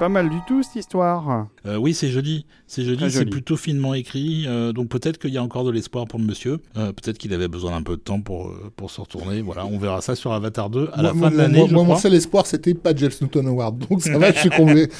[0.00, 1.46] Pas mal du tout cette histoire.
[1.66, 2.46] Euh, oui, c'est joli.
[2.66, 4.44] C'est joli, c'est plutôt finement écrit.
[4.48, 6.58] euh, donc peut-être qu'il y a encore de l'espoir pour le monsieur.
[6.76, 9.42] Euh, peut-être qu'il avait besoin d'un peu de temps pour, pour se retourner.
[9.42, 11.74] Voilà, on verra ça sur Avatar 2 à la Moi- fin de l'année, moi- je
[11.74, 13.86] moi, mon seul espoir, c'était pas James Newton Award.
[13.88, 14.88] Donc ça va, je suis comblé.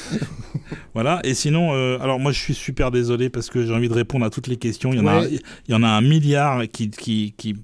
[0.93, 3.93] Voilà, et sinon, euh, alors moi je suis super désolé parce que j'ai envie de
[3.93, 4.91] répondre à toutes les questions.
[4.93, 7.55] Il y en, a, il y en a un milliard qui, qui, qui,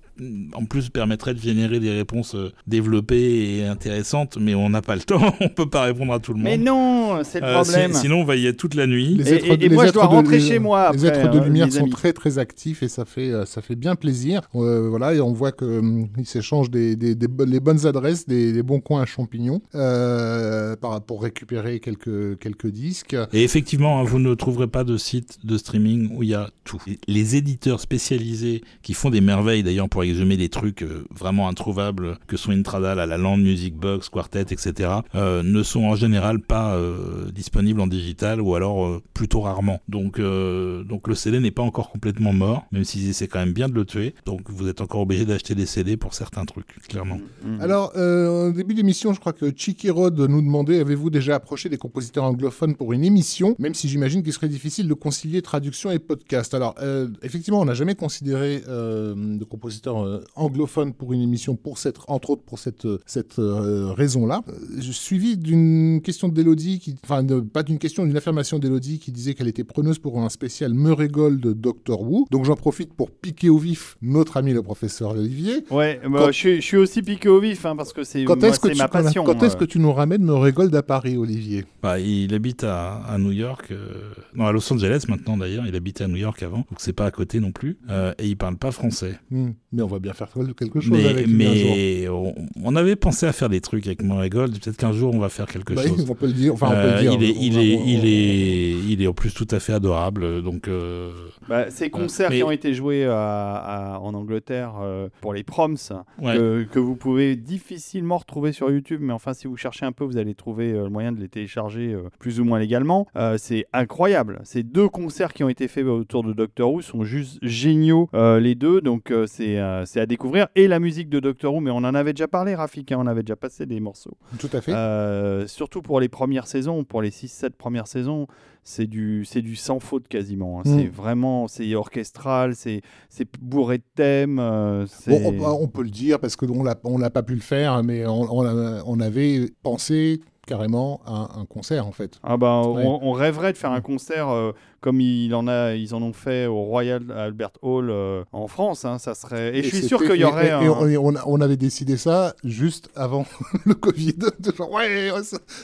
[0.54, 4.96] en plus, permettrait de générer des réponses euh, développées et intéressantes, mais on n'a pas
[4.96, 6.46] le temps, on peut pas répondre à tout le monde.
[6.46, 7.94] Mais non, c'est le Euh, problème.
[7.94, 9.16] si- sinon, on va y être toute la nuit.
[9.18, 11.30] Les Et- êtres, et- et les moi, je dois de- rentrer chez moi Les êtres
[11.32, 11.90] de euh, lumière sont amis.
[11.92, 14.42] très très actifs et ça fait euh, ça fait bien plaisir.
[14.56, 15.82] Euh, voilà et on voit que
[16.18, 19.62] ils s'échangent des, des- des bo- les bonnes adresses, des, des bons coins à champignons
[19.76, 20.76] euh,
[21.06, 23.16] pour récupérer quelques quelques disques.
[23.34, 26.50] Et effectivement, hein, vous ne trouverez pas de site de streaming où il y a
[26.64, 26.82] tout.
[27.08, 32.18] Les éditeurs spécialisés qui font des merveilles d'ailleurs pour exhumer des trucs euh, vraiment introuvables
[32.28, 34.90] que sont Intrada, la La Land, Music Box, Quartet, etc.
[35.16, 39.82] euh, ne sont en général pas euh, disponibles en digital ou alors euh, plutôt rarement.
[39.88, 43.54] Donc, euh, donc le CD n'est pas encore complètement mort, même s'ils essaient quand même
[43.54, 44.14] bien de le tuer.
[44.26, 47.20] Donc vous êtes encore obligé d'acheter des CD pour certains trucs, clairement.
[47.44, 47.62] Mhm.
[47.62, 51.70] Alors, euh, au début d'émission, je crois que Chicky Rod nous demandait avez-vous déjà approché
[51.70, 53.56] des compositeurs anglophones pour une émission?
[53.60, 56.54] Même si j'imagine qu'il serait difficile de concilier traduction et podcast.
[56.54, 61.56] Alors, euh, effectivement, on n'a jamais considéré euh, de compositeurs euh, anglophones pour une émission,
[61.56, 64.42] pour cette, entre autres pour cette, euh, cette euh, raison-là.
[64.50, 68.60] Euh, Je suis suivi d'une question d'Elodie, qui, enfin, de- pas d'une question, d'une affirmation
[68.60, 72.28] d'Elodie qui disait qu'elle était preneuse pour un spécial Murray Gold de Doctor Who.
[72.32, 75.64] Donc, j'en profite pour piquer au vif notre ami le professeur Olivier.
[75.72, 78.24] Ouais, bah, Quand- je, suis, je suis aussi piqué au vif hein, parce que c'est
[78.26, 79.24] Quand est-ce que, c'est tu, ma passion.
[79.24, 79.60] quand est-ce euh.
[79.60, 81.66] que tu nous ramènes Murray Gold à Paris, Olivier?
[81.82, 85.66] Bah, il habite à, à New York, euh, non à Los Angeles maintenant d'ailleurs.
[85.68, 87.78] Il habitait à New York avant, donc c'est pas à côté non plus.
[87.90, 89.20] Euh, et il parle pas français.
[89.32, 90.28] Hmm, Mais on va bien faire
[90.58, 91.72] quelque chose Mais, avec lui un jour.
[91.76, 94.60] mais on, on avait pensé à faire des trucs avec Gold.
[94.60, 96.06] Peut-être qu'un jour on va faire quelque Bah, chose.
[96.10, 96.54] on peut le dire.
[96.54, 97.14] Enfin, on peut Euh, le dire.
[97.14, 100.42] il est, il est, il est, il est en plus tout à fait adorable.
[100.44, 101.12] Donc, euh,
[101.48, 103.56] Bah, ces concerts mais- qui ont été joués à-
[103.96, 105.76] à- en Angleterre euh, pour les proms,
[106.22, 106.36] ouais.
[106.36, 110.04] que, que vous pouvez difficilement retrouver sur YouTube, mais enfin, si vous cherchez un peu,
[110.04, 113.08] vous allez trouver euh, le moyen de les télécharger euh, plus ou moins légalement.
[113.16, 114.40] Euh, c'est incroyable.
[114.44, 118.40] Ces deux concerts qui ont été faits autour de Doctor Who sont juste géniaux, euh,
[118.40, 120.48] les deux, donc euh, c'est euh, c'est à découvrir.
[120.56, 123.08] Et la musique de Doctor Who, mais on en avait déjà parlé, Rafik, hein, on
[123.08, 124.18] avait déjà passé des morceaux.
[124.40, 124.74] Tout à fait.
[124.74, 128.28] Euh, surtout pour les premières saisons, pour les 6-7 premières saisons,
[128.64, 130.60] c'est du, c'est du sans faute quasiment.
[130.60, 130.64] hein.
[130.66, 130.78] Mm.
[130.80, 134.40] C'est vraiment, c'est orchestral, c'est, c'est bourré de thèmes.
[134.40, 137.34] euh, c'est- Bon, on, on peut le dire parce qu'on l'a, on l'a pas pu
[137.36, 142.20] le faire, mais on, on a- on avait pensé carrément un concert en fait.
[142.24, 142.84] Ah bah, Ouais.
[142.86, 146.14] on, on rêverait de faire un concert euh, comme il en a, ils en ont
[146.14, 148.86] fait au Royal Albert Hall euh, en France.
[148.86, 149.58] hein, ça serait.
[149.58, 150.46] Et, je suis sûr qu'il y aurait.
[150.46, 153.26] et- et un- on, et on a- on avait décidé ça juste avant
[153.66, 154.14] le Covid.
[154.40, 155.12] De genre, ouais,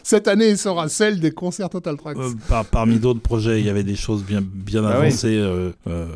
[0.03, 2.17] cette année sera celle des concerts Total Tracks.
[2.17, 4.91] Euh, par- parmi d'autres projets, il y avait des choses bien, bien oui.
[4.91, 6.07] avancées, euh, euh,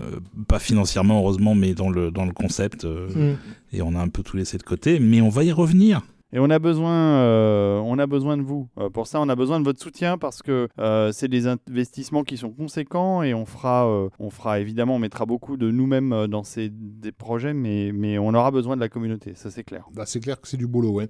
[0.47, 2.83] pas financièrement heureusement, mais dans le, dans le concept.
[2.85, 3.35] euh, Hmm.
[3.73, 6.01] Et on a un peu tout laissé de côté, mais on va y revenir.
[6.33, 8.67] Et on a besoin, euh, on a besoin de vous.
[8.77, 12.23] Euh, pour ça, on a besoin de votre soutien parce que euh, c'est des investissements
[12.23, 13.87] qui sont conséquents et on fera,
[14.19, 18.33] on fera évidemment, on mettra beaucoup de nous-mêmes dans ces des projets, mais, mais on
[18.33, 19.85] aura besoin de la communauté, ça c'est clair.
[19.95, 21.07] Bah, c'est clair que c'est du boulot, ouais.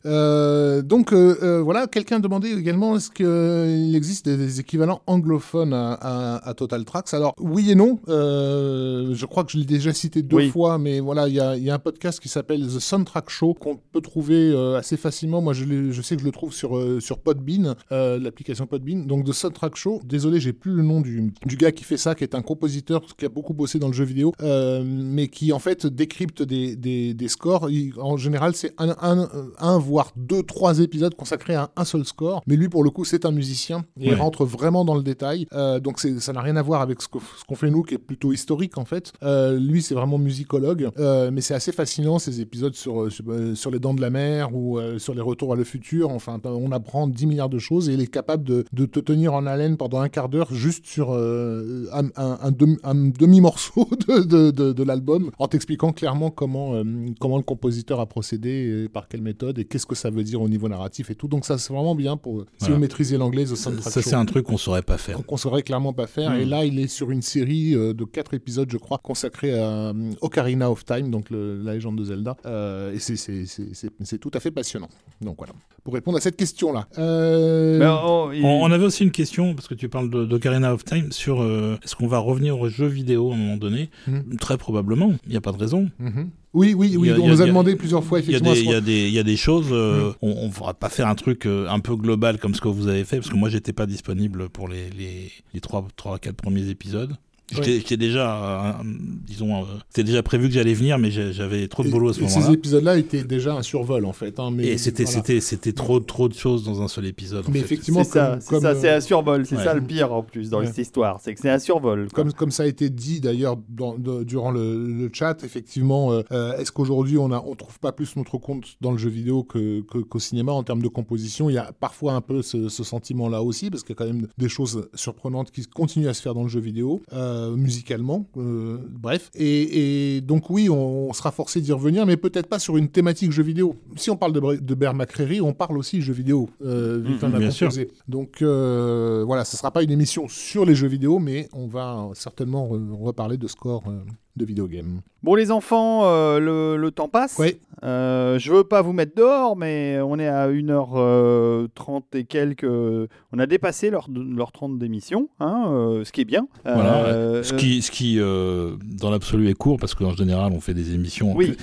[0.83, 6.53] Donc voilà, quelqu'un demandait également est-ce qu'il existe des, des équivalents anglophones à, à- à
[6.53, 7.11] Total Tracks?
[7.15, 7.99] Alors oui et non.
[8.07, 10.49] Je crois que je l'ai déjà cité deux Oui.
[10.49, 13.55] fois, mais voilà, il y a, y a un podcast qui s'appelle The Soundtrack Show
[13.55, 15.06] qu'on peut trouver assez facilement.
[15.41, 19.05] Moi, je, je sais que je le trouve sur euh, sur Podbean, euh, l'application Podbean.
[19.07, 20.01] Donc The Soundtrack Show.
[20.05, 23.01] Désolé, j'ai plus le nom du, du gars qui fait ça, qui est un compositeur
[23.17, 26.75] qui a beaucoup bossé dans le jeu vidéo, euh, mais qui en fait décrypte des,
[26.75, 27.69] des, des scores.
[27.69, 29.27] Il- en général, c'est un, un,
[29.59, 32.41] un, voire deux, trois épisodes consacrés à un seul score.
[32.47, 35.47] Mais lui, pour le coup, c'est un musicien et il rentre vraiment dans le détail.
[35.83, 38.77] Donc ça n'a rien à voir avec ce qu'on fait nous, qui est plutôt historique
[38.77, 39.13] en fait.
[39.23, 40.89] Lui, c'est vraiment musicologue,
[41.31, 43.25] mais c'est assez fascinant ces épisodes sur, sur,
[43.55, 46.09] sur les dents de la mer ou euh, sur les retours à le futur.
[46.09, 49.33] Enfin, on apprend 10 milliards de choses et il est capable de, de te tenir
[49.33, 53.87] en haleine pendant un quart d'heure juste sur euh, un, un- un demi- un demi-morceau
[54.07, 56.83] de, de, de- de l'album en t'expliquant clairement comment, euh,
[57.19, 60.41] comment le compositeur a procédé et par quelle méthode et qu'est-ce que ça veut dire
[60.41, 61.27] au niveau narratif et tout.
[61.27, 63.71] Donc ça, c'est vraiment bien pour si vous maîtrisez l'anglais, Ça,
[64.01, 65.23] c'est un truc qu'on saurait pas faire.
[65.25, 66.31] qu'on saurait clairement pas faire.
[66.31, 66.39] Mm.
[66.39, 69.93] Et là, il est sur une série euh, de quatre épisodes, je crois, consacrée à
[70.21, 72.35] Ocarina of Time, donc le- la légende de Zelda.
[72.45, 74.86] Euh, et c'est tout à fait passionnant.
[75.21, 75.53] Donc voilà
[75.83, 76.85] pour répondre à cette question-là.
[76.97, 77.79] Euh...
[77.79, 80.73] Ben, oh, il- On, on avait aussi une question, parce que tu parles de d'Ocarina
[80.73, 83.89] of Time, sur euh, est-ce qu'on va revenir aux jeux vidéo à un moment donné
[84.05, 84.35] Mhm.
[84.37, 85.89] Très probablement, il n'y a pas de raison.
[85.99, 86.29] Mhm.
[86.53, 87.09] Oui, oui, oui.
[87.11, 88.69] a- on a- nous a demandé plusieurs fois, Il y, a effectivement.
[88.69, 90.13] il, y a des, il y a des choses, euh, Mhm.
[90.23, 92.89] on ne va pas faire un truc euh, un peu global comme ce que vous
[92.89, 96.35] avez fait, parce que moi j'étais pas disponible pour les, les, les 3, 3 4
[96.35, 97.15] premiers épisodes.
[97.49, 98.83] J'étais déjà, euh,
[99.25, 102.21] disons, euh, c'était déjà prévu que j'allais venir, mais j'avais trop de boulot à ce
[102.21, 102.45] moment-là.
[102.45, 104.37] Ces épisodes-là étaient déjà un survol, en fait.
[104.39, 105.17] hein, mais Et c'était voilà.
[105.19, 107.45] c'était c'était trop trop de choses dans un seul épisode.
[107.49, 109.63] Mais effectivement, c'est ça, c'est euh, un survol, c'est ouais.
[109.63, 110.65] ça le pire en plus dans Ouais.
[110.67, 112.07] cette histoire, c'est que c'est un survol.
[112.13, 112.23] quoi.
[112.23, 116.71] Comme, comme ça a été dit d'ailleurs durant le, le chat, effectivement, euh, euh, est-ce
[116.71, 120.19] qu'aujourd'hui on ne on trouve pas plus notre compte dans le jeu vidéo que- qu'au
[120.19, 121.49] cinéma en termes de composition?
[121.49, 124.11] Il y a parfois un peu ce, ce sentiment-là aussi, parce qu'il y a quand
[124.13, 128.25] même des choses surprenantes qui continuent à se faire dans le jeu vidéo, euh, musicalement,
[128.37, 129.29] euh, bref.
[129.35, 132.89] Et, et donc oui, on, on sera forcé d'y revenir, mais peut-être pas sur une
[132.89, 133.75] thématique jeu vidéo.
[133.95, 137.19] Si on parle de, de Bear McCreary, on parle aussi jeu vidéo, euh, vu Mhm,
[137.19, 137.69] qu'on a bien sûr.
[138.07, 142.09] Donc euh, voilà, ce sera pas une émission sur les jeux vidéo, mais on va
[142.13, 143.99] certainement re- reparler de score euh,
[144.37, 145.01] de vidéogame.
[145.23, 147.35] Bon les enfants, euh, le, le temps passe.
[147.39, 147.57] Oui.
[147.83, 152.63] Euh, je veux pas vous mettre dehors, mais on est à 1h30 et quelques.
[152.63, 156.47] On a dépassé leur, leur 30 d'émission, hein, euh, ce qui est bien.
[156.65, 160.59] Voilà, Euh, Ce qui, ce qui euh, dans l'absolu est court, parce qu'en général, on
[160.59, 161.35] fait des émissions.
[161.35, 161.55] Oui.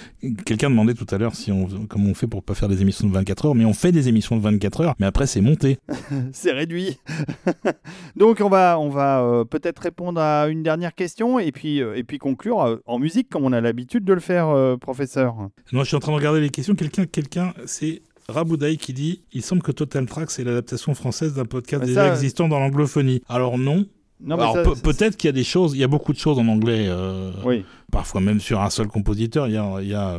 [0.44, 3.08] Quelqu'un demandait tout à l'heure si on, comment on fait pour pas faire des émissions
[3.08, 5.78] de 24 heures, mais on fait des émissions de 24 heures, mais après c'est monté.
[6.32, 6.98] c'est réduit.
[8.16, 11.96] Donc on va, on va euh, peut-être répondre à une dernière question et puis, euh,
[11.96, 15.36] et puis conclure euh, en musique comme on a l'habitude de le faire, euh, professeur.
[15.72, 16.74] Non, je suis en train de regarder les questions.
[16.74, 21.44] Quelqu'un, quelqu'un, c'est Raboudaï qui dit Il semble que Total Track, c'est l'adaptation française d'un
[21.44, 23.22] podcast déjà ça- existant dans l'anglophonie.
[23.28, 23.86] Alors non.
[24.30, 26.46] Alors pe- peut-être qu'il y a des choses, il y a beaucoup de choses en
[26.48, 26.86] anglais.
[26.88, 27.64] euh, Oui.
[27.92, 29.48] Parfois même sur un seul compositeur.
[29.48, 30.16] Il y a, il y a,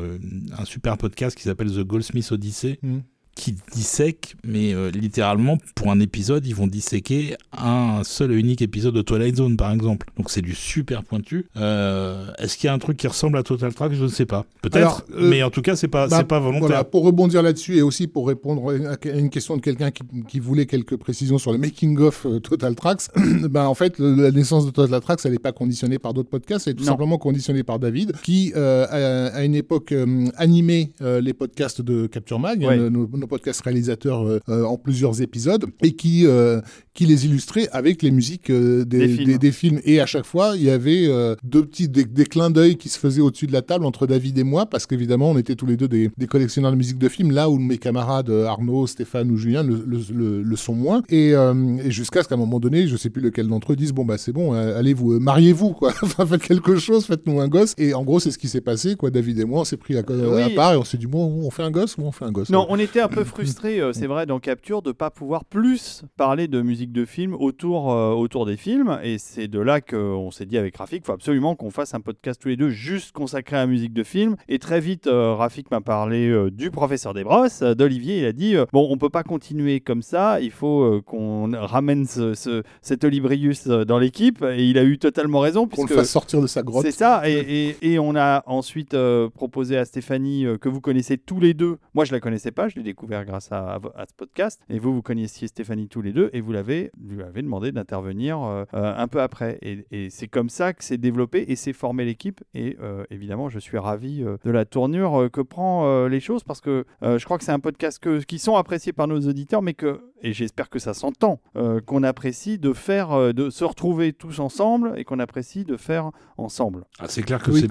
[0.57, 2.77] un super podcast qui s'appelle The Goldsmith Odyssey.
[2.83, 3.01] Mhm.
[3.35, 8.61] Qui dissèque, mais euh, littéralement, pour un épisode, ils vont disséquer un seul et unique
[8.61, 10.07] épisode de Twilight Zone, par exemple.
[10.17, 11.45] Donc c'est du super pointu.
[11.57, 13.91] Euh, Est-ce qu'il y a un truc qui ressemble à Total Track?
[13.93, 14.45] Je ne sais pas.
[14.61, 16.67] Peut-être, euh, mais en tout cas, c'est pas, Bah, c'est pas volontaire.
[16.67, 20.39] Voilà, pour rebondir là-dessus et aussi pour répondre à une question de quelqu'un qui, qui
[20.39, 23.01] voulait quelques précisions sur le making-of Total Tracks,
[23.49, 26.29] ben, en fait, le- la naissance de Total Tracks, elle n'est pas conditionnée par d'autres
[26.29, 26.91] podcasts, elle est tout Non.
[26.91, 31.81] simplement conditionnée par David, qui, euh, à, à une époque, euh, animait euh, les podcasts
[31.81, 32.77] de Capture Mag, Ouais.
[32.89, 36.61] nos, nos podcasts réalisateurs euh, euh, en plusieurs épisodes, et qui, euh,
[36.93, 39.25] qui les illustrait avec les musiques des, Des films.
[39.25, 39.79] des- des films.
[39.83, 41.07] Et à chaque fois, il y avait
[41.43, 44.43] deux petits des, clins d'œil qui se faisaient au-dessus de la table entre David et
[44.43, 47.49] moi, parce qu'évidemment, on était tous les deux des, collectionneurs de musique de films, là
[47.49, 51.01] où mes camarades Arnaud, Stéphane ou Julien le, le- le- le sont moins.
[51.09, 53.93] Et, et jusqu'à ce qu'à un moment donné, je sais plus lequel d'entre eux disent
[53.93, 55.91] bon bah c'est bon, allez vous mariez-vous quoi,
[56.27, 57.73] faites quelque chose, faites-nous un gosse.
[57.77, 59.11] Et en gros, c'est ce qui s'est passé quoi.
[59.11, 61.49] David et moi, on s'est pris à, à part et on s'est dit bon, on
[61.51, 62.49] fait un gosse ou on fait un gosse.
[62.49, 66.03] Non, on était un peu frustrés, euh, c'est vrai, dans Capture, de pas pouvoir plus
[66.17, 68.99] parler de musique de film autour, euh, autour des films.
[69.03, 72.01] Et c'est de là qu'on s'est dit avec Rafik, il faut absolument qu'on fasse un
[72.01, 74.35] podcast tous les deux juste consacré à la musique de film.
[74.49, 78.19] Et très vite, euh, Rafik m'a parlé euh, du professeur Desbrosses, euh, d'Olivier.
[78.19, 82.33] Il a dit Bon, on peut pas continuer comme ça, il faut qu'on ramène ce,
[82.33, 84.43] ce- cet Olibrius dans l'équipe.
[84.43, 85.67] Et il a eu totalement raison.
[85.67, 86.83] Qu'on le fasse sortir de sa grotte.
[86.85, 87.33] c'est ça, et,
[87.81, 88.95] et- et on a ensuite
[89.33, 91.77] proposé à Stéphanie, que vous connaissez tous les deux.
[91.93, 94.61] Moi, je la connaissais pas, je l'ai découvert grâce à, à vo- à ce podcast.
[94.69, 98.41] Et vous, vous connaissiez Stéphanie tous les deux, et vous l'avez, lui avez demandé d'intervenir
[98.41, 99.57] euh, euh, un peu après.
[99.61, 102.41] Et, et c'est comme ça que c'est développé et c'est formé l'équipe.
[102.53, 106.19] Et euh, évidemment, je suis ravi euh, de la tournure euh, que prend euh, les
[106.19, 109.07] choses parce que euh, je crois que c'est un podcast que, qui sont appréciés par
[109.07, 113.31] nos auditeurs, mais que, et j'espère que ça s'entend, euh, qu'on apprécie de faire, euh,
[113.33, 116.83] de se retrouver tous ensemble et qu'on apprécie de faire ensemble.
[116.99, 117.67] Ah, c'est clair que Oui, c'est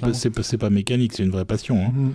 [0.59, 1.77] pas, mécanique, c'est une vraie passion.
[1.77, 1.93] hein.
[1.97, 2.09] Euh,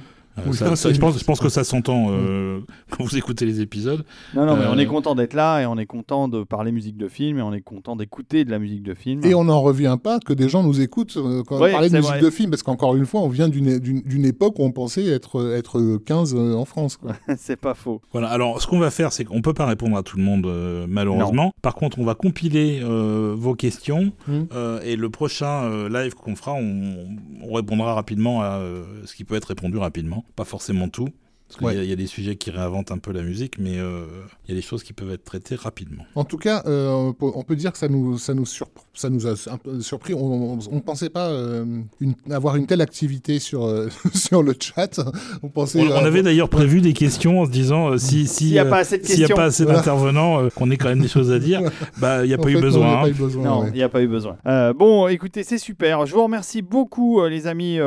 [0.48, 2.60] Oui, ça- ça, ça- c'est- je, pense, je pense que ça s'entend euh,
[2.92, 4.04] quand vous écoutez les épisodes.
[4.36, 6.72] Non, non, mais Euh, on est content d'être là et on est content de parler
[6.72, 9.24] musique de film et on est content d'écouter de la musique de film.
[9.26, 11.90] Et on n'en revient pas que des gens nous écoutent euh, quand Ouais, on parlait
[11.90, 12.22] de musique vrai.
[12.22, 15.06] de film, parce qu'encore une fois, on vient d'une- d'une d'une époque où on pensait
[15.08, 16.98] être, être 15 euh, en France.
[17.38, 18.02] c'est pas faux.
[18.12, 20.46] Voilà, alors ce qu'on va faire, c'est qu'on peut pas répondre à tout le monde,
[20.46, 21.52] euh, malheureusement.
[21.62, 24.12] Par contre, on va compiler euh, vos questions
[24.54, 27.08] euh, et le prochain euh, live qu'on fera, on,
[27.44, 30.24] on répondra rapidement à euh, ce qui peut être répondu rapidement.
[30.36, 31.10] Pas forcément tout.
[31.50, 31.76] Parce qu'il Ouais.
[31.78, 34.04] y a- il y, a des sujets qui réinventent un peu la musique, mais euh,
[34.48, 36.04] il y a des choses qui peuvent être traitées rapidement.
[36.14, 38.68] En tout cas, euh, on peut- on peut dire que ça nous, ça nous, surp-
[38.94, 40.14] ça nous a un peu surpris.
[40.14, 41.66] On ne pensait pas euh,
[42.00, 45.02] une- avoir une telle activité sur, euh, sur le chat.
[45.42, 45.82] On pensait.
[45.82, 48.60] On, on avait d'ailleurs prévu des questions en se disant euh, si si, S'il n'y
[48.60, 49.36] a pas assez de s'il n'y a questions.
[49.36, 49.80] pas assez Voilà.
[49.80, 51.62] d'intervenants, euh, qu'on ait quand même des choses à dire,
[52.00, 52.86] bah il n'y a en pas fait, eu besoin.
[52.88, 53.02] on n'a hein.
[53.02, 53.68] pas eu besoin, Non, ouais.
[53.70, 54.38] il n'y a pas eu besoin.
[54.46, 56.06] Euh, bon, écoutez, c'est super.
[56.06, 57.86] Je vous remercie beaucoup, euh, les amis, euh,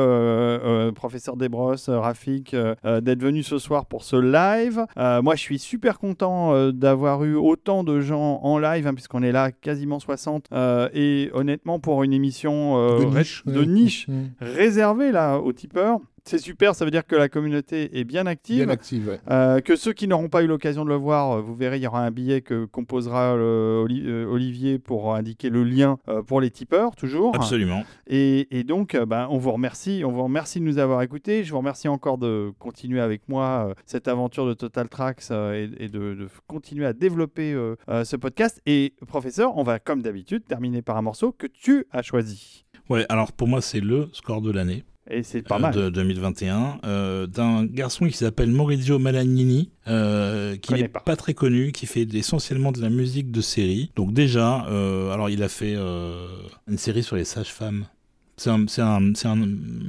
[0.65, 2.53] euh, professeur Desbrosses, euh, Rafik,
[2.83, 4.85] d'être venus ce ce soir pour ce live.
[4.97, 8.93] Euh, moi, je suis super content euh, d'avoir eu autant de gens en live, hein,
[8.93, 10.47] puisqu'on est là quasiment 60.
[10.51, 12.75] euh, et honnêtement, pour une émission
[13.45, 14.23] de niche Mm.
[14.41, 16.75] réservée là, aux tipeurs, c'est super.
[16.75, 18.63] Ça veut dire que la communauté est bien active.
[18.65, 19.19] Bien active, ouais.
[19.29, 21.83] Euh, que ceux qui n'auront pas eu l'occasion de le voir, euh, vous verrez, il
[21.83, 25.97] y aura un billet que composera euh, Oli- Olivier pour indiquer le lien
[26.27, 27.35] pour les tipeurs, toujours.
[27.35, 27.83] Absolument.
[28.07, 30.03] Et, et donc, ben, on vous remercie.
[30.05, 31.43] On vous remercie de nous avoir écoutés.
[31.43, 35.87] Je vous remercie encore de continuer avec moi cette aventure de Total Tracks et, et
[35.89, 38.61] de, de continuer à développer euh, ce podcast.
[38.65, 42.65] Et professeur, on va comme d'habitude terminer par un morceau que tu as choisi.
[42.89, 44.83] Ouais, alors pour moi, c'est le score de l'année.
[45.09, 45.73] Et c'est pas euh, mal.
[45.73, 51.01] de 2021 euh, d'un garçon qui s'appelle Maurizio Malagnini euh, qui n'est pas.
[51.01, 51.17] pas.
[51.17, 55.43] très connu qui fait essentiellement de la musique de série donc déjà euh, alors il
[55.43, 57.85] a fait une série sur les sages-femmes
[58.37, 59.35] c'est un, un, un,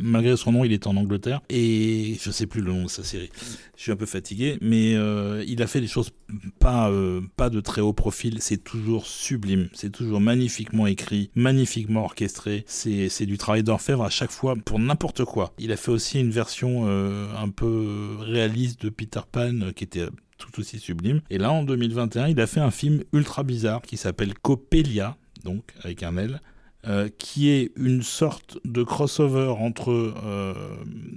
[0.03, 3.03] malgré son nom, il est en Angleterre et je sais plus le nom de sa
[3.03, 3.31] série.
[3.77, 6.11] Je suis un peu fatigué, mais euh, il a fait des choses
[6.59, 8.39] pas, euh, pas de très haut profil.
[8.41, 12.65] C'est toujours sublime, c'est toujours magnifiquement écrit, magnifiquement orchestré.
[12.67, 15.55] C'est, du travail d'orfèvre à chaque fois pour n'importe quoi.
[15.59, 20.07] Il a fait aussi une version euh, un peu réaliste de Peter Pan qui était
[20.37, 21.21] tout aussi sublime.
[21.31, 25.63] Et là, en 2021, il a fait un film ultra bizarre qui s'appelle Coppelia, donc
[25.83, 26.41] avec un L.
[26.87, 30.55] euh, qui est une sorte de crossover entre euh,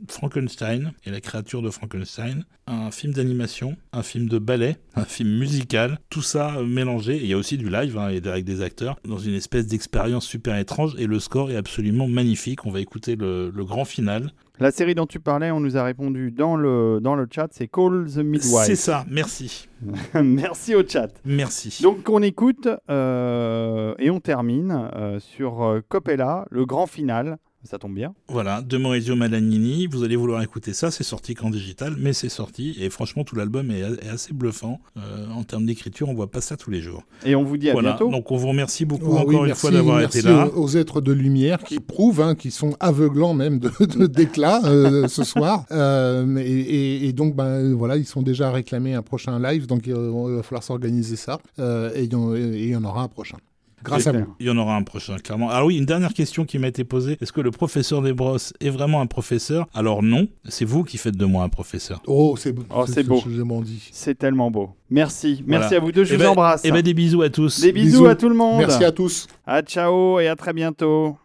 [0.08, 5.38] Frankenstein et la créature de Frankenstein, un film d'animation, un film de ballet, un film
[5.38, 7.18] musical, tout ça mélangé.
[7.18, 10.26] Il y a aussi du live hein, et avec des acteurs dans une espèce d'expérience
[10.26, 10.96] super étrange.
[10.98, 12.66] Et le score est absolument magnifique.
[12.66, 14.32] On va écouter le grand final.
[14.60, 17.68] La série dont tu parlais, on nous a répondu dans le, dans le chat, c'est
[17.68, 18.66] Call the Midwife.
[18.66, 19.06] C'est ça.
[19.08, 19.70] Merci.
[20.16, 21.10] Merci au chat.
[21.26, 21.84] Merci.
[21.84, 27.38] Donc on écoute euh, et on termine euh, sur euh, Copella, le grand final.
[27.70, 28.14] Ça tombe bien.
[28.30, 29.88] Voilà, de Maurizio Malagnini.
[29.88, 30.90] Vous allez vouloir écouter ça.
[30.90, 32.76] C'est sorti qu'en digital, mais c'est sorti.
[32.80, 34.80] Et franchement, tout l'album est, est assez bluffant.
[34.98, 37.04] Euh, en termes d'écriture, on voit pas ça tous les jours.
[37.26, 37.90] Et on vous dit à voilà.
[37.92, 38.10] bientôt.
[38.10, 40.48] Donc on vous remercie beaucoup Ah encore oui, une fois d'avoir été là.
[40.56, 44.62] Aux, aux êtres de lumière qui prouvent, hein, qui sont aveuglants même de- de- d'éclat
[44.66, 45.66] euh, ce soir.
[45.72, 49.88] Euh, et, et- et donc, ben, voilà, ils sont déjà réclamés un prochain live, donc
[49.88, 51.40] il va falloir s'organiser ça.
[51.60, 53.38] Euh, et il y en aura un prochain.
[53.84, 54.36] Grâce à vous.
[54.40, 55.50] Il y en aura un prochain, clairement.
[55.50, 57.18] Alors oui, une dernière question qui m'a été posée.
[57.22, 59.68] Est-ce que le professeur Desbrosses est vraiment un professeur?
[59.74, 62.02] Alors non, c'est vous qui faites de moi un professeur.
[62.08, 62.64] Oh, c'est beau.
[62.76, 63.22] Oh, c'est beau.
[63.30, 63.88] Je m'en dis.
[63.92, 64.72] C'est tellement beau.
[64.90, 65.44] Merci.
[65.46, 65.78] Merci Voilà.
[65.78, 66.04] à vous deux.
[66.06, 66.66] Je Eh vous ben- embrasse.
[66.66, 67.62] Et ben des bisous à tous.
[67.62, 68.06] Des bisous, Bisous.
[68.08, 68.58] à tout le monde.
[68.60, 69.28] Merci à tous.
[69.46, 71.18] À ciao et à très bientôt.